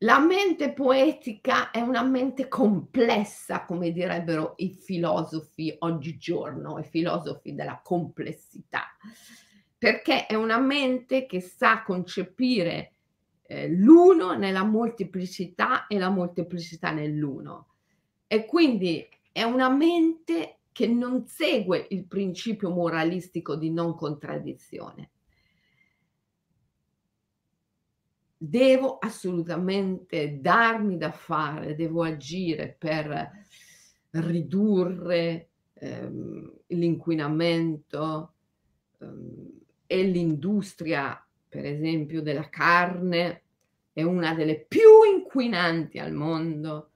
La 0.00 0.18
mente 0.18 0.74
poetica 0.74 1.70
è 1.70 1.80
una 1.80 2.02
mente 2.02 2.48
complessa, 2.48 3.64
come 3.64 3.92
direbbero 3.92 4.52
i 4.58 4.74
filosofi 4.74 5.74
oggigiorno, 5.78 6.78
i 6.78 6.84
filosofi 6.84 7.54
della 7.54 7.80
complessità, 7.82 8.94
perché 9.78 10.26
è 10.26 10.34
una 10.34 10.58
mente 10.58 11.24
che 11.24 11.40
sa 11.40 11.82
concepire 11.82 12.92
eh, 13.44 13.70
l'uno 13.70 14.36
nella 14.36 14.64
molteplicità 14.64 15.86
e 15.86 15.96
la 15.98 16.10
molteplicità 16.10 16.90
nell'uno. 16.90 17.68
E 18.26 18.44
quindi 18.44 19.08
è 19.32 19.44
una 19.44 19.70
mente 19.70 20.58
che 20.72 20.86
non 20.86 21.26
segue 21.26 21.86
il 21.88 22.04
principio 22.04 22.68
moralistico 22.68 23.56
di 23.56 23.70
non 23.70 23.94
contraddizione 23.94 25.12
devo 28.36 28.98
assolutamente 28.98 30.38
darmi 30.40 30.98
da 30.98 31.10
fare, 31.10 31.74
devo 31.74 32.02
agire 32.02 32.74
per 32.78 33.44
ridurre 34.10 35.48
ehm, 35.74 36.52
l'inquinamento 36.68 38.32
ehm, 39.00 39.60
e 39.86 40.02
l'industria, 40.02 41.24
per 41.48 41.64
esempio, 41.64 42.22
della 42.22 42.48
carne 42.48 43.42
è 43.92 44.02
una 44.02 44.34
delle 44.34 44.60
più 44.60 45.02
inquinanti 45.04 45.98
al 45.98 46.12
mondo. 46.12 46.90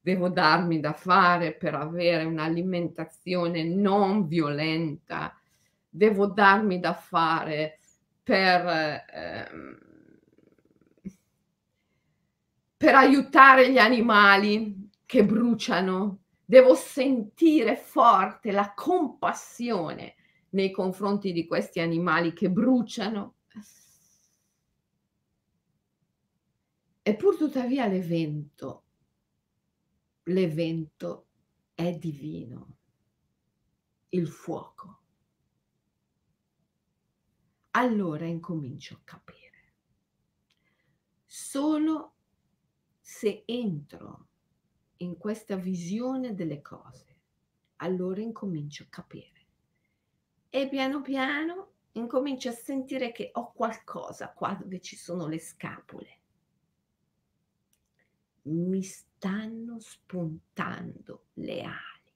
Devo 0.00 0.28
darmi 0.28 0.80
da 0.80 0.92
fare 0.92 1.52
per 1.54 1.74
avere 1.74 2.24
un'alimentazione 2.24 3.64
non 3.64 4.26
violenta. 4.26 5.36
Devo 5.88 6.26
darmi 6.26 6.78
da 6.78 6.94
fare 6.94 7.78
per, 8.22 9.04
ehm, 9.12 9.78
per 12.80 12.94
aiutare 12.94 13.70
gli 13.70 13.76
animali 13.76 14.88
che 15.04 15.22
bruciano. 15.22 16.22
Devo 16.42 16.74
sentire 16.74 17.76
forte 17.76 18.52
la 18.52 18.72
compassione 18.72 20.14
nei 20.52 20.70
confronti 20.70 21.32
di 21.32 21.46
questi 21.46 21.80
animali 21.80 22.32
che 22.32 22.48
bruciano. 22.48 23.34
E 27.02 27.16
pur 27.16 27.36
tuttavia 27.36 27.86
l'evento, 27.86 28.84
l'evento 30.22 31.26
è 31.74 31.92
divino, 31.92 32.76
il 34.08 34.26
fuoco. 34.26 35.02
Allora 37.72 38.24
incomincio 38.24 38.94
a 38.94 39.00
capire. 39.04 39.74
Solo 41.26 42.14
se 43.20 43.42
entro 43.44 44.28
in 44.98 45.18
questa 45.18 45.54
visione 45.54 46.34
delle 46.34 46.62
cose, 46.62 47.18
allora 47.76 48.22
incomincio 48.22 48.84
a 48.84 48.86
capire 48.88 49.46
e 50.48 50.66
piano 50.70 51.02
piano 51.02 51.72
incomincio 51.92 52.48
a 52.48 52.52
sentire 52.52 53.12
che 53.12 53.28
ho 53.34 53.52
qualcosa 53.52 54.32
qua 54.32 54.54
dove 54.54 54.80
ci 54.80 54.96
sono 54.96 55.26
le 55.26 55.38
scapole. 55.38 56.20
Mi 58.44 58.82
stanno 58.82 59.78
spuntando 59.80 61.26
le 61.34 61.60
ali. 61.60 62.14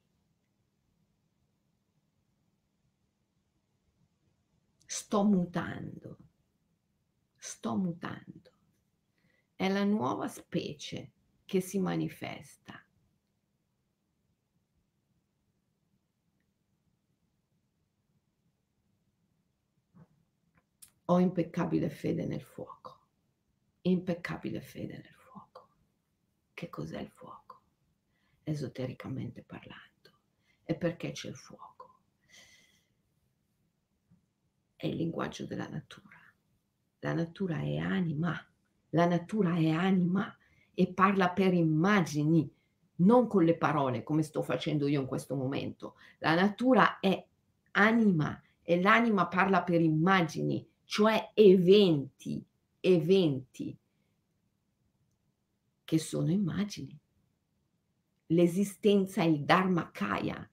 Sto 4.87 5.23
mutando, 5.25 6.19
sto 7.37 7.77
mutando. 7.77 8.54
È 9.57 9.69
la 9.69 9.85
nuova 9.85 10.29
specie 10.29 11.13
che 11.45 11.61
si 11.61 11.79
manifesta 11.79 12.85
ho 21.07 21.19
impeccabile 21.19 21.91
fede 21.91 22.25
nel 22.25 22.43
fuoco. 22.43 23.01
Impeccabile 23.83 24.61
fede 24.63 24.97
nel 24.97 25.15
fuoco. 25.15 25.69
Che 26.55 26.71
cos'è 26.71 27.01
il 27.01 27.11
fuoco? 27.11 27.61
Esotericamente 28.43 29.43
parlando. 29.43 29.83
E 30.65 30.75
perché 30.77 31.13
c'è 31.13 31.29
il 31.29 31.37
fuoco? 31.37 32.01
È 34.77 34.87
il 34.87 34.97
linguaggio 34.97 35.47
della 35.47 35.69
natura. 35.69 36.19
La 37.01 37.13
natura 37.13 37.59
è 37.59 37.77
anima. 37.77 38.54
La 38.95 39.07
natura 39.07 39.57
è 39.57 39.71
anima 39.71 40.35
e 40.73 40.93
parla 40.93 41.31
per 41.31 41.53
immagini, 41.53 42.49
non 42.97 43.27
con 43.27 43.45
le 43.45 43.57
parole 43.57 44.05
come 44.05 44.23
sto 44.23 44.43
facendo 44.43 44.87
io 44.87 45.01
in 45.01 45.07
questo 45.07 45.35
momento. 45.35 45.97
La 46.19 46.35
natura 46.35 47.01
è 47.01 47.27
anima 47.73 48.41
e 48.63 48.81
l'anima 48.81 49.27
parla 49.27 49.63
per 49.63 49.81
immagini 49.81 50.67
cioè 50.85 51.33
eventi, 51.35 52.45
eventi 52.81 53.77
che 55.85 55.99
sono 55.99 56.31
immagini. 56.31 56.97
L'esistenza 58.27 59.23
è 59.23 59.27
il 59.27 59.45
Dharmakaya, 59.45 60.49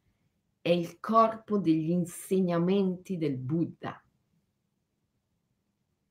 è 0.61 0.69
il 0.69 0.99
corpo 0.99 1.57
degli 1.59 1.91
insegnamenti 1.91 3.17
del 3.17 3.37
Buddha. 3.37 4.03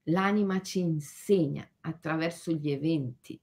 L'anima 0.05 0.61
ci 0.63 0.81
insegna 0.81 1.70
attraverso 1.81 2.53
gli 2.53 2.71
eventi, 2.71 3.41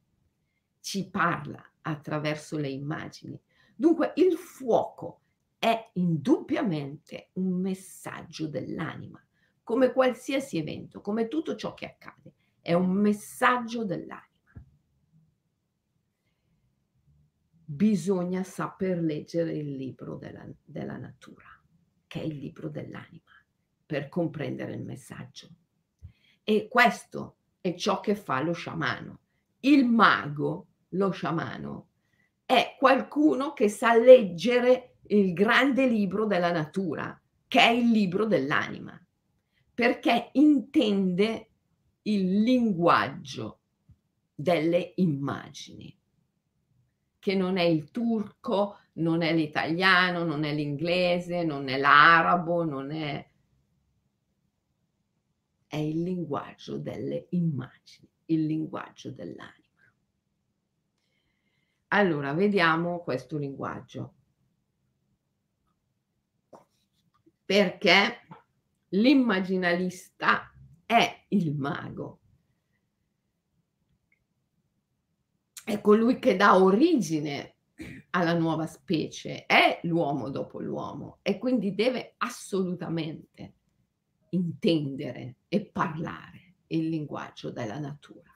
ci 0.79 1.09
parla 1.09 1.63
attraverso 1.81 2.57
le 2.57 2.69
immagini. 2.69 3.39
Dunque 3.75 4.13
il 4.15 4.37
fuoco 4.37 5.21
è 5.59 5.91
indubbiamente 5.93 7.29
un 7.33 7.59
messaggio 7.59 8.47
dell'anima 8.47 9.21
come 9.67 9.91
qualsiasi 9.91 10.57
evento, 10.57 11.01
come 11.01 11.27
tutto 11.27 11.57
ciò 11.57 11.73
che 11.73 11.87
accade, 11.87 12.33
è 12.61 12.71
un 12.71 12.89
messaggio 12.89 13.83
dell'anima. 13.83 14.53
Bisogna 17.65 18.43
saper 18.43 19.01
leggere 19.01 19.51
il 19.57 19.75
libro 19.75 20.15
della, 20.15 20.47
della 20.63 20.95
natura, 20.95 21.61
che 22.07 22.21
è 22.21 22.23
il 22.23 22.37
libro 22.37 22.69
dell'anima, 22.69 23.29
per 23.85 24.07
comprendere 24.07 24.71
il 24.71 24.85
messaggio. 24.85 25.49
E 26.45 26.69
questo 26.69 27.36
è 27.69 27.75
ciò 27.75 27.99
che 27.99 28.15
fa 28.15 28.41
lo 28.41 28.53
sciamano. 28.53 29.19
Il 29.61 29.85
mago, 29.85 30.67
lo 30.89 31.11
sciamano, 31.11 31.87
è 32.45 32.75
qualcuno 32.77 33.53
che 33.53 33.69
sa 33.69 33.95
leggere 33.95 34.97
il 35.07 35.33
grande 35.33 35.85
libro 35.87 36.25
della 36.25 36.51
natura, 36.51 37.19
che 37.47 37.59
è 37.59 37.69
il 37.69 37.89
libro 37.91 38.25
dell'anima 38.25 38.99
perché 39.77 40.31
intende 40.31 41.49
il 42.01 42.41
linguaggio 42.41 43.59
delle 44.33 44.93
immagini, 44.95 45.95
che 47.19 47.35
non 47.35 47.57
è 47.57 47.61
il 47.61 47.91
turco, 47.91 48.79
non 48.93 49.21
è 49.21 49.35
l'italiano, 49.35 50.23
non 50.23 50.45
è 50.45 50.51
l'inglese, 50.51 51.43
non 51.43 51.69
è 51.69 51.77
l'arabo, 51.77 52.63
non 52.63 52.89
è... 52.89 53.23
è 55.67 55.75
il 55.75 56.01
linguaggio 56.01 56.77
delle 56.77 57.27
immagini, 57.31 58.09
il 58.25 58.45
linguaggio 58.45 59.11
dell'anima. 59.11 59.65
Allora, 61.89 62.33
vediamo 62.33 63.03
questo 63.03 63.37
linguaggio. 63.37 64.13
Perché 67.45 68.27
l'immaginalista 68.89 70.51
è 70.85 71.25
il 71.29 71.55
mago. 71.55 72.19
È 75.63 75.79
colui 75.81 76.17
che 76.19 76.35
dà 76.35 76.57
origine 76.57 77.55
alla 78.11 78.33
nuova 78.33 78.65
specie, 78.65 79.45
è 79.45 79.79
l'uomo 79.83 80.29
dopo 80.29 80.59
l'uomo 80.59 81.19
e 81.21 81.37
quindi 81.37 81.75
deve 81.75 82.15
assolutamente 82.17 83.56
intendere 84.29 85.37
e 85.47 85.65
parlare 85.65 86.55
il 86.67 86.89
linguaggio 86.89 87.51
della 87.51 87.79
natura, 87.79 88.33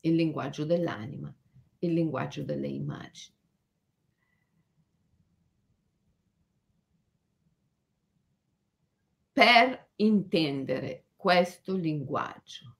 il 0.00 0.14
linguaggio 0.14 0.64
dell'anima, 0.64 1.34
il 1.80 1.92
linguaggio 1.92 2.42
delle 2.42 2.68
immagini. 2.68 3.40
per 9.32 9.88
intendere 9.96 11.06
questo 11.16 11.74
linguaggio, 11.74 12.76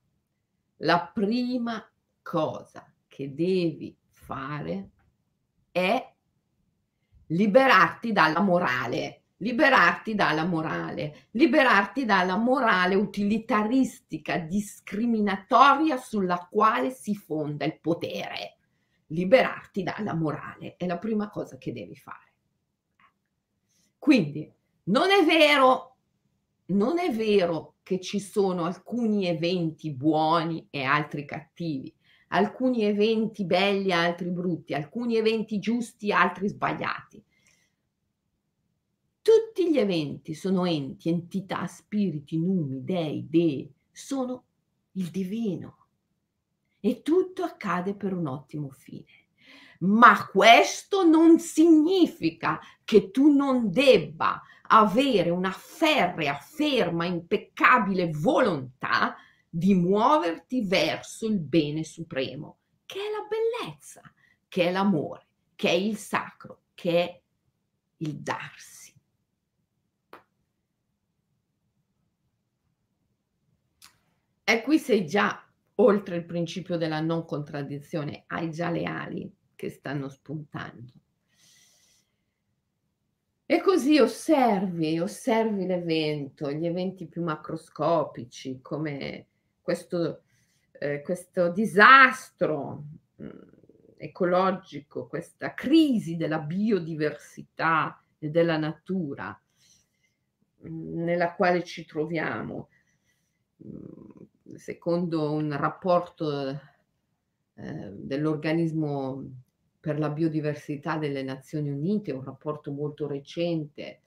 la 0.78 1.10
prima 1.12 1.90
cosa 2.20 2.92
che 3.08 3.34
devi 3.34 3.96
fare 4.10 4.90
è 5.70 6.14
liberarti 7.26 8.12
dalla 8.12 8.40
morale, 8.40 9.21
liberarti 9.42 10.14
dalla 10.14 10.44
morale, 10.44 11.26
liberarti 11.32 12.04
dalla 12.04 12.36
morale 12.36 12.94
utilitaristica, 12.94 14.38
discriminatoria 14.38 15.96
sulla 15.96 16.48
quale 16.50 16.90
si 16.90 17.14
fonda 17.14 17.64
il 17.64 17.78
potere. 17.80 18.56
Liberarti 19.08 19.82
dalla 19.82 20.14
morale 20.14 20.76
è 20.76 20.86
la 20.86 20.96
prima 20.96 21.28
cosa 21.28 21.58
che 21.58 21.72
devi 21.72 21.96
fare. 21.96 22.32
Quindi 23.98 24.50
non 24.84 25.10
è 25.10 25.24
vero 25.24 25.88
non 26.66 26.98
è 26.98 27.10
vero 27.10 27.74
che 27.82 28.00
ci 28.00 28.18
sono 28.18 28.64
alcuni 28.64 29.26
eventi 29.26 29.92
buoni 29.92 30.68
e 30.70 30.84
altri 30.84 31.26
cattivi, 31.26 31.92
alcuni 32.28 32.84
eventi 32.84 33.44
belli 33.44 33.88
e 33.88 33.92
altri 33.92 34.30
brutti, 34.30 34.72
alcuni 34.72 35.16
eventi 35.16 35.58
giusti 35.58 36.08
e 36.08 36.12
altri 36.12 36.48
sbagliati. 36.48 37.22
Tutti 39.22 39.70
gli 39.70 39.78
eventi 39.78 40.34
sono 40.34 40.64
enti, 40.66 41.08
entità, 41.08 41.64
spiriti, 41.68 42.36
numi, 42.36 42.82
dei, 42.82 43.28
dee, 43.28 43.70
sono 43.92 44.44
il 44.92 45.10
divino. 45.10 45.76
E 46.80 47.02
tutto 47.02 47.44
accade 47.44 47.94
per 47.94 48.12
un 48.14 48.26
ottimo 48.26 48.70
fine. 48.70 49.06
Ma 49.82 50.26
questo 50.26 51.04
non 51.04 51.38
significa 51.38 52.58
che 52.82 53.12
tu 53.12 53.32
non 53.32 53.70
debba 53.70 54.42
avere 54.68 55.30
una 55.30 55.52
ferrea, 55.52 56.34
ferma, 56.34 57.04
impeccabile 57.04 58.10
volontà 58.10 59.16
di 59.48 59.74
muoverti 59.74 60.64
verso 60.66 61.26
il 61.26 61.38
bene 61.38 61.84
supremo, 61.84 62.58
che 62.86 62.98
è 62.98 63.10
la 63.10 63.28
bellezza, 63.28 64.02
che 64.48 64.66
è 64.66 64.72
l'amore, 64.72 65.26
che 65.54 65.68
è 65.68 65.72
il 65.72 65.96
sacro, 65.96 66.62
che 66.74 67.04
è 67.04 67.20
il 67.98 68.16
darsi. 68.16 68.81
E 74.44 74.62
qui 74.62 74.78
sei 74.78 75.06
già 75.06 75.42
oltre 75.76 76.16
il 76.16 76.24
principio 76.24 76.76
della 76.76 77.00
non 77.00 77.24
contraddizione, 77.24 78.24
hai 78.28 78.50
già 78.50 78.70
le 78.70 78.84
ali 78.84 79.34
che 79.54 79.70
stanno 79.70 80.08
spuntando. 80.08 80.92
E 83.46 83.60
così 83.60 83.98
osservi, 83.98 84.98
osservi 84.98 85.66
l'evento, 85.66 86.50
gli 86.50 86.66
eventi 86.66 87.06
più 87.06 87.22
macroscopici, 87.22 88.60
come 88.62 89.26
questo, 89.60 90.22
eh, 90.72 91.02
questo 91.02 91.50
disastro 91.50 92.84
mh, 93.16 93.24
mm, 93.24 93.28
ecologico, 93.98 95.06
questa 95.06 95.52
crisi 95.54 96.16
della 96.16 96.38
biodiversità 96.38 98.02
e 98.18 98.30
della 98.30 98.56
natura 98.56 99.38
mh, 100.56 100.68
mm, 100.68 101.02
nella 101.04 101.34
quale 101.34 101.62
ci 101.62 101.84
troviamo. 101.84 102.68
Mh, 103.56 103.68
mm, 103.68 104.21
secondo 104.54 105.32
un 105.32 105.56
rapporto 105.56 106.48
eh, 107.54 107.90
dell'organismo 107.92 109.24
per 109.80 109.98
la 109.98 110.10
biodiversità 110.10 110.96
delle 110.96 111.22
Nazioni 111.22 111.70
Unite, 111.70 112.12
un 112.12 112.22
rapporto 112.24 112.70
molto 112.70 113.06
recente, 113.06 114.00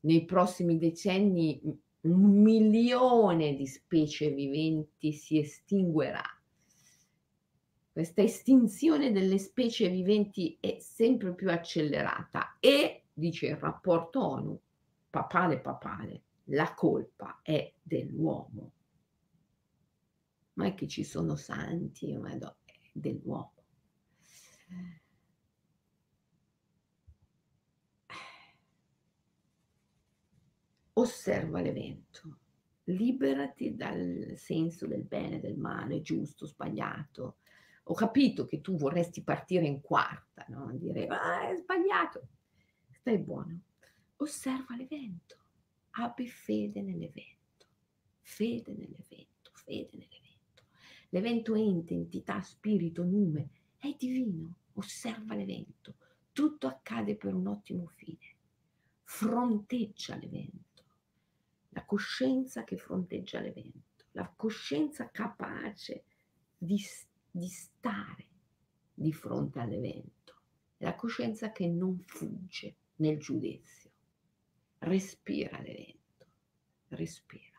nei 0.00 0.24
prossimi 0.24 0.78
decenni 0.78 1.60
un 2.02 2.40
milione 2.42 3.54
di 3.54 3.66
specie 3.66 4.30
viventi 4.30 5.12
si 5.12 5.38
estinguerà. 5.38 6.22
Questa 7.92 8.22
estinzione 8.22 9.12
delle 9.12 9.36
specie 9.38 9.88
viventi 9.88 10.56
è 10.60 10.78
sempre 10.78 11.34
più 11.34 11.50
accelerata 11.50 12.56
e, 12.60 13.02
dice 13.12 13.48
il 13.48 13.56
rapporto 13.56 14.24
ONU, 14.24 14.58
papale 15.10 15.58
papale, 15.58 16.22
la 16.44 16.72
colpa 16.72 17.40
è 17.42 17.70
dell'uomo. 17.82 18.72
Ma 20.60 20.66
è 20.66 20.74
che 20.74 20.86
ci 20.86 21.04
sono 21.04 21.36
santi, 21.36 22.14
ma 22.18 22.32
è 22.32 22.38
dell'uomo. 22.92 23.54
osserva 30.92 31.62
l'evento, 31.62 32.40
liberati 32.84 33.74
dal 33.74 34.34
senso 34.36 34.86
del 34.86 35.02
bene, 35.02 35.40
del 35.40 35.56
male, 35.56 36.02
giusto, 36.02 36.44
sbagliato. 36.44 37.38
Ho 37.84 37.94
capito 37.94 38.44
che 38.44 38.60
tu 38.60 38.76
vorresti 38.76 39.22
partire 39.22 39.66
in 39.66 39.80
quarta, 39.80 40.44
no? 40.48 40.70
dire 40.74 41.06
ah, 41.06 41.48
è 41.48 41.56
sbagliato. 41.56 42.28
Stai 42.90 43.16
buono, 43.16 43.60
osserva 44.16 44.76
l'evento, 44.76 45.36
abbi 45.92 46.28
fede 46.28 46.82
nell'evento, 46.82 47.66
fede 48.20 48.74
nell'evento, 48.74 49.50
fede 49.54 49.88
nell'evento. 49.92 50.19
L'evento 51.10 51.54
ente, 51.54 51.94
entità, 51.94 52.40
spirito, 52.40 53.04
nume, 53.04 53.50
è 53.76 53.94
divino, 53.98 54.54
osserva 54.74 55.34
l'evento, 55.34 55.96
tutto 56.32 56.66
accade 56.66 57.16
per 57.16 57.34
un 57.34 57.46
ottimo 57.46 57.86
fine, 57.86 58.36
fronteggia 59.04 60.16
l'evento 60.16 60.70
la 61.70 61.84
coscienza 61.84 62.64
che 62.64 62.76
fronteggia 62.76 63.40
l'evento, 63.40 64.06
la 64.12 64.28
coscienza 64.34 65.08
capace 65.10 66.04
di, 66.56 66.80
di 67.30 67.48
stare 67.48 68.26
di 68.92 69.12
fronte 69.12 69.60
all'evento, 69.60 70.34
la 70.78 70.94
coscienza 70.94 71.52
che 71.52 71.66
non 71.68 71.98
fugge 71.98 72.76
nel 72.96 73.18
giudizio. 73.18 73.90
Respira 74.78 75.60
l'evento, 75.60 76.26
respira. 76.88 77.49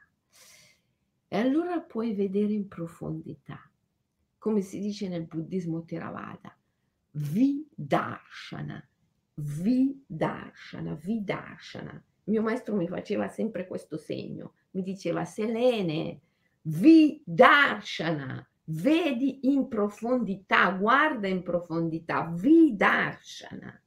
E 1.33 1.37
allora 1.37 1.79
puoi 1.79 2.13
vedere 2.13 2.51
in 2.51 2.67
profondità, 2.67 3.57
come 4.37 4.61
si 4.61 4.79
dice 4.79 5.07
nel 5.07 5.25
buddismo 5.25 5.85
Theravada, 5.85 6.53
vidarshana, 7.11 8.85
vidarshana, 9.35 10.93
vidarshana 10.95 12.03
mio 12.31 12.41
maestro 12.41 12.75
mi 12.75 12.87
faceva 12.87 13.27
sempre 13.27 13.67
questo 13.67 13.97
segno, 13.97 14.53
mi 14.71 14.83
diceva 14.83 15.25
Selene, 15.25 16.21
vi 16.63 17.21
darshana, 17.25 18.47
vedi 18.65 19.51
in 19.51 19.67
profondità, 19.67 20.71
guarda 20.71 21.27
in 21.27 21.43
profondità, 21.43 22.31
vi 22.33 22.75
darshana. 22.75 23.81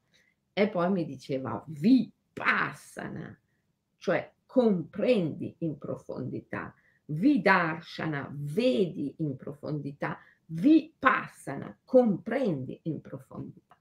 E 0.53 0.69
poi 0.69 0.91
mi 0.91 1.05
diceva 1.05 1.65
vi 1.69 2.13
passana, 2.33 3.37
cioè 3.99 4.33
comprendi 4.45 5.55
in 5.59 5.79
profondità, 5.79 6.75
vi 7.07 7.41
darshana, 7.41 8.29
vedi 8.33 9.15
in 9.19 9.37
profondità, 9.37 10.19
vi 10.47 10.93
passana, 10.99 11.77
comprendi 11.85 12.79
in 12.85 13.01
profondità 13.01 13.77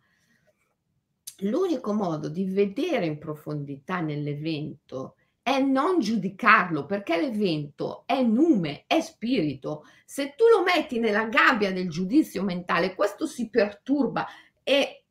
l'unico 1.44 1.94
modo 1.94 2.30
di 2.30 2.46
vedere 2.46 3.06
in 3.06 3.18
profondità 3.18 4.00
nell'evento 4.00 5.16
è 5.42 5.60
non 5.60 6.00
giudicarlo 6.00 6.86
perché 6.86 7.20
l'evento 7.20 8.04
è 8.06 8.22
nume, 8.22 8.86
è 8.88 9.02
spirito. 9.02 9.84
Se 10.06 10.36
tu 10.38 10.46
lo 10.56 10.64
metti 10.64 11.00
nella 11.00 11.26
gabbia 11.26 11.74
del 11.74 11.90
giudizio 11.90 12.44
mentale, 12.44 12.96
questo 12.96 13.26
si 13.26 13.50
perturba 13.50 14.26
e 14.64 15.04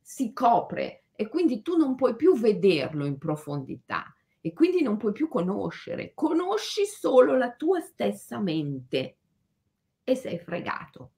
si 0.00 0.32
copre 0.32 1.04
e 1.16 1.28
quindi 1.28 1.62
tu 1.62 1.76
non 1.76 1.96
puoi 1.96 2.14
più 2.14 2.38
vederlo 2.38 3.04
in 3.04 3.18
profondità 3.18 4.14
e 4.40 4.52
quindi 4.52 4.82
non 4.82 4.96
puoi 4.96 5.12
più 5.12 5.28
conoscere. 5.28 6.12
Conosci 6.14 6.84
solo 6.84 7.36
la 7.36 7.52
tua 7.52 7.80
stessa 7.80 8.38
mente 8.38 9.16
e 10.04 10.14
sei 10.14 10.38
fregato. 10.38 11.12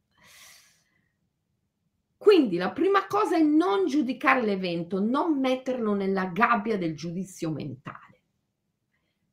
Quindi 2.17 2.57
la 2.57 2.71
prima 2.71 3.07
cosa 3.09 3.37
è 3.37 3.43
non 3.43 3.87
giudicare 3.87 4.43
l'evento, 4.43 5.01
non 5.01 5.41
metterlo 5.41 5.95
nella 5.95 6.27
gabbia 6.27 6.79
del 6.79 6.95
giudizio 6.95 7.51
mentale, 7.51 8.23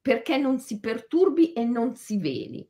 perché 0.02 0.38
non 0.38 0.60
si 0.60 0.80
perturbi 0.80 1.54
e 1.54 1.66
non 1.66 1.96
si 1.96 2.18
veli. 2.18 2.68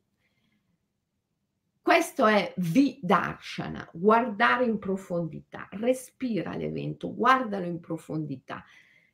Questo 1.80 2.26
è 2.26 2.52
Vidarshana, 2.58 3.88
guardare 3.94 4.66
in 4.66 4.78
profondità, 4.78 5.66
respira 5.72 6.54
l'evento, 6.54 7.14
guardalo 7.14 7.64
in 7.64 7.80
profondità, 7.80 8.62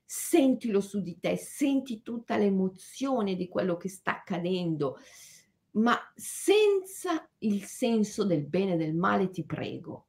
sentilo 0.07 0.81
su 0.81 1.03
di 1.03 1.19
te, 1.19 1.37
senti 1.37 2.03
tutta 2.03 2.37
l'emozione 2.37 3.35
di 3.35 3.49
quello 3.49 3.77
che 3.77 3.89
sta 3.89 4.13
accadendo, 4.13 4.99
ma 5.73 5.99
senza 6.15 7.29
il 7.39 7.65
senso 7.65 8.25
del 8.25 8.47
bene 8.47 8.75
e 8.75 8.77
del 8.77 8.95
male, 8.95 9.31
ti 9.31 9.45
prego 9.45 10.07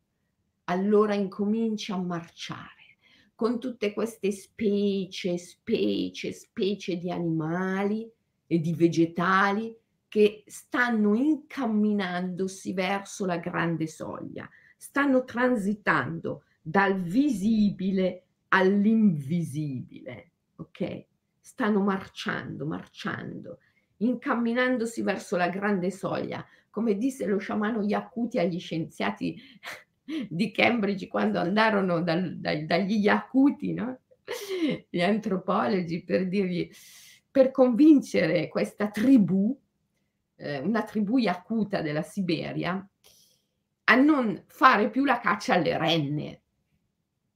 allora 0.66 1.14
incomincia 1.14 1.96
a 1.96 2.02
marciare 2.02 2.98
con 3.36 3.60
tutte 3.60 3.94
queste 3.94 4.32
specie, 4.32 5.38
specie, 5.38 6.32
specie 6.32 6.98
di 6.98 7.12
animali 7.12 8.10
e 8.48 8.60
di 8.60 8.74
vegetali 8.74 9.76
che 10.08 10.44
stanno 10.48 11.14
incamminandosi 11.16 12.74
verso 12.74 13.26
la 13.26 13.38
grande 13.38 13.88
soglia, 13.88 14.50
stanno 14.76 15.24
transitando 15.24 16.44
dal 16.62 17.00
visibile 17.02 18.27
all'invisibile, 18.50 20.32
ok? 20.58 21.06
Stanno 21.40 21.82
marciando, 21.82 22.66
marciando, 22.66 23.60
incamminandosi 23.98 25.02
verso 25.02 25.38
la 25.38 25.50
grande 25.50 25.92
soglia, 25.92 26.46
come 26.70 26.98
disse 26.98 27.26
lo 27.26 27.38
sciamano 27.38 27.82
Yakuti 27.82 28.40
agli 28.40 28.60
scienziati 28.60 29.40
di 30.30 30.52
Cambridge 30.52 31.08
quando 31.08 31.40
andarono 31.40 32.02
dal, 32.02 32.38
dal, 32.38 32.66
dagli 32.66 32.98
Yakuti, 32.98 33.74
no? 33.74 34.00
gli 34.90 35.02
antropologi, 35.02 36.04
per 36.04 36.28
dirgli, 36.28 36.70
per 37.32 37.52
convincere 37.52 38.48
questa 38.48 38.90
tribù, 38.90 39.58
eh, 40.36 40.60
una 40.60 40.84
tribù 40.84 41.18
Yakuta 41.18 41.82
della 41.82 42.02
Siberia, 42.02 42.88
a 43.90 43.96
non 43.96 44.44
fare 44.48 44.90
più 44.90 45.06
la 45.06 45.20
caccia 45.20 45.54
alle 45.54 45.78
renne, 45.78 46.42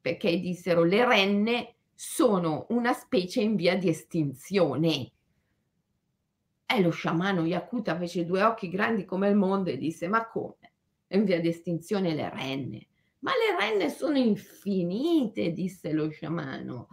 perché 0.01 0.39
dissero 0.39 0.83
le 0.83 1.05
renne 1.05 1.75
sono 1.93 2.65
una 2.69 2.93
specie 2.93 3.41
in 3.41 3.55
via 3.55 3.77
di 3.77 3.87
estinzione. 3.87 5.11
E 6.65 6.81
lo 6.81 6.89
sciamano 6.89 7.45
Yakuta 7.45 7.97
fece 7.97 8.25
due 8.25 8.41
occhi 8.43 8.69
grandi 8.69 9.05
come 9.05 9.29
il 9.29 9.35
mondo 9.35 9.69
e 9.69 9.77
disse: 9.77 10.07
Ma 10.07 10.27
come? 10.27 10.55
in 11.11 11.25
via 11.25 11.39
di 11.39 11.49
estinzione 11.49 12.13
le 12.13 12.29
renne. 12.29 12.87
Ma 13.19 13.31
le 13.31 13.57
renne 13.59 13.89
sono 13.89 14.17
infinite, 14.17 15.51
disse 15.51 15.91
lo 15.91 16.09
sciamano. 16.09 16.87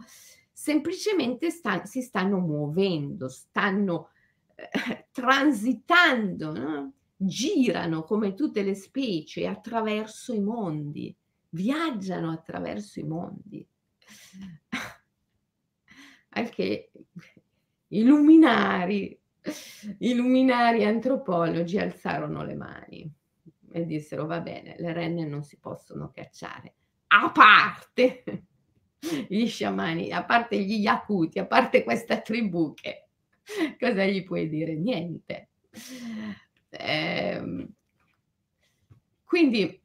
Semplicemente 0.51 1.49
sta, 1.49 1.85
si 1.85 2.01
stanno 2.01 2.39
muovendo, 2.39 3.29
stanno 3.29 4.09
eh, 4.55 5.07
transitando, 5.11 6.51
no? 6.51 6.93
girano 7.21 8.03
come 8.03 8.33
tutte 8.33 8.63
le 8.63 8.75
specie 8.75 9.47
attraverso 9.47 10.33
i 10.33 10.39
mondi, 10.39 11.13
viaggiano 11.49 12.31
attraverso 12.31 12.99
i 12.99 13.03
mondi. 13.03 13.67
Anche 16.29 16.91
i 17.87 18.03
luminari, 18.03 19.19
i 19.99 20.13
luminari 20.13 20.85
antropologi 20.85 21.79
alzarono 21.79 22.43
le 22.43 22.55
mani 22.55 23.11
e 23.71 23.85
dissero 23.85 24.25
va 24.25 24.39
bene, 24.41 24.75
le 24.79 24.93
renne 24.93 25.25
non 25.25 25.43
si 25.43 25.57
possono 25.59 26.11
cacciare, 26.13 26.73
a 27.07 27.31
parte 27.31 28.23
gli 29.27 29.47
sciamani, 29.47 30.11
a 30.11 30.23
parte 30.23 30.59
gli 30.59 30.79
Yakuti, 30.79 31.39
a 31.39 31.45
parte 31.45 31.83
questa 31.83 32.21
tribù 32.21 32.73
che 32.73 33.07
cosa 33.79 34.05
gli 34.05 34.23
puoi 34.23 34.49
dire? 34.49 34.75
Niente. 34.75 35.49
Eh, 36.69 37.67
quindi 39.23 39.78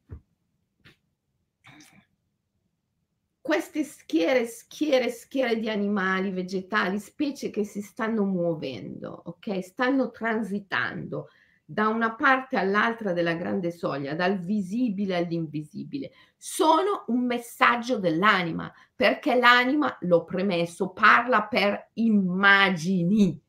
queste 3.55 3.85
schiere, 3.85 4.47
schiere, 4.47 5.09
schiere 5.09 5.57
di 5.57 5.69
animali, 5.69 6.29
vegetali, 6.29 6.99
specie 6.99 7.49
che 7.49 7.63
si 7.63 7.81
stanno 7.81 8.25
muovendo, 8.25 9.21
ok? 9.27 9.63
Stanno 9.63 10.11
transitando 10.11 11.29
da 11.63 11.87
una 11.87 12.15
parte 12.15 12.57
all'altra 12.57 13.13
della 13.13 13.33
grande 13.35 13.71
soglia, 13.71 14.13
dal 14.13 14.39
visibile 14.39 15.15
all'invisibile. 15.15 16.11
Sono 16.35 17.05
un 17.07 17.25
messaggio 17.25 17.97
dell'anima, 17.97 18.69
perché 18.93 19.35
l'anima, 19.35 19.97
l'ho 20.01 20.25
premesso, 20.25 20.89
parla 20.89 21.43
per 21.43 21.91
immagini, 21.93 23.41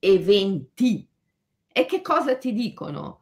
eventi. 0.00 1.08
E 1.72 1.86
che 1.86 2.00
cosa 2.02 2.36
ti 2.36 2.52
dicono? 2.52 3.20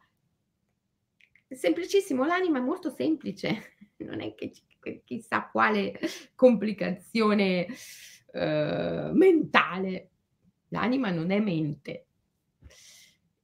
Semplicissimo, 1.47 2.25
l'anima 2.25 2.57
è 2.57 2.61
molto 2.61 2.89
semplice, 2.89 3.75
non 3.97 4.19
è 4.19 4.33
che 4.33 4.51
chissà 5.03 5.47
quale 5.51 5.99
complicazione 6.35 7.67
eh, 8.31 9.09
mentale. 9.13 10.09
L'anima 10.69 11.09
non 11.11 11.31
è 11.31 11.39
mente 11.39 12.07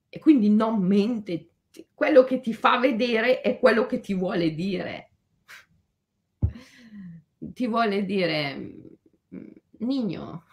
e 0.09 0.19
quindi 0.19 0.49
non 0.49 0.79
mente. 0.79 1.49
Quello 1.93 2.23
che 2.23 2.39
ti 2.39 2.53
fa 2.53 2.77
vedere 2.77 3.41
è 3.41 3.57
quello 3.57 3.87
che 3.87 3.99
ti 3.99 4.13
vuole 4.13 4.53
dire. 4.53 5.11
Ti 7.39 7.67
vuole 7.67 8.05
dire, 8.05 8.55
mm, 8.55 9.49
Nino, 9.79 10.45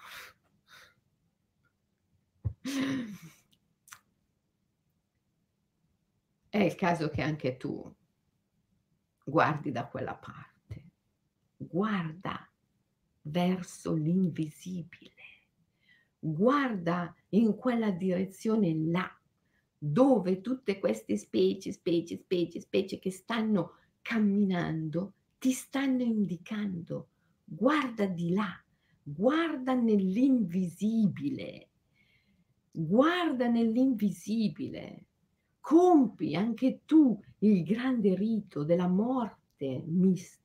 è 6.49 6.59
il 6.59 6.75
caso 6.75 7.11
che 7.11 7.21
anche 7.21 7.57
tu 7.57 7.95
guardi 9.25 9.71
da 9.71 9.87
quella 9.87 10.15
parte 10.15 10.50
guarda 11.63 12.51
verso 13.23 13.93
l'invisibile, 13.93 15.13
guarda 16.19 17.15
in 17.31 17.55
quella 17.55 17.91
direzione 17.91 18.75
là, 18.75 19.15
dove 19.77 20.41
tutte 20.41 20.79
queste 20.79 21.19
specie, 21.19 21.73
specie, 21.73 22.17
specie, 22.17 22.61
specie 22.61 22.99
che 22.99 23.11
stanno 23.11 23.73
camminando, 24.01 25.13
ti 25.39 25.53
stanno 25.53 26.03
indicando, 26.03 27.09
guarda 27.45 28.07
di 28.07 28.33
là, 28.33 28.51
guarda 29.03 29.75
nell'invisibile, 29.75 31.69
guarda 32.71 33.49
nell'invisibile, 33.49 35.05
compi 35.61 36.35
anche 36.35 36.81
tu 36.87 37.21
il 37.41 37.63
grande 37.65 38.15
rito 38.15 38.65
della 38.65 38.89
morte 38.89 39.83
mistica, 39.87 40.40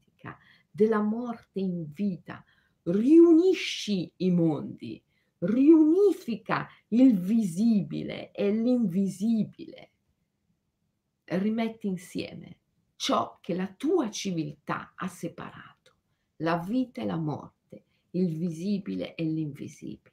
della 0.76 1.01
morte 1.01 1.61
in 1.61 1.86
vita, 1.93 2.43
riunisci 2.84 4.11
i 4.17 4.30
mondi, 4.30 5.01
riunifica 5.39 6.67
il 6.89 7.17
visibile 7.17 8.32
e 8.32 8.51
l'invisibile, 8.51 9.91
rimetti 11.23 11.88
insieme 11.88 12.57
ciò 12.97 13.38
che 13.39 13.53
la 13.53 13.73
tua 13.78 14.09
civiltà 14.09 14.91
ha 14.95 15.07
separato, 15.07 15.93
la 16.38 16.57
vita 16.57 17.01
e 17.01 17.05
la 17.05 17.15
morte, 17.15 17.84
il 18.11 18.36
visibile 18.36 19.15
e 19.15 19.23
l'invisibile. 19.23 20.11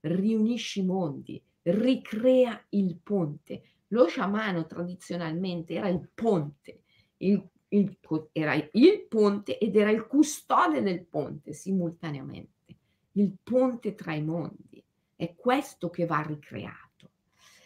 Riunisci 0.00 0.80
i 0.80 0.84
mondi, 0.84 1.42
ricrea 1.64 2.64
il 2.70 2.96
ponte. 2.96 3.62
Lo 3.88 4.06
sciamano 4.06 4.66
tradizionalmente 4.66 5.74
era 5.74 5.88
il 5.88 6.08
ponte, 6.14 6.82
il 7.18 7.46
il, 7.72 7.98
era 8.32 8.54
il 8.54 9.06
ponte 9.08 9.58
ed 9.58 9.76
era 9.76 9.90
il 9.90 10.06
custode 10.06 10.82
del 10.82 11.04
ponte 11.04 11.52
simultaneamente, 11.52 12.76
il 13.12 13.34
ponte 13.42 13.94
tra 13.94 14.14
i 14.14 14.22
mondi. 14.22 14.82
È 15.14 15.34
questo 15.34 15.90
che 15.90 16.06
va 16.06 16.22
ricreato. 16.22 17.10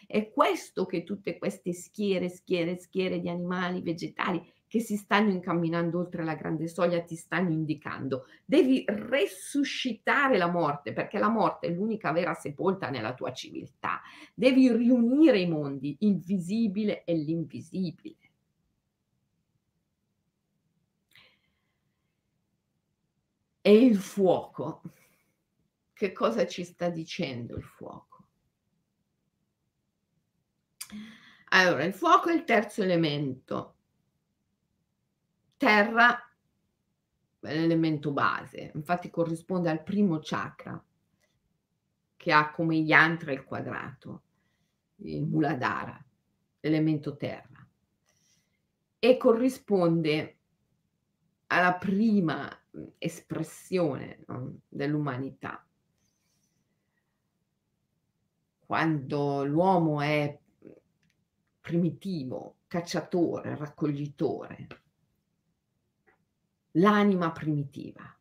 È 0.06 0.30
questo 0.30 0.86
che 0.86 1.02
tutte 1.02 1.36
queste 1.38 1.72
schiere, 1.72 2.28
schiere, 2.28 2.76
schiere 2.76 3.20
di 3.20 3.28
animali, 3.28 3.80
vegetali 3.80 4.40
che 4.68 4.80
si 4.80 4.96
stanno 4.96 5.30
incamminando 5.30 5.98
oltre 5.98 6.24
la 6.24 6.34
grande 6.34 6.68
soglia 6.68 7.00
ti 7.02 7.16
stanno 7.16 7.50
indicando. 7.50 8.26
Devi 8.44 8.84
resuscitare 8.86 10.36
la 10.36 10.48
morte, 10.48 10.92
perché 10.92 11.18
la 11.18 11.28
morte 11.28 11.68
è 11.68 11.70
l'unica 11.70 12.12
vera 12.12 12.34
sepolta 12.34 12.90
nella 12.90 13.14
tua 13.14 13.32
civiltà. 13.32 14.00
Devi 14.34 14.70
riunire 14.70 15.40
i 15.40 15.48
mondi, 15.48 15.96
il 16.00 16.18
visibile 16.18 17.04
e 17.04 17.14
l'invisibile. 17.14 18.25
E 23.66 23.74
il 23.74 23.96
fuoco. 23.96 24.80
Che 25.92 26.12
cosa 26.12 26.46
ci 26.46 26.62
sta 26.62 26.88
dicendo 26.88 27.56
il 27.56 27.64
fuoco? 27.64 28.28
Allora, 31.48 31.82
il 31.82 31.92
fuoco 31.92 32.28
è 32.28 32.34
il 32.34 32.44
terzo 32.44 32.84
elemento. 32.84 33.74
Terra 35.56 36.16
è 37.40 37.58
l'elemento 37.58 38.12
base, 38.12 38.70
infatti 38.72 39.10
corrisponde 39.10 39.68
al 39.68 39.82
primo 39.82 40.20
chakra, 40.22 40.80
che 42.14 42.32
ha 42.32 42.52
come 42.52 42.76
yantra 42.76 43.32
il 43.32 43.42
quadrato, 43.42 44.22
il 44.98 45.24
muladhara, 45.24 46.00
l'elemento 46.60 47.16
terra, 47.16 47.66
e 49.00 49.16
corrisponde 49.16 50.38
alla 51.48 51.74
prima 51.74 52.60
espressione 52.98 54.24
no, 54.26 54.60
dell'umanità. 54.68 55.64
Quando 58.58 59.44
l'uomo 59.44 60.00
è 60.00 60.38
primitivo, 61.60 62.56
cacciatore, 62.66 63.56
raccoglitore, 63.56 64.66
l'anima 66.72 67.32
primitiva, 67.32 68.16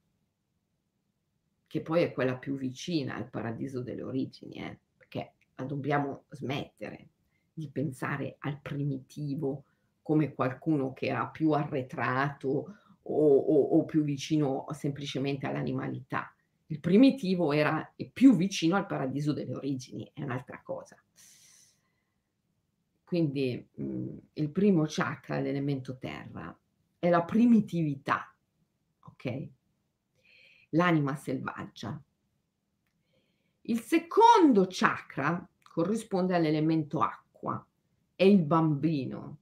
che 1.68 1.82
poi 1.82 2.04
è 2.04 2.14
quella 2.14 2.38
più 2.38 2.56
vicina 2.56 3.16
al 3.16 3.30
paradiso 3.30 3.82
delle 3.82 4.04
origini, 4.04 4.56
eh, 4.56 4.80
perché 4.96 5.34
dobbiamo 5.56 6.26
smettere 6.30 7.10
di 7.54 7.70
pensare 7.70 8.36
al 8.40 8.60
primitivo 8.62 9.66
come 10.02 10.34
qualcuno 10.34 10.94
che 10.94 11.08
era 11.08 11.28
più 11.28 11.52
arretrato 11.52 12.78
o, 13.08 13.38
o, 13.38 13.78
o 13.78 13.86
più 13.86 14.04
vicino 14.04 14.66
semplicemente 14.72 15.46
all'animalità. 15.46 16.34
Il 16.68 16.80
primitivo 16.80 17.52
era 17.52 17.94
più 18.12 18.36
vicino 18.36 18.76
al 18.76 18.88
paradiso 18.88 19.34
delle 19.34 19.56
origini, 19.56 20.10
è 20.14 20.24
un'altra 20.24 20.62
cosa. 20.64 20.98
Quindi 23.04 23.70
mh, 23.76 23.84
mm, 23.84 24.18
il 24.34 24.50
primo 24.50 24.86
chakra, 24.88 25.40
l'elemento 25.40 25.98
terra, 25.98 26.58
è 26.98 27.10
la 27.10 27.24
primitività, 27.24 28.34
ok? 29.02 29.48
L'anima 30.70 31.16
selvaggia. 31.16 32.02
Il 33.68 33.80
secondo 33.80 34.66
chakra 34.70 35.48
corrisponde 35.62 36.36
all'elemento 36.36 37.00
acqua, 37.00 37.64
è 38.16 38.24
il 38.24 38.42
bambino, 38.42 39.38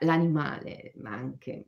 l'animale, 0.00 0.92
ma 0.96 1.10
anche 1.12 1.66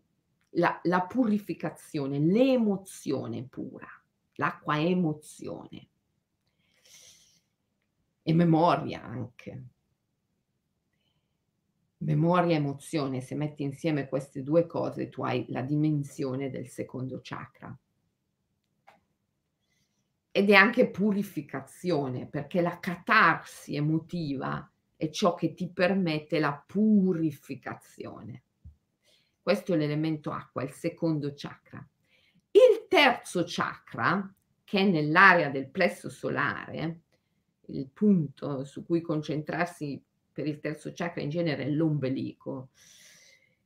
la, 0.50 0.78
la 0.84 1.02
purificazione, 1.02 2.18
l'emozione 2.18 3.44
pura. 3.44 3.88
L'acqua 4.34 4.76
è 4.76 4.84
emozione 4.84 5.88
e 8.22 8.34
memoria 8.34 9.02
anche. 9.02 9.64
memoria 11.98 12.54
e 12.54 12.58
emozione, 12.58 13.20
se 13.20 13.34
metti 13.34 13.62
insieme 13.62 14.08
queste 14.08 14.42
due 14.42 14.66
cose, 14.66 15.08
tu 15.08 15.22
hai 15.24 15.46
la 15.48 15.62
dimensione 15.62 16.50
del 16.50 16.68
secondo 16.68 17.20
chakra. 17.22 17.76
Ed 20.30 20.50
è 20.50 20.54
anche 20.54 20.90
purificazione, 20.90 22.26
perché 22.26 22.60
la 22.60 22.78
catarsi 22.78 23.74
emotiva 23.74 24.70
è 24.96 25.10
ciò 25.10 25.34
che 25.34 25.54
ti 25.54 25.68
permette 25.68 26.38
la 26.38 26.52
purificazione. 26.64 28.42
Questo 29.48 29.72
è 29.72 29.76
l'elemento 29.78 30.30
acqua, 30.30 30.62
il 30.62 30.72
secondo 30.72 31.32
chakra. 31.34 31.82
Il 32.50 32.84
terzo 32.86 33.44
chakra, 33.46 34.30
che 34.62 34.78
è 34.78 34.84
nell'area 34.84 35.48
del 35.48 35.70
plesso 35.70 36.10
solare, 36.10 37.00
il 37.68 37.88
punto 37.88 38.66
su 38.66 38.84
cui 38.84 39.00
concentrarsi 39.00 40.04
per 40.30 40.46
il 40.46 40.60
terzo 40.60 40.92
chakra 40.94 41.22
in 41.22 41.30
genere 41.30 41.64
è 41.64 41.70
l'ombelico. 41.70 42.72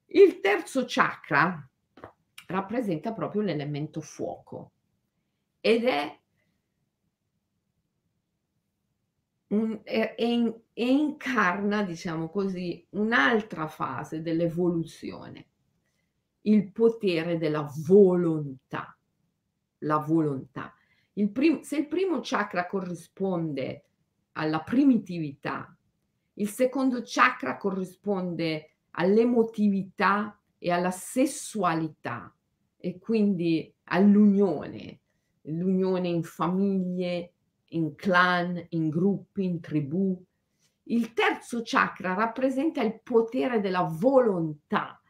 Il 0.06 0.38
terzo 0.38 0.84
chakra 0.86 1.68
rappresenta 2.46 3.12
proprio 3.12 3.42
l'elemento 3.42 4.00
fuoco 4.00 4.70
ed 5.58 5.84
è 5.84 6.20
un, 9.48 9.80
e, 9.82 10.14
e, 10.16 10.62
e 10.72 10.86
incarna, 10.86 11.82
diciamo 11.82 12.28
così, 12.28 12.86
un'altra 12.90 13.66
fase 13.66 14.22
dell'evoluzione, 14.22 15.46
il 16.42 16.70
potere 16.72 17.38
della 17.38 17.70
volontà. 17.86 18.96
La 19.78 19.98
volontà. 19.98 20.74
Il 21.14 21.30
prim- 21.30 21.62
se 21.62 21.76
il 21.76 21.88
primo 21.88 22.20
chakra 22.22 22.66
corrisponde 22.66 23.84
alla 24.32 24.60
primitività, 24.60 25.76
il 26.34 26.48
secondo 26.48 27.02
chakra 27.04 27.56
corrisponde 27.58 28.76
all'emotività 28.92 30.38
e 30.58 30.70
alla 30.70 30.90
sessualità 30.90 32.34
e 32.76 32.98
quindi 32.98 33.72
all'unione, 33.84 35.00
l'unione 35.42 36.08
in 36.08 36.22
famiglie, 36.22 37.32
in 37.72 37.94
clan, 37.94 38.64
in 38.70 38.88
gruppi, 38.88 39.44
in 39.44 39.60
tribù. 39.60 40.20
Il 40.84 41.12
terzo 41.12 41.60
chakra 41.62 42.14
rappresenta 42.14 42.82
il 42.82 43.00
potere 43.02 43.60
della 43.60 43.82
volontà 43.82 45.01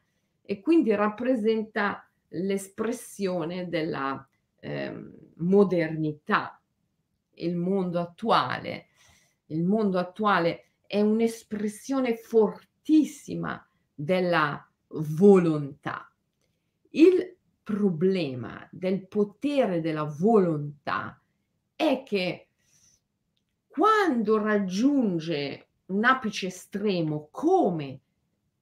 e 0.42 0.60
quindi 0.60 0.94
rappresenta 0.94 2.08
l'espressione 2.28 3.68
della 3.68 4.26
eh, 4.60 5.10
modernità, 5.36 6.60
il 7.34 7.56
mondo 7.56 8.00
attuale. 8.00 8.86
Il 9.46 9.64
mondo 9.64 9.98
attuale 9.98 10.72
è 10.86 11.00
un'espressione 11.00 12.16
fortissima 12.16 13.66
della 13.94 14.66
volontà. 14.88 16.10
Il 16.90 17.36
problema 17.62 18.66
del 18.70 19.06
potere 19.06 19.80
della 19.80 20.04
volontà 20.04 21.20
è 21.74 22.02
che 22.04 22.48
quando 23.68 24.38
raggiunge 24.38 25.68
un 25.86 26.04
apice 26.04 26.48
estremo 26.48 27.28
come 27.30 28.00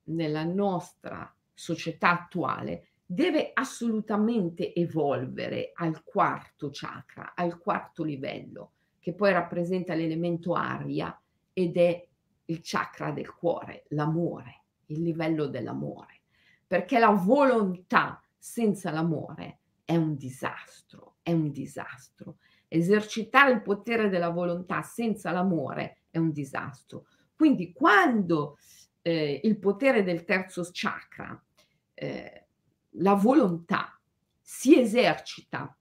nella 0.05 0.45
nostra 0.45 1.33
società 1.61 2.11
attuale, 2.23 2.87
deve 3.05 3.51
assolutamente 3.53 4.75
evolvere 4.75 5.73
al 5.75 6.03
quarto 6.03 6.71
chakra, 6.73 7.35
al 7.35 7.59
quarto 7.59 8.03
livello, 8.03 8.73
che 8.99 9.13
poi 9.13 9.31
rappresenta 9.33 9.93
l'elemento 9.93 10.55
aria 10.55 11.21
ed 11.53 11.77
è 11.77 12.09
il 12.47 12.61
chakra 12.63 13.11
del 13.11 13.31
cuore, 13.35 13.85
l'amore, 13.89 14.63
il 14.87 15.03
livello 15.03 15.49
dell'amore, 15.49 16.23
perché 16.67 16.99
la 16.99 17.11
volontà 17.11 18.23
senza 18.39 18.91
l'amore 18.91 19.59
è 19.85 19.97
un 19.97 20.17
disastro, 20.17 21.17
è 21.23 21.33
un 21.33 21.51
disastro. 21.51 22.39
Esercitare 22.69 23.53
il 23.53 23.61
potere 23.61 24.09
della 24.09 24.31
volontà 24.31 24.81
senza 24.81 25.31
l'amore 25.31 26.05
è 26.11 26.17
un 26.17 26.33
disastro. 26.33 27.07
Quindi 27.35 27.73
quando 27.73 28.57
eh, 29.03 29.41
il 29.43 29.59
potere 29.59 30.03
del 30.03 30.25
terzo 30.25 30.67
chakra, 30.73 31.41
eh, 32.01 32.47
la 32.95 33.13
volontà, 33.13 34.01
si 34.41 34.81
esercita 34.81 35.77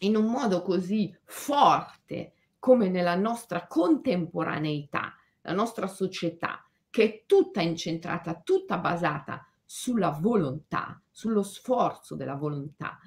in 0.00 0.14
un 0.14 0.26
modo 0.26 0.60
così 0.60 1.16
forte 1.24 2.34
come 2.58 2.90
nella 2.90 3.14
nostra 3.14 3.66
contemporaneità, 3.66 5.14
la 5.40 5.52
nostra 5.52 5.86
società, 5.86 6.62
che 6.90 7.04
è 7.04 7.22
tutta 7.24 7.62
incentrata, 7.62 8.34
tutta 8.44 8.76
basata 8.76 9.46
sulla 9.64 10.10
volontà, 10.10 11.00
sullo 11.10 11.42
sforzo 11.42 12.16
della 12.16 12.34
volontà, 12.34 12.98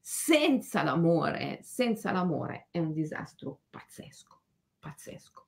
senza 0.00 0.82
l'amore, 0.82 1.60
senza 1.62 2.10
l'amore 2.10 2.68
è 2.70 2.78
un 2.78 2.94
disastro 2.94 3.60
pazzesco, 3.68 4.40
pazzesco. 4.78 5.46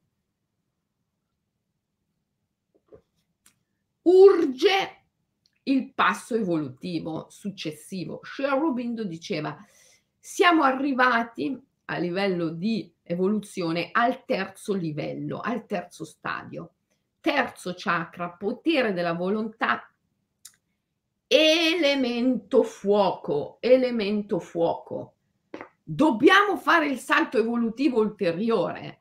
Urge 4.03 5.00
il 5.65 5.93
passo 5.93 6.35
evolutivo 6.35 7.27
successivo. 7.31 8.21
Sherwood 8.23 9.03
diceva, 9.03 9.57
siamo 10.19 10.63
arrivati 10.63 11.59
a 11.87 11.99
livello 11.99 12.51
di 12.51 12.93
evoluzione 13.03 13.89
al 13.93 14.25
terzo 14.25 14.75
livello, 14.75 15.41
al 15.41 15.67
terzo 15.67 16.05
stadio. 16.05 16.73
Terzo 17.21 17.75
chakra, 17.77 18.31
potere 18.31 18.93
della 18.93 19.13
volontà, 19.13 19.91
elemento 21.27 22.63
fuoco, 22.63 23.59
elemento 23.61 24.39
fuoco. 24.39 25.15
Dobbiamo 25.83 26.57
fare 26.57 26.87
il 26.87 26.99
salto 26.99 27.39
evolutivo 27.39 28.01
ulteriore, 28.01 29.00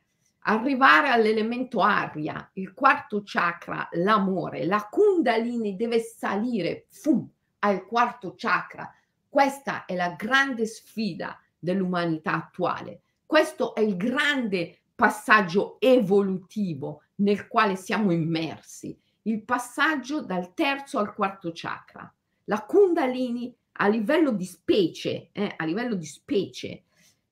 arrivare 0.50 1.10
all'elemento 1.10 1.82
aria, 1.82 2.50
il 2.54 2.74
quarto 2.74 3.22
chakra, 3.24 3.88
l'amore. 3.92 4.66
La 4.66 4.88
kundalini 4.90 5.76
deve 5.76 6.00
salire 6.00 6.88
fum, 6.90 7.30
al 7.60 7.86
quarto 7.86 8.34
chakra. 8.36 8.92
Questa 9.28 9.86
è 9.86 9.94
la 9.94 10.16
grande 10.18 10.66
sfida 10.66 11.40
dell'umanità 11.58 12.34
attuale. 12.34 13.02
Questo 13.28 13.76
è 13.76 13.82
il 13.82 13.96
grande 13.96 14.80
passaggio 14.96 15.80
evolutivo 15.80 17.04
nel 17.18 17.48
quale 17.48 17.76
siamo 17.76 18.12
immersi, 18.12 18.98
il 19.24 19.44
passaggio 19.44 20.22
dal 20.22 20.56
terzo 20.56 20.98
al 20.98 21.14
quarto 21.14 21.52
chakra. 21.54 22.12
La 22.46 22.64
Kundalini 22.64 23.56
a 23.74 23.88
livello 23.88 24.32
di 24.32 24.46
specie, 24.46 25.30
eh, 25.32 25.54
a 25.56 25.64
livello 25.64 25.94
di 25.94 26.06
specie, 26.06 26.86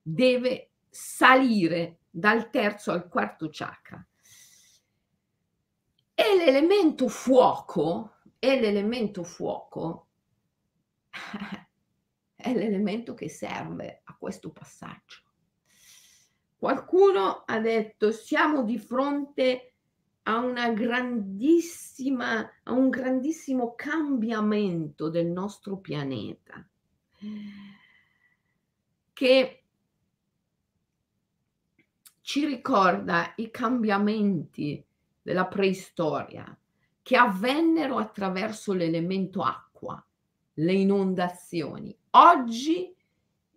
deve 0.03 0.69
salire 0.87 1.96
dal 2.09 2.49
terzo 2.49 2.91
al 2.91 3.07
quarto 3.07 3.49
chakra. 3.51 4.05
E 6.13 6.35
l'elemento 6.35 7.07
fuoco, 7.07 8.15
e 8.39 8.59
l'elemento 8.59 9.23
fuoco 9.23 10.07
è 12.35 12.53
l'elemento 12.53 13.13
che 13.13 13.29
serve 13.29 14.01
a 14.03 14.15
questo 14.17 14.51
passaggio. 14.51 15.21
Qualcuno 16.55 17.43
ha 17.45 17.59
detto 17.59 18.11
siamo 18.11 18.63
di 18.63 18.79
fronte 18.79 19.73
a 20.23 20.39
una 20.39 20.71
grandissima, 20.71 22.39
a 22.63 22.71
un 22.71 22.89
grandissimo 22.89 23.75
cambiamento 23.75 25.09
del 25.09 25.27
nostro 25.27 25.77
pianeta 25.77 26.67
che 29.13 29.63
ci 32.27 32.45
ricorda 32.45 33.31
i 33.37 33.49
cambiamenti 33.49 34.85
della 35.21 35.45
preistoria 35.45 36.57
che 37.01 37.15
avvennero 37.15 37.95
attraverso 37.95 38.73
l'elemento 38.73 39.43
acqua, 39.43 40.05
le 40.55 40.73
inondazioni. 40.73 41.97
Oggi 42.11 42.93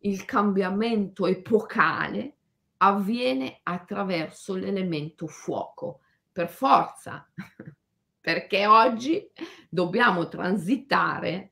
il 0.03 0.25
cambiamento 0.25 1.27
epocale 1.27 2.37
avviene 2.77 3.59
attraverso 3.65 4.55
l'elemento 4.55 5.27
fuoco, 5.27 6.03
per 6.31 6.49
forza, 6.49 7.29
perché 8.21 8.67
oggi 8.67 9.33
dobbiamo 9.69 10.29
transitare 10.29 11.51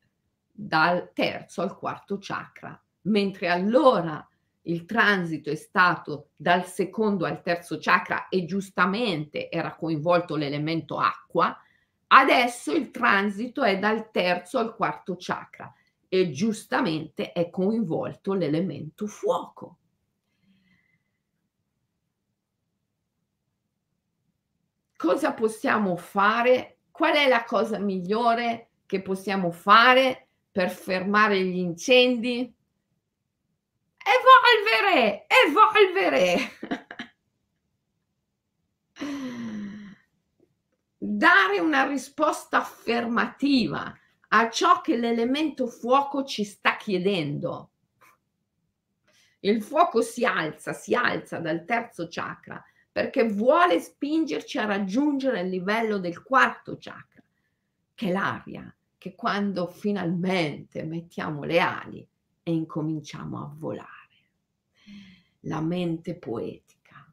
dal 0.53 1.11
terzo 1.13 1.63
al 1.63 1.77
quarto 1.77 2.19
chakra, 2.21 2.81
mentre 3.03 3.49
allora 3.49 4.25
il 4.69 4.85
transito 4.85 5.51
è 5.51 5.55
stato 5.55 6.31
dal 6.37 6.67
secondo 6.67 7.25
al 7.25 7.43
terzo 7.43 7.79
chakra 7.81 8.29
e 8.29 8.45
giustamente 8.45 9.51
era 9.51 9.75
coinvolto 9.75 10.37
l'elemento 10.37 10.99
acqua, 10.99 11.57
adesso 12.09 12.73
il 12.75 12.91
transito 12.91 13.63
è 13.63 13.79
dal 13.79 14.11
terzo 14.11 14.59
al 14.59 14.75
quarto 14.75 15.17
chakra 15.19 15.73
e 16.09 16.31
giustamente 16.31 17.33
è 17.33 17.51
coinvolto 17.51 18.35
l'elemento 18.35 19.07
fuoco. 19.07 19.79
Cosa 24.97 25.33
possiamo 25.33 25.97
fare 25.97 26.79
qual 26.91 27.15
è 27.15 27.29
la 27.29 27.45
cosa 27.45 27.79
migliore 27.79 28.71
che 28.85 29.01
possiamo 29.01 29.51
fare 29.51 30.29
per 30.51 30.71
fermare 30.71 31.43
gli 31.43 31.57
incendi? 31.57 32.53
Evolvere, 34.49 35.27
evolvere. 35.47 36.37
Dare 40.97 41.61
una 41.61 41.87
risposta 41.87 42.59
affermativa 42.59 43.95
a 44.29 44.51
ciò 44.51 44.81
che 44.81 44.97
l'elemento 44.97 45.67
fuoco 45.67 46.25
ci 46.25 46.45
sta 46.45 46.77
chiedendo. 46.77 47.71
Il 49.41 49.63
fuoco 49.63 50.01
si 50.01 50.25
alza, 50.25 50.73
si 50.73 50.95
alza 50.95 51.39
dal 51.39 51.65
terzo 51.65 52.09
chakra 52.09 52.63
perché 52.91 53.25
vuole 53.25 53.81
spingerci 53.81 54.59
a 54.59 54.65
raggiungere 54.65 55.43
il 55.43 55.51
livello 55.51 55.99
del 55.99 56.23
quarto 56.23 56.77
chakra, 56.79 57.23
che 57.95 58.09
è 58.09 58.13
l'aria, 58.13 58.75
che 58.97 59.15
quando 59.15 59.69
finalmente 59.69 60.83
mettiamo 60.83 61.45
le 61.45 61.61
ali 61.61 62.09
e 62.43 62.53
incominciamo 62.53 63.39
a 63.41 63.53
volare. 63.55 64.08
La 65.41 65.61
mente 65.61 66.17
poetica. 66.17 67.13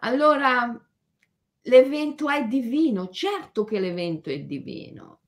Allora, 0.00 0.80
l'evento 1.62 2.28
è 2.28 2.46
divino, 2.46 3.08
certo 3.08 3.64
che 3.64 3.78
l'evento 3.78 4.30
è 4.30 4.40
divino, 4.40 5.20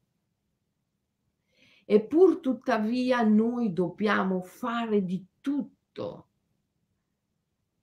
e 1.84 2.00
pur 2.00 2.40
tuttavia 2.40 3.22
noi 3.22 3.72
dobbiamo 3.72 4.40
fare 4.40 5.04
di 5.04 5.24
tutto 5.40 6.28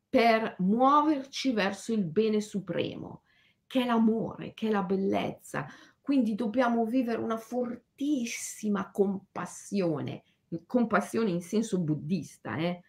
per 0.10 0.56
muoverci 0.60 1.54
verso 1.54 1.94
il 1.94 2.04
bene 2.04 2.42
supremo, 2.42 3.22
che 3.66 3.84
è 3.84 3.86
l'amore, 3.86 4.54
che 4.54 4.68
è 4.68 4.72
la 4.72 4.84
bellezza. 4.84 5.68
Quindi 6.02 6.36
dobbiamo 6.36 6.86
vivere 6.86 7.22
una 7.22 7.38
fortissima 7.38 8.92
compassione, 8.92 10.24
compassione 10.66 11.30
in 11.30 11.42
senso 11.42 11.80
buddista, 11.80 12.58
eh? 12.58 12.84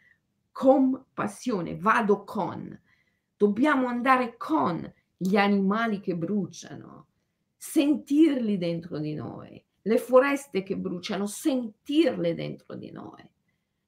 Compassione, 0.52 1.76
vado 1.76 2.24
con. 2.24 2.80
Dobbiamo 3.36 3.88
andare 3.88 4.36
con 4.36 4.92
gli 5.16 5.36
animali 5.36 6.00
che 6.00 6.14
bruciano, 6.14 7.08
sentirli 7.56 8.58
dentro 8.58 8.98
di 8.98 9.14
noi, 9.14 9.64
le 9.82 9.98
foreste 9.98 10.62
che 10.62 10.76
bruciano, 10.76 11.26
sentirle 11.26 12.34
dentro 12.34 12.76
di 12.76 12.90
noi. 12.90 13.28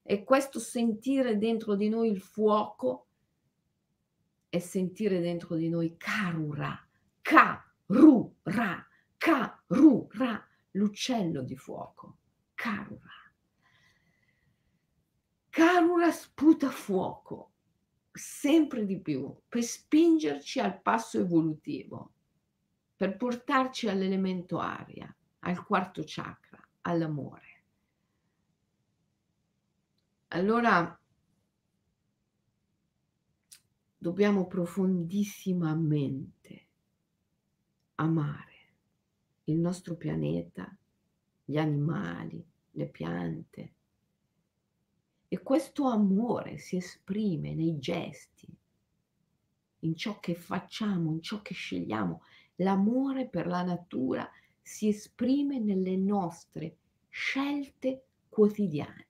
E 0.02 0.24
questo 0.24 0.58
sentire 0.58 1.38
dentro 1.38 1.76
di 1.76 1.88
noi 1.88 2.10
il 2.10 2.20
fuoco 2.20 3.06
è 4.48 4.58
sentire 4.58 5.20
dentro 5.20 5.56
di 5.56 5.68
noi 5.68 5.96
Karura, 5.96 6.78
Karura, 7.22 8.86
Karura, 9.16 10.48
l'uccello 10.72 11.42
di 11.42 11.56
fuoco, 11.56 12.18
Karura. 12.54 13.13
Karura 15.54 16.10
sputa 16.10 16.68
fuoco 16.68 17.52
sempre 18.10 18.84
di 18.84 18.98
più 18.98 19.32
per 19.48 19.62
spingerci 19.62 20.58
al 20.58 20.82
passo 20.82 21.20
evolutivo, 21.20 22.12
per 22.96 23.16
portarci 23.16 23.88
all'elemento 23.88 24.58
aria 24.58 25.16
al 25.38 25.64
quarto 25.64 26.02
chakra, 26.04 26.60
all'amore. 26.80 27.62
Allora 30.30 31.00
dobbiamo 33.96 34.48
profondissimamente 34.48 36.66
amare 37.94 38.72
il 39.44 39.60
nostro 39.60 39.94
pianeta, 39.94 40.76
gli 41.44 41.58
animali, 41.58 42.44
le 42.72 42.88
piante. 42.88 43.73
E 45.28 45.42
questo 45.42 45.84
amore 45.84 46.58
si 46.58 46.76
esprime 46.76 47.54
nei 47.54 47.78
gesti, 47.78 48.46
in 49.80 49.96
ciò 49.96 50.20
che 50.20 50.34
facciamo, 50.34 51.10
in 51.10 51.22
ciò 51.22 51.42
che 51.42 51.54
scegliamo. 51.54 52.22
L'amore 52.56 53.28
per 53.28 53.46
la 53.46 53.62
natura 53.62 54.28
si 54.60 54.88
esprime 54.88 55.58
nelle 55.58 55.96
nostre 55.96 56.76
scelte 57.08 58.04
quotidiane. 58.28 59.06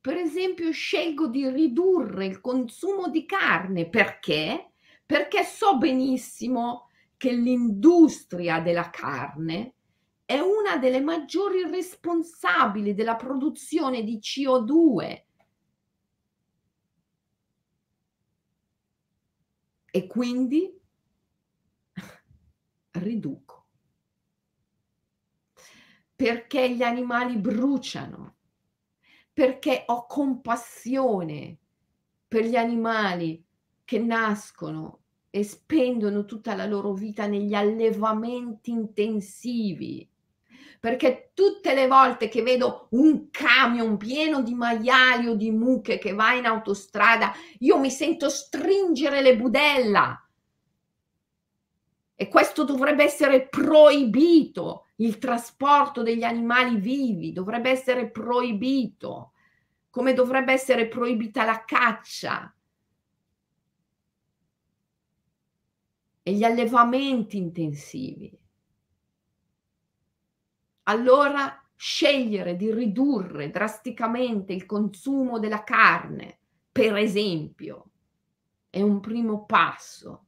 Per 0.00 0.16
esempio, 0.16 0.70
scelgo 0.70 1.26
di 1.26 1.48
ridurre 1.50 2.26
il 2.26 2.40
consumo 2.40 3.08
di 3.08 3.26
carne 3.26 3.88
perché? 3.88 4.70
Perché 5.04 5.42
so 5.42 5.78
benissimo 5.78 6.90
che 7.16 7.32
l'industria 7.32 8.60
della 8.60 8.90
carne 8.90 9.75
è 10.26 10.40
una 10.40 10.76
delle 10.76 11.00
maggiori 11.00 11.62
responsabili 11.62 12.94
della 12.94 13.14
produzione 13.14 14.02
di 14.02 14.18
CO2 14.18 15.24
e 19.92 20.06
quindi 20.08 20.78
riduco. 22.90 23.66
Perché 26.16 26.74
gli 26.74 26.82
animali 26.82 27.36
bruciano, 27.36 28.36
perché 29.32 29.84
ho 29.86 30.06
compassione 30.06 31.58
per 32.26 32.46
gli 32.46 32.56
animali 32.56 33.44
che 33.84 33.98
nascono 34.00 35.02
e 35.30 35.44
spendono 35.44 36.24
tutta 36.24 36.56
la 36.56 36.66
loro 36.66 36.94
vita 36.94 37.26
negli 37.26 37.54
allevamenti 37.54 38.70
intensivi. 38.72 40.10
Perché 40.80 41.30
tutte 41.34 41.74
le 41.74 41.86
volte 41.86 42.28
che 42.28 42.42
vedo 42.42 42.88
un 42.90 43.30
camion 43.30 43.96
pieno 43.96 44.42
di 44.42 44.54
maiali 44.54 45.26
o 45.26 45.34
di 45.34 45.50
mucche 45.50 45.98
che 45.98 46.12
va 46.12 46.32
in 46.32 46.46
autostrada, 46.46 47.32
io 47.60 47.78
mi 47.78 47.90
sento 47.90 48.28
stringere 48.28 49.22
le 49.22 49.36
budella 49.36 50.20
e 52.18 52.28
questo 52.28 52.64
dovrebbe 52.64 53.04
essere 53.04 53.46
proibito, 53.46 54.86
il 54.96 55.18
trasporto 55.18 56.02
degli 56.02 56.22
animali 56.22 56.76
vivi 56.76 57.32
dovrebbe 57.32 57.68
essere 57.68 58.10
proibito, 58.10 59.32
come 59.90 60.14
dovrebbe 60.14 60.54
essere 60.54 60.88
proibita 60.88 61.44
la 61.44 61.62
caccia 61.66 62.54
e 66.22 66.32
gli 66.32 66.42
allevamenti 66.42 67.36
intensivi. 67.36 68.45
Allora 70.88 71.62
scegliere 71.74 72.54
di 72.56 72.72
ridurre 72.72 73.50
drasticamente 73.50 74.52
il 74.52 74.66
consumo 74.66 75.38
della 75.38 75.64
carne, 75.64 76.38
per 76.70 76.96
esempio, 76.96 77.90
è 78.70 78.80
un 78.80 79.00
primo 79.00 79.44
passo 79.46 80.26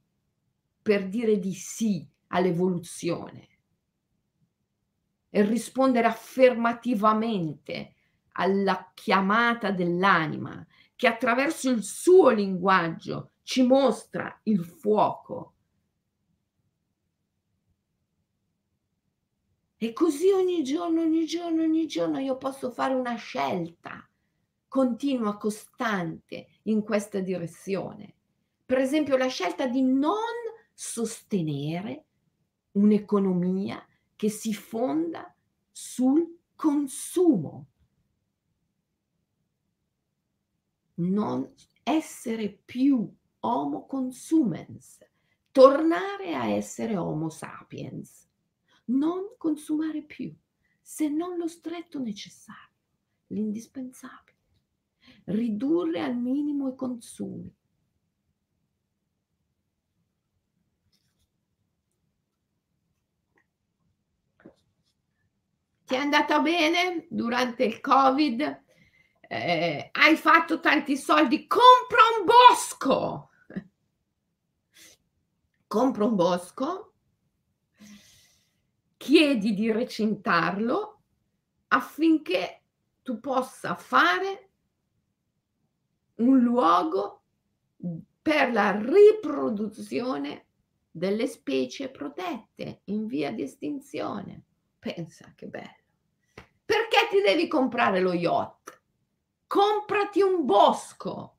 per 0.82 1.08
dire 1.08 1.38
di 1.38 1.54
sì 1.54 2.06
all'evoluzione 2.28 3.48
e 5.30 5.42
rispondere 5.42 6.06
affermativamente 6.08 7.94
alla 8.32 8.90
chiamata 8.94 9.70
dell'anima 9.70 10.66
che 10.96 11.06
attraverso 11.06 11.70
il 11.70 11.84
suo 11.84 12.30
linguaggio 12.30 13.32
ci 13.42 13.62
mostra 13.62 14.40
il 14.44 14.64
fuoco. 14.64 15.52
E 19.80 19.92
così 19.92 20.30
ogni 20.30 20.64
giorno, 20.64 21.02
ogni 21.02 21.24
giorno, 21.24 21.62
ogni 21.62 21.86
giorno 21.86 22.18
io 22.18 22.36
posso 22.36 22.72
fare 22.72 22.94
una 22.94 23.14
scelta 23.14 24.08
continua, 24.66 25.36
costante 25.36 26.48
in 26.64 26.82
questa 26.82 27.20
direzione. 27.20 28.16
Per 28.66 28.78
esempio 28.78 29.16
la 29.16 29.28
scelta 29.28 29.68
di 29.68 29.82
non 29.82 30.16
sostenere 30.74 32.06
un'economia 32.72 33.84
che 34.16 34.28
si 34.28 34.52
fonda 34.52 35.32
sul 35.70 36.38
consumo. 36.56 37.68
Non 40.94 41.54
essere 41.84 42.50
più 42.64 43.08
homo 43.40 43.86
consumens, 43.86 44.98
tornare 45.52 46.34
a 46.34 46.48
essere 46.48 46.96
homo 46.96 47.30
sapiens, 47.30 48.27
non 48.88 49.34
consumare 49.36 50.02
più, 50.02 50.34
se 50.80 51.08
non 51.08 51.36
lo 51.36 51.48
stretto 51.48 51.98
necessario, 51.98 52.76
l'indispensabile, 53.28 54.36
ridurre 55.24 56.02
al 56.02 56.16
minimo 56.16 56.68
i 56.68 56.74
consumi, 56.74 57.54
ti 65.88 65.94
è 65.94 65.96
andata 65.96 66.40
bene 66.40 67.06
durante 67.08 67.64
il 67.64 67.80
Covid, 67.80 68.62
eh, 69.20 69.88
hai 69.90 70.16
fatto 70.16 70.60
tanti 70.60 70.98
soldi, 70.98 71.46
compra 71.46 72.00
un 72.18 72.26
bosco. 72.26 73.30
compra 75.66 76.04
un 76.04 76.14
bosco, 76.14 76.92
chiedi 78.98 79.54
di 79.54 79.72
recintarlo 79.72 81.02
affinché 81.68 82.62
tu 83.02 83.20
possa 83.20 83.74
fare 83.74 84.50
un 86.16 86.40
luogo 86.40 87.22
per 88.20 88.52
la 88.52 88.78
riproduzione 88.78 90.46
delle 90.90 91.26
specie 91.26 91.90
protette 91.90 92.82
in 92.86 93.06
via 93.06 93.32
di 93.32 93.42
estinzione. 93.42 94.44
Pensa 94.78 95.32
che 95.34 95.46
bello. 95.46 95.76
Perché 96.64 97.08
ti 97.10 97.22
devi 97.24 97.48
comprare 97.48 98.00
lo 98.00 98.12
yacht? 98.12 98.82
Comprati 99.46 100.20
un 100.20 100.44
bosco 100.44 101.38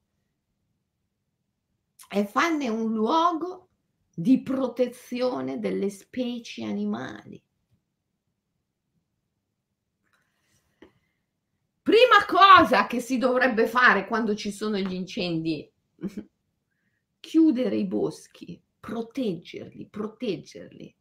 e 2.10 2.26
fanne 2.26 2.70
un 2.70 2.94
luogo 2.94 3.70
di 4.16 4.42
protezione 4.42 5.60
delle 5.60 5.90
specie 5.90 6.64
animali. 6.64 7.42
Prima 11.90 12.24
cosa 12.28 12.86
che 12.86 13.00
si 13.00 13.18
dovrebbe 13.18 13.66
fare 13.66 14.06
quando 14.06 14.36
ci 14.36 14.52
sono 14.52 14.78
gli 14.78 14.94
incendi, 14.94 15.68
chiudere 17.20 17.78
i 17.78 17.88
boschi, 17.88 18.62
proteggerli, 18.80 19.88
proteggerli. 19.88 20.96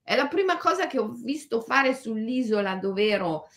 È 0.00 0.14
la 0.14 0.28
prima 0.28 0.56
cosa 0.56 0.86
che 0.86 0.96
ho 0.96 1.08
visto 1.08 1.60
fare 1.60 1.92
sull'isola 1.92 2.76
dove 2.76 3.08
ero 3.08 3.48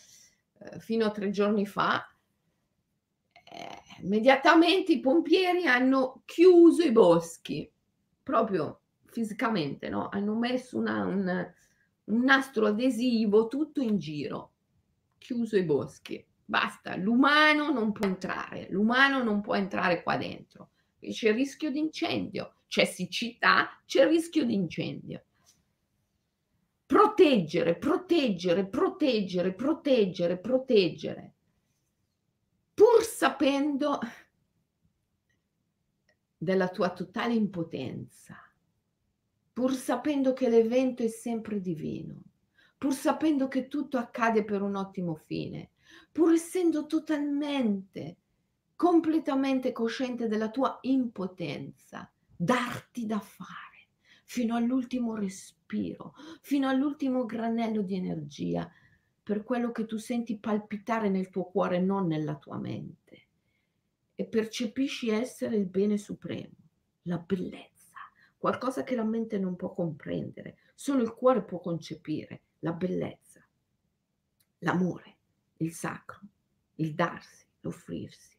eh, 0.58 0.80
fino 0.80 1.06
a 1.06 1.12
tre 1.12 1.30
giorni 1.30 1.66
fa. 1.66 2.04
Eh, 3.32 4.02
immediatamente 4.02 4.90
i 4.90 4.98
pompieri 4.98 5.68
hanno 5.68 6.22
chiuso 6.24 6.82
i 6.82 6.90
boschi, 6.90 7.70
proprio 8.24 8.80
fisicamente, 9.04 9.88
no? 9.88 10.08
Hanno 10.10 10.34
messo 10.34 10.78
una, 10.78 11.04
un, 11.04 11.52
un 12.06 12.24
nastro 12.24 12.66
adesivo 12.66 13.46
tutto 13.46 13.80
in 13.80 13.98
giro, 13.98 14.54
chiuso 15.18 15.56
i 15.56 15.62
boschi. 15.62 16.26
Basta, 16.44 16.96
l'umano 16.96 17.70
non 17.70 17.92
può 17.92 18.06
entrare, 18.06 18.66
l'umano 18.70 19.22
non 19.22 19.40
può 19.40 19.54
entrare 19.54 20.02
qua 20.02 20.16
dentro. 20.16 20.70
C'è 20.98 21.28
il 21.28 21.34
rischio 21.34 21.70
di 21.70 21.78
incendio, 21.78 22.54
c'è 22.68 22.84
siccità, 22.84 23.80
c'è 23.86 24.02
il 24.02 24.08
rischio 24.08 24.44
di 24.44 24.54
incendio. 24.54 25.24
Proteggere, 26.86 27.76
proteggere, 27.76 28.66
proteggere, 28.66 29.54
proteggere, 29.54 30.38
proteggere, 30.38 31.32
pur 32.74 33.02
sapendo 33.02 33.98
della 36.36 36.68
tua 36.68 36.90
totale 36.90 37.34
impotenza, 37.34 38.36
pur 39.52 39.72
sapendo 39.72 40.32
che 40.32 40.48
l'evento 40.48 41.02
è 41.02 41.08
sempre 41.08 41.60
divino, 41.60 42.20
pur 42.76 42.92
sapendo 42.92 43.48
che 43.48 43.68
tutto 43.68 43.96
accade 43.96 44.44
per 44.44 44.60
un 44.60 44.74
ottimo 44.74 45.14
fine, 45.14 45.70
pur 46.10 46.32
essendo 46.32 46.86
totalmente, 46.86 48.16
completamente 48.76 49.72
cosciente 49.72 50.28
della 50.28 50.50
tua 50.50 50.78
impotenza, 50.82 52.10
darti 52.36 53.06
da 53.06 53.20
fare 53.20 53.60
fino 54.24 54.56
all'ultimo 54.56 55.14
respiro, 55.14 56.14
fino 56.40 56.68
all'ultimo 56.68 57.26
granello 57.26 57.82
di 57.82 57.94
energia, 57.96 58.70
per 59.22 59.44
quello 59.44 59.70
che 59.70 59.86
tu 59.86 59.98
senti 59.98 60.38
palpitare 60.38 61.08
nel 61.08 61.30
tuo 61.30 61.44
cuore, 61.44 61.78
non 61.78 62.06
nella 62.06 62.36
tua 62.36 62.58
mente. 62.58 63.26
E 64.14 64.24
percepisci 64.24 65.10
essere 65.10 65.56
il 65.56 65.66
bene 65.66 65.96
supremo, 65.98 66.56
la 67.02 67.18
bellezza 67.18 67.72
qualcosa 68.42 68.82
che 68.82 68.96
la 68.96 69.04
mente 69.04 69.38
non 69.38 69.54
può 69.54 69.72
comprendere, 69.72 70.56
solo 70.74 71.00
il 71.04 71.14
cuore 71.14 71.44
può 71.44 71.60
concepire, 71.60 72.42
la 72.58 72.72
bellezza, 72.72 73.40
l'amore, 74.58 75.18
il 75.62 75.72
sacro, 75.72 76.20
il 76.76 76.94
darsi, 76.94 77.46
l'offrirsi. 77.60 78.36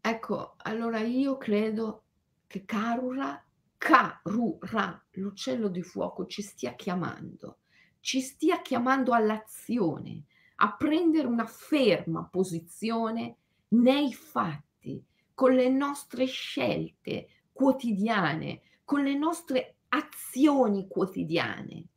Ecco, 0.00 0.54
allora 0.58 1.00
io 1.00 1.36
credo 1.36 2.04
che 2.46 2.64
Karura, 2.64 3.44
Karura, 3.76 5.04
l'uccello 5.12 5.68
di 5.68 5.82
fuoco, 5.82 6.26
ci 6.26 6.42
stia 6.42 6.74
chiamando, 6.74 7.58
ci 8.00 8.20
stia 8.20 8.62
chiamando 8.62 9.12
all'azione, 9.12 10.24
a 10.56 10.74
prendere 10.76 11.26
una 11.26 11.46
ferma 11.46 12.24
posizione 12.24 13.36
nei 13.68 14.14
fatti 14.14 15.04
con 15.34 15.52
le 15.52 15.68
nostre 15.68 16.24
scelte 16.26 17.28
quotidiane, 17.52 18.62
con 18.84 19.02
le 19.02 19.14
nostre 19.14 19.78
azioni 19.88 20.86
quotidiane, 20.88 21.88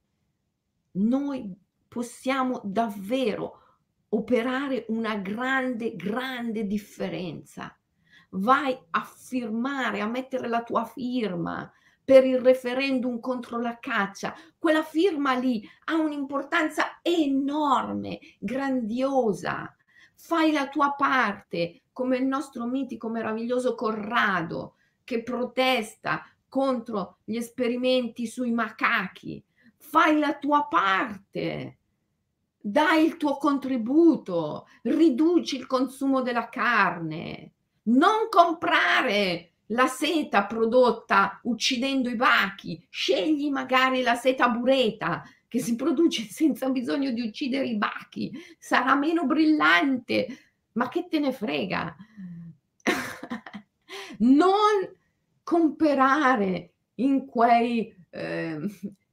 noi 0.99 1.55
possiamo 1.87 2.61
davvero 2.63 3.61
operare 4.09 4.85
una 4.89 5.15
grande, 5.15 5.95
grande 5.95 6.65
differenza. 6.65 7.75
Vai 8.31 8.77
a 8.91 9.03
firmare, 9.03 10.01
a 10.01 10.07
mettere 10.07 10.47
la 10.47 10.63
tua 10.63 10.85
firma 10.85 11.71
per 12.03 12.25
il 12.25 12.39
referendum 12.39 13.19
contro 13.19 13.59
la 13.59 13.77
caccia. 13.79 14.35
Quella 14.57 14.83
firma 14.83 15.33
lì 15.33 15.67
ha 15.85 15.95
un'importanza 15.95 16.99
enorme, 17.01 18.19
grandiosa. 18.39 19.75
Fai 20.15 20.51
la 20.51 20.67
tua 20.67 20.93
parte, 20.97 21.83
come 21.91 22.17
il 22.17 22.25
nostro 22.25 22.65
mitico 22.65 23.09
meraviglioso 23.09 23.75
Corrado 23.75 24.75
che 25.03 25.23
protesta 25.23 26.23
contro 26.47 27.19
gli 27.23 27.35
esperimenti 27.35 28.25
sui 28.25 28.51
macachi. 28.51 29.43
Fai 29.82 30.19
la 30.19 30.36
tua 30.36 30.67
parte, 30.67 31.77
dai 32.61 33.05
il 33.05 33.17
tuo 33.17 33.38
contributo, 33.38 34.67
riduci 34.84 35.55
il 35.55 35.65
consumo 35.65 36.21
della 36.21 36.49
carne, 36.49 37.53
non 37.84 38.27
comprare 38.30 39.53
la 39.67 39.88
seta 39.88 40.45
prodotta 40.45 41.39
uccidendo 41.43 42.09
i 42.09 42.15
bachi, 42.15 42.86
scegli 42.89 43.49
magari 43.49 44.01
la 44.01 44.15
seta 44.15 44.49
bureta 44.49 45.23
che 45.47 45.59
si 45.59 45.75
produce 45.75 46.23
senza 46.30 46.69
bisogno 46.69 47.11
di 47.11 47.21
uccidere 47.21 47.67
i 47.67 47.77
bachi, 47.77 48.32
sarà 48.57 48.95
meno 48.95 49.25
brillante, 49.25 50.27
ma 50.73 50.88
che 50.89 51.07
te 51.09 51.19
ne 51.19 51.32
frega? 51.32 51.95
non 54.19 54.93
comprare 55.43 56.73
in 56.95 57.25
quei 57.25 57.95
eh, 58.09 58.59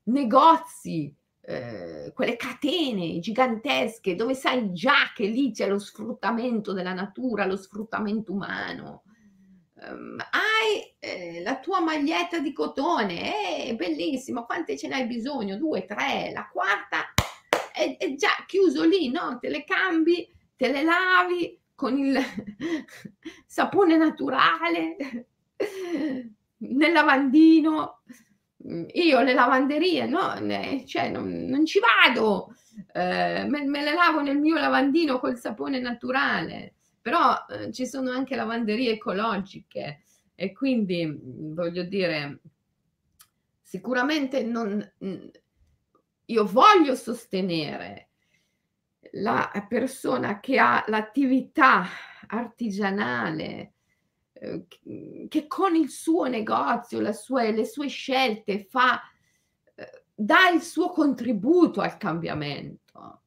negozi, 0.07 1.15
eh, 1.41 2.13
quelle 2.15 2.37
catene 2.37 3.19
gigantesche 3.21 4.17
dove 4.17 4.35
sai 4.35 4.73
già 4.73 5.13
che 5.15 5.27
lì 5.27 5.53
c'è 5.53 5.69
lo 5.69 5.79
sfruttamento 5.79 6.73
della 6.73 6.93
natura, 6.93 7.47
lo 7.47 7.57
sfruttamento 7.57 8.33
umano. 8.33 9.03
Um, 9.75 10.17
hai 10.31 10.97
eh, 10.99 11.43
la 11.43 11.59
tua 11.59 11.81
maglietta 11.81 12.39
di 12.39 12.53
cotone, 12.53 13.65
è 13.65 13.77
bellissima, 13.77 14.45
quante 14.45 14.77
ce 14.77 14.89
n'hai 14.89 15.07
bisogno? 15.07 15.57
Due, 15.57 15.85
tre, 15.85 16.33
la 16.33 16.49
quarta 16.51 17.13
è, 17.73 17.97
è 17.99 18.15
già 18.15 18.31
chiuso 18.47 18.85
lì, 18.85 19.11
no? 19.11 19.39
Te 19.39 19.51
le 19.51 19.65
cambi 19.65 20.27
te 20.57 20.73
le 20.73 20.83
lavi 20.83 21.61
con 21.75 21.99
il 21.99 22.19
sapone 23.47 23.97
naturale 23.97 24.97
nel 26.57 26.93
lavandino. 26.93 28.01
Io 28.95 29.21
le 29.23 29.33
lavanderie, 29.33 30.07
no, 30.07 30.35
cioè 30.87 31.09
non, 31.09 31.29
non 31.47 31.65
ci 31.65 31.79
vado, 31.79 32.55
eh, 32.93 33.45
me, 33.49 33.65
me, 33.65 33.85
le 33.85 33.95
lavo 33.95 34.21
nel 34.21 34.39
mio 34.39 34.57
lavandino 34.57 35.21
col 35.21 35.39
sapone 35.39 35.79
naturale, 35.79 36.75
però 37.01 37.37
eh, 37.49 37.71
ci 37.73 37.87
sono 37.87 38.11
anche 38.11 38.35
lavanderie 38.35 38.93
ecologiche 38.93 40.03
e 40.35 40.53
quindi 40.53 41.17
voglio 41.23 41.85
dire, 41.85 42.41
sicuramente 43.63 44.43
non, 44.43 44.93
io 46.27 46.45
voglio 46.45 46.95
sostenere 46.97 48.09
la 49.13 49.51
persona 49.69 50.41
che 50.41 50.59
ha 50.59 50.85
l'attività 50.89 51.87
artigianale, 52.29 53.75
che 55.29 55.47
con 55.47 55.75
il 55.75 55.89
suo 55.89 56.27
negozio, 56.27 57.13
sue, 57.13 57.53
le 57.53 57.65
sue 57.65 57.89
scelte 57.89 58.65
fa, 58.65 59.01
eh, 59.75 60.05
dà 60.15 60.51
il 60.51 60.63
suo 60.63 60.91
contributo 60.91 61.81
al 61.81 61.97
cambiamento. 61.97 63.21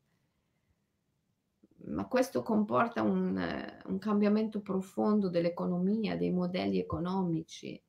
Ma 1.89 2.07
questo 2.07 2.43
comporta 2.43 3.01
un, 3.01 3.81
un 3.85 3.97
cambiamento 3.97 4.61
profondo 4.61 5.27
dell'economia, 5.27 6.15
dei 6.15 6.29
modelli 6.29 6.77
economici 6.77 7.81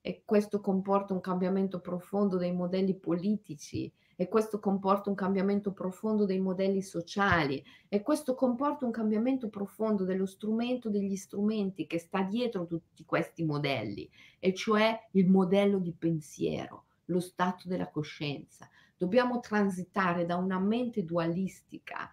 e 0.00 0.22
questo 0.24 0.60
comporta 0.60 1.14
un 1.14 1.20
cambiamento 1.20 1.80
profondo 1.80 2.36
dei 2.36 2.52
modelli 2.52 2.96
politici 2.96 3.90
e 4.16 4.28
questo 4.28 4.60
comporta 4.60 5.08
un 5.08 5.16
cambiamento 5.16 5.72
profondo 5.72 6.24
dei 6.24 6.38
modelli 6.38 6.82
sociali 6.82 7.62
e 7.88 8.02
questo 8.02 8.34
comporta 8.34 8.84
un 8.84 8.92
cambiamento 8.92 9.48
profondo 9.48 10.04
dello 10.04 10.26
strumento 10.26 10.88
degli 10.88 11.16
strumenti 11.16 11.86
che 11.86 11.98
sta 11.98 12.22
dietro 12.22 12.66
tutti 12.66 13.04
questi 13.04 13.44
modelli, 13.44 14.08
e 14.38 14.54
cioè 14.54 15.08
il 15.12 15.28
modello 15.28 15.78
di 15.78 15.92
pensiero, 15.92 16.84
lo 17.06 17.20
stato 17.20 17.68
della 17.68 17.90
coscienza. 17.90 18.68
Dobbiamo 18.96 19.40
transitare 19.40 20.24
da 20.24 20.36
una 20.36 20.58
mente 20.58 21.04
dualistica, 21.04 22.08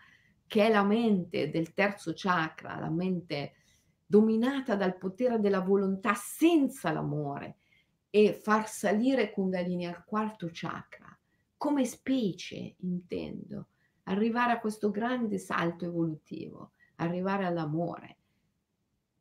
che 0.48 0.66
è 0.66 0.72
la 0.72 0.84
mente 0.84 1.50
del 1.50 1.74
terzo 1.74 2.12
chakra, 2.16 2.80
la 2.80 2.90
mente 2.90 3.54
dominata 4.06 4.76
dal 4.76 4.98
potere 4.98 5.40
della 5.40 5.62
volontà 5.62 6.14
senza 6.16 6.92
l'amore, 6.92 7.58
e 8.14 8.34
far 8.34 8.68
salire 8.68 9.32
Kundalini 9.32 9.88
al 9.88 10.04
quarto 10.04 10.50
chakra 10.52 11.11
come 11.62 11.86
specie, 11.86 12.74
intendo, 12.80 13.68
arrivare 14.06 14.54
a 14.54 14.60
questo 14.60 14.90
grande 14.90 15.38
salto 15.38 15.86
evolutivo, 15.86 16.72
arrivare 16.96 17.46
all'amore, 17.46 18.18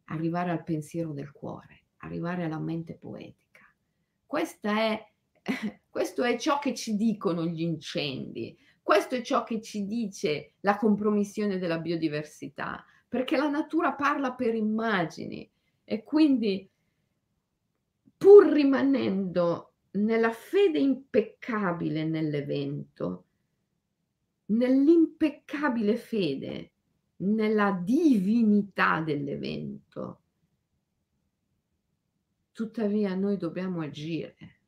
arrivare 0.05 0.51
al 0.51 0.65
pensiero 0.65 1.13
del 1.13 1.33
cuore, 1.33 1.83
arrivare 1.99 2.45
alla 2.45 2.59
mente 2.59 2.95
poetica. 2.95 3.71
È, 4.27 5.13
questo 5.91 6.23
è 6.23 6.39
ciò 6.39 6.59
che 6.59 6.75
ci 6.75 6.97
dicono 6.97 7.45
gli 7.45 7.61
incendi, 7.61 8.57
questo 8.81 9.17
è 9.17 9.21
ciò 9.21 9.45
che 9.45 9.61
ci 9.61 9.85
dice 9.85 10.55
la 10.61 10.79
compromissione 10.79 11.59
della 11.59 11.79
biodiversità, 11.79 12.83
perché 13.07 13.37
la 13.37 13.51
natura 13.51 13.93
parla 13.93 14.33
per 14.33 14.55
immagini 14.55 15.47
e 15.85 16.03
quindi 16.03 16.67
pur 18.17 18.47
rimanendo 18.47 19.70
nella 19.93 20.33
fede 20.33 20.79
impeccabile 20.79 22.05
nell'evento, 22.05 23.25
nell'impeccabile 24.47 25.97
fede, 25.97 26.73
nella 27.17 27.73
divinità 27.73 29.01
dell'evento. 29.01 30.23
Tuttavia 32.53 33.15
noi 33.15 33.37
dobbiamo 33.37 33.81
agire. 33.81 34.59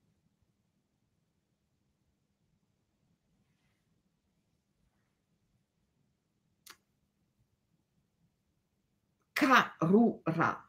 Karura. 9.32 10.68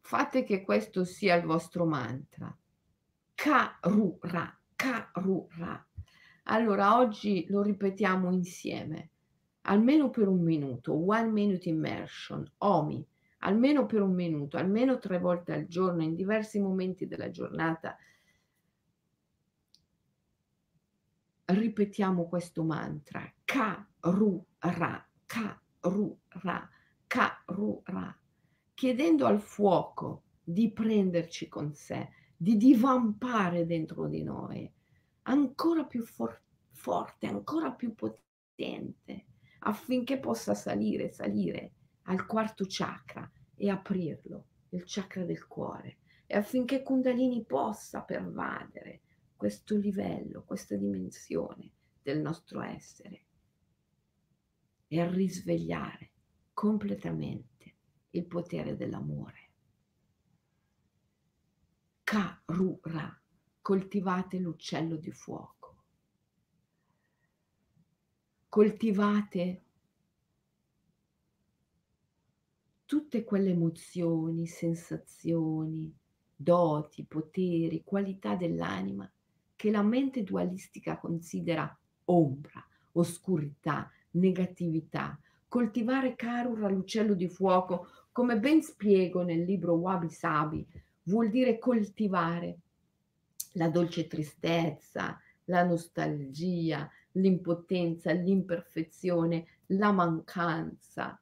Fate 0.00 0.44
che 0.44 0.62
questo 0.62 1.04
sia 1.04 1.34
il 1.34 1.44
vostro 1.44 1.84
mantra. 1.84 2.56
Karura, 3.36 4.58
Karura. 4.74 5.86
Allora, 6.44 6.98
oggi 6.98 7.46
lo 7.48 7.62
ripetiamo 7.62 8.32
insieme, 8.32 9.10
almeno 9.62 10.10
per 10.10 10.26
un 10.26 10.42
minuto, 10.42 10.94
one 10.94 11.30
minute 11.30 11.68
immersion, 11.68 12.50
OMI, 12.58 13.06
almeno 13.40 13.84
per 13.84 14.00
un 14.00 14.14
minuto, 14.14 14.56
almeno 14.56 14.98
tre 14.98 15.18
volte 15.18 15.52
al 15.52 15.66
giorno, 15.66 16.02
in 16.02 16.14
diversi 16.14 16.58
momenti 16.58 17.06
della 17.06 17.30
giornata. 17.30 17.96
Ripetiamo 21.44 22.26
questo 22.28 22.64
mantra, 22.64 23.30
Karura, 23.44 25.06
Karura, 25.26 26.70
Karura, 27.06 28.18
chiedendo 28.72 29.26
al 29.26 29.40
fuoco 29.40 30.22
di 30.42 30.72
prenderci 30.72 31.48
con 31.48 31.74
sé, 31.74 32.08
di 32.36 32.56
divampare 32.56 33.64
dentro 33.64 34.06
di 34.08 34.22
noi, 34.22 34.70
ancora 35.22 35.84
più 35.84 36.02
for- 36.04 36.40
forte, 36.70 37.26
ancora 37.26 37.72
più 37.72 37.94
potente, 37.94 39.26
affinché 39.60 40.18
possa 40.18 40.54
salire, 40.54 41.10
salire 41.10 41.72
al 42.02 42.26
quarto 42.26 42.64
chakra 42.68 43.28
e 43.54 43.70
aprirlo, 43.70 44.46
il 44.70 44.82
chakra 44.84 45.24
del 45.24 45.46
cuore, 45.46 45.98
e 46.26 46.36
affinché 46.36 46.82
Kundalini 46.82 47.44
possa 47.44 48.02
pervadere 48.02 49.00
questo 49.36 49.76
livello, 49.76 50.42
questa 50.44 50.76
dimensione 50.76 51.72
del 52.02 52.20
nostro 52.20 52.60
essere 52.60 53.24
e 54.88 55.10
risvegliare 55.10 56.10
completamente 56.52 57.74
il 58.10 58.24
potere 58.24 58.76
dell'amore. 58.76 59.45
Karura, 62.06 63.20
coltivate 63.60 64.38
l'uccello 64.38 64.94
di 64.94 65.10
fuoco. 65.10 65.82
Coltivate 68.48 69.64
tutte 72.84 73.24
quelle 73.24 73.50
emozioni, 73.50 74.46
sensazioni, 74.46 75.92
doti, 76.36 77.04
poteri, 77.06 77.82
qualità 77.82 78.36
dell'anima 78.36 79.12
che 79.56 79.72
la 79.72 79.82
mente 79.82 80.22
dualistica 80.22 80.98
considera 80.98 81.76
ombra, 82.04 82.64
oscurità, 82.92 83.90
negatività. 84.12 85.18
Coltivare 85.48 86.14
Karura, 86.14 86.68
l'uccello 86.68 87.14
di 87.14 87.28
fuoco, 87.28 87.88
come 88.12 88.38
ben 88.38 88.62
spiego 88.62 89.24
nel 89.24 89.42
libro 89.42 89.74
Wabi 89.74 90.08
Sabi, 90.08 90.84
vuol 91.06 91.30
dire 91.30 91.58
coltivare 91.58 92.58
la 93.52 93.68
dolce 93.68 94.06
tristezza, 94.06 95.20
la 95.44 95.64
nostalgia, 95.64 96.90
l'impotenza, 97.12 98.12
l'imperfezione, 98.12 99.46
la 99.66 99.92
mancanza. 99.92 101.20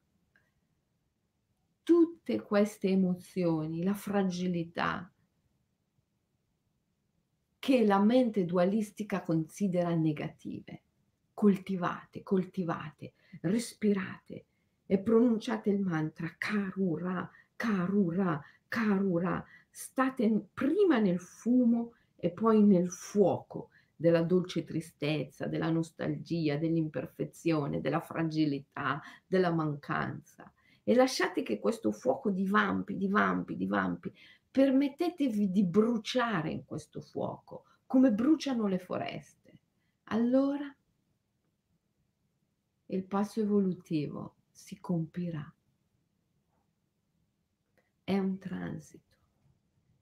Tutte 1.83 2.41
queste 2.41 2.89
emozioni, 2.89 3.83
la 3.83 3.95
fragilità 3.95 5.09
che 7.59 7.85
la 7.87 7.99
mente 7.99 8.45
dualistica 8.45 9.23
considera 9.23 9.95
negative. 9.95 10.83
Coltivate, 11.33 12.23
coltivate, 12.23 13.15
respirate 13.43 14.45
e 14.87 14.99
pronunciate 14.99 15.71
il 15.71 15.81
mantra 15.81 16.33
Karura, 16.37 17.29
Karura, 17.57 18.43
Karura, 18.69 19.45
state 19.77 20.51
prima 20.55 21.01
nel 21.01 21.19
fumo 21.19 21.95
e 22.15 22.31
poi 22.31 22.63
nel 22.63 22.93
fuoco 22.93 23.71
della 23.97 24.23
dolce 24.23 24.63
tristezza, 24.63 25.49
della 25.49 25.69
nostalgia, 25.69 26.57
dell'imperfezione, 26.57 27.81
della 27.81 27.99
fragilità, 28.01 29.03
della 29.27 29.51
mancanza. 29.51 30.51
E 30.85 30.95
lasciate 30.95 31.43
che 31.43 31.59
questo 31.59 31.91
fuoco 31.91 32.31
divampi, 32.31 32.97
divampi, 32.97 33.57
divampi. 33.57 34.15
Permettetevi 34.49 35.51
di 35.51 35.65
bruciare 35.65 36.53
in 36.53 36.65
questo 36.65 37.01
fuoco, 37.01 37.65
come 37.85 38.13
bruciano 38.13 38.69
le 38.69 38.79
foreste. 38.79 39.59
Allora 40.05 40.73
il 42.87 43.03
passo 43.03 43.41
evolutivo 43.41 44.35
si 44.53 44.79
compirà. 44.79 45.53
È 48.05 48.17
un 48.17 48.39
transito 48.39 49.14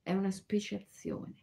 è 0.03 0.13
una 0.13 0.31
speciazione. 0.31 1.35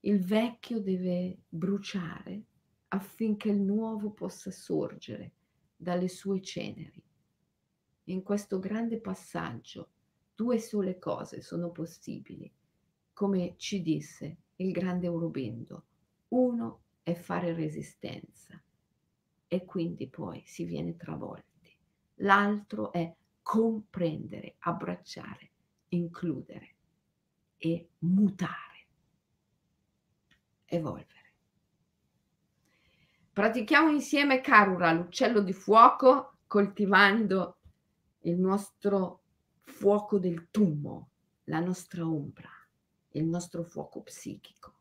Il 0.00 0.20
vecchio 0.20 0.80
deve 0.80 1.38
bruciare 1.48 2.44
affinché 2.88 3.50
il 3.50 3.60
nuovo 3.60 4.10
possa 4.10 4.50
sorgere 4.50 5.32
dalle 5.76 6.08
sue 6.08 6.40
ceneri. 6.40 7.02
In 8.04 8.22
questo 8.22 8.58
grande 8.58 9.00
passaggio 9.00 9.90
due 10.34 10.58
sole 10.58 10.98
cose 10.98 11.40
sono 11.40 11.70
possibili, 11.70 12.50
come 13.12 13.54
ci 13.56 13.82
disse 13.82 14.36
il 14.56 14.72
grande 14.72 15.06
Eurobendo. 15.06 15.84
Uno 16.28 16.82
è 17.02 17.14
fare 17.14 17.52
resistenza 17.52 18.60
e 19.46 19.64
quindi 19.64 20.08
poi 20.08 20.42
si 20.46 20.64
viene 20.64 20.96
travolti. 20.96 21.76
L'altro 22.16 22.92
è 22.92 23.14
comprendere, 23.42 24.56
abbracciare 24.60 25.50
includere 25.90 26.74
e 27.56 27.90
mutare, 27.98 28.86
evolvere. 30.64 31.16
Pratichiamo 33.32 33.90
insieme 33.90 34.40
Karura, 34.40 34.92
l'uccello 34.92 35.40
di 35.40 35.52
fuoco, 35.52 36.38
coltivando 36.46 37.58
il 38.22 38.36
nostro 38.36 39.22
fuoco 39.62 40.18
del 40.18 40.48
tummo, 40.50 41.10
la 41.44 41.60
nostra 41.60 42.06
ombra, 42.06 42.50
il 43.10 43.24
nostro 43.24 43.62
fuoco 43.62 44.02
psichico. 44.02 44.74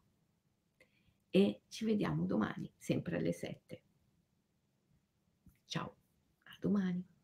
E 1.30 1.62
ci 1.68 1.86
vediamo 1.86 2.26
domani, 2.26 2.72
sempre 2.78 3.18
alle 3.18 3.32
7. 3.32 3.82
Ciao, 5.66 5.96
a 6.44 6.58
domani. 6.60 7.17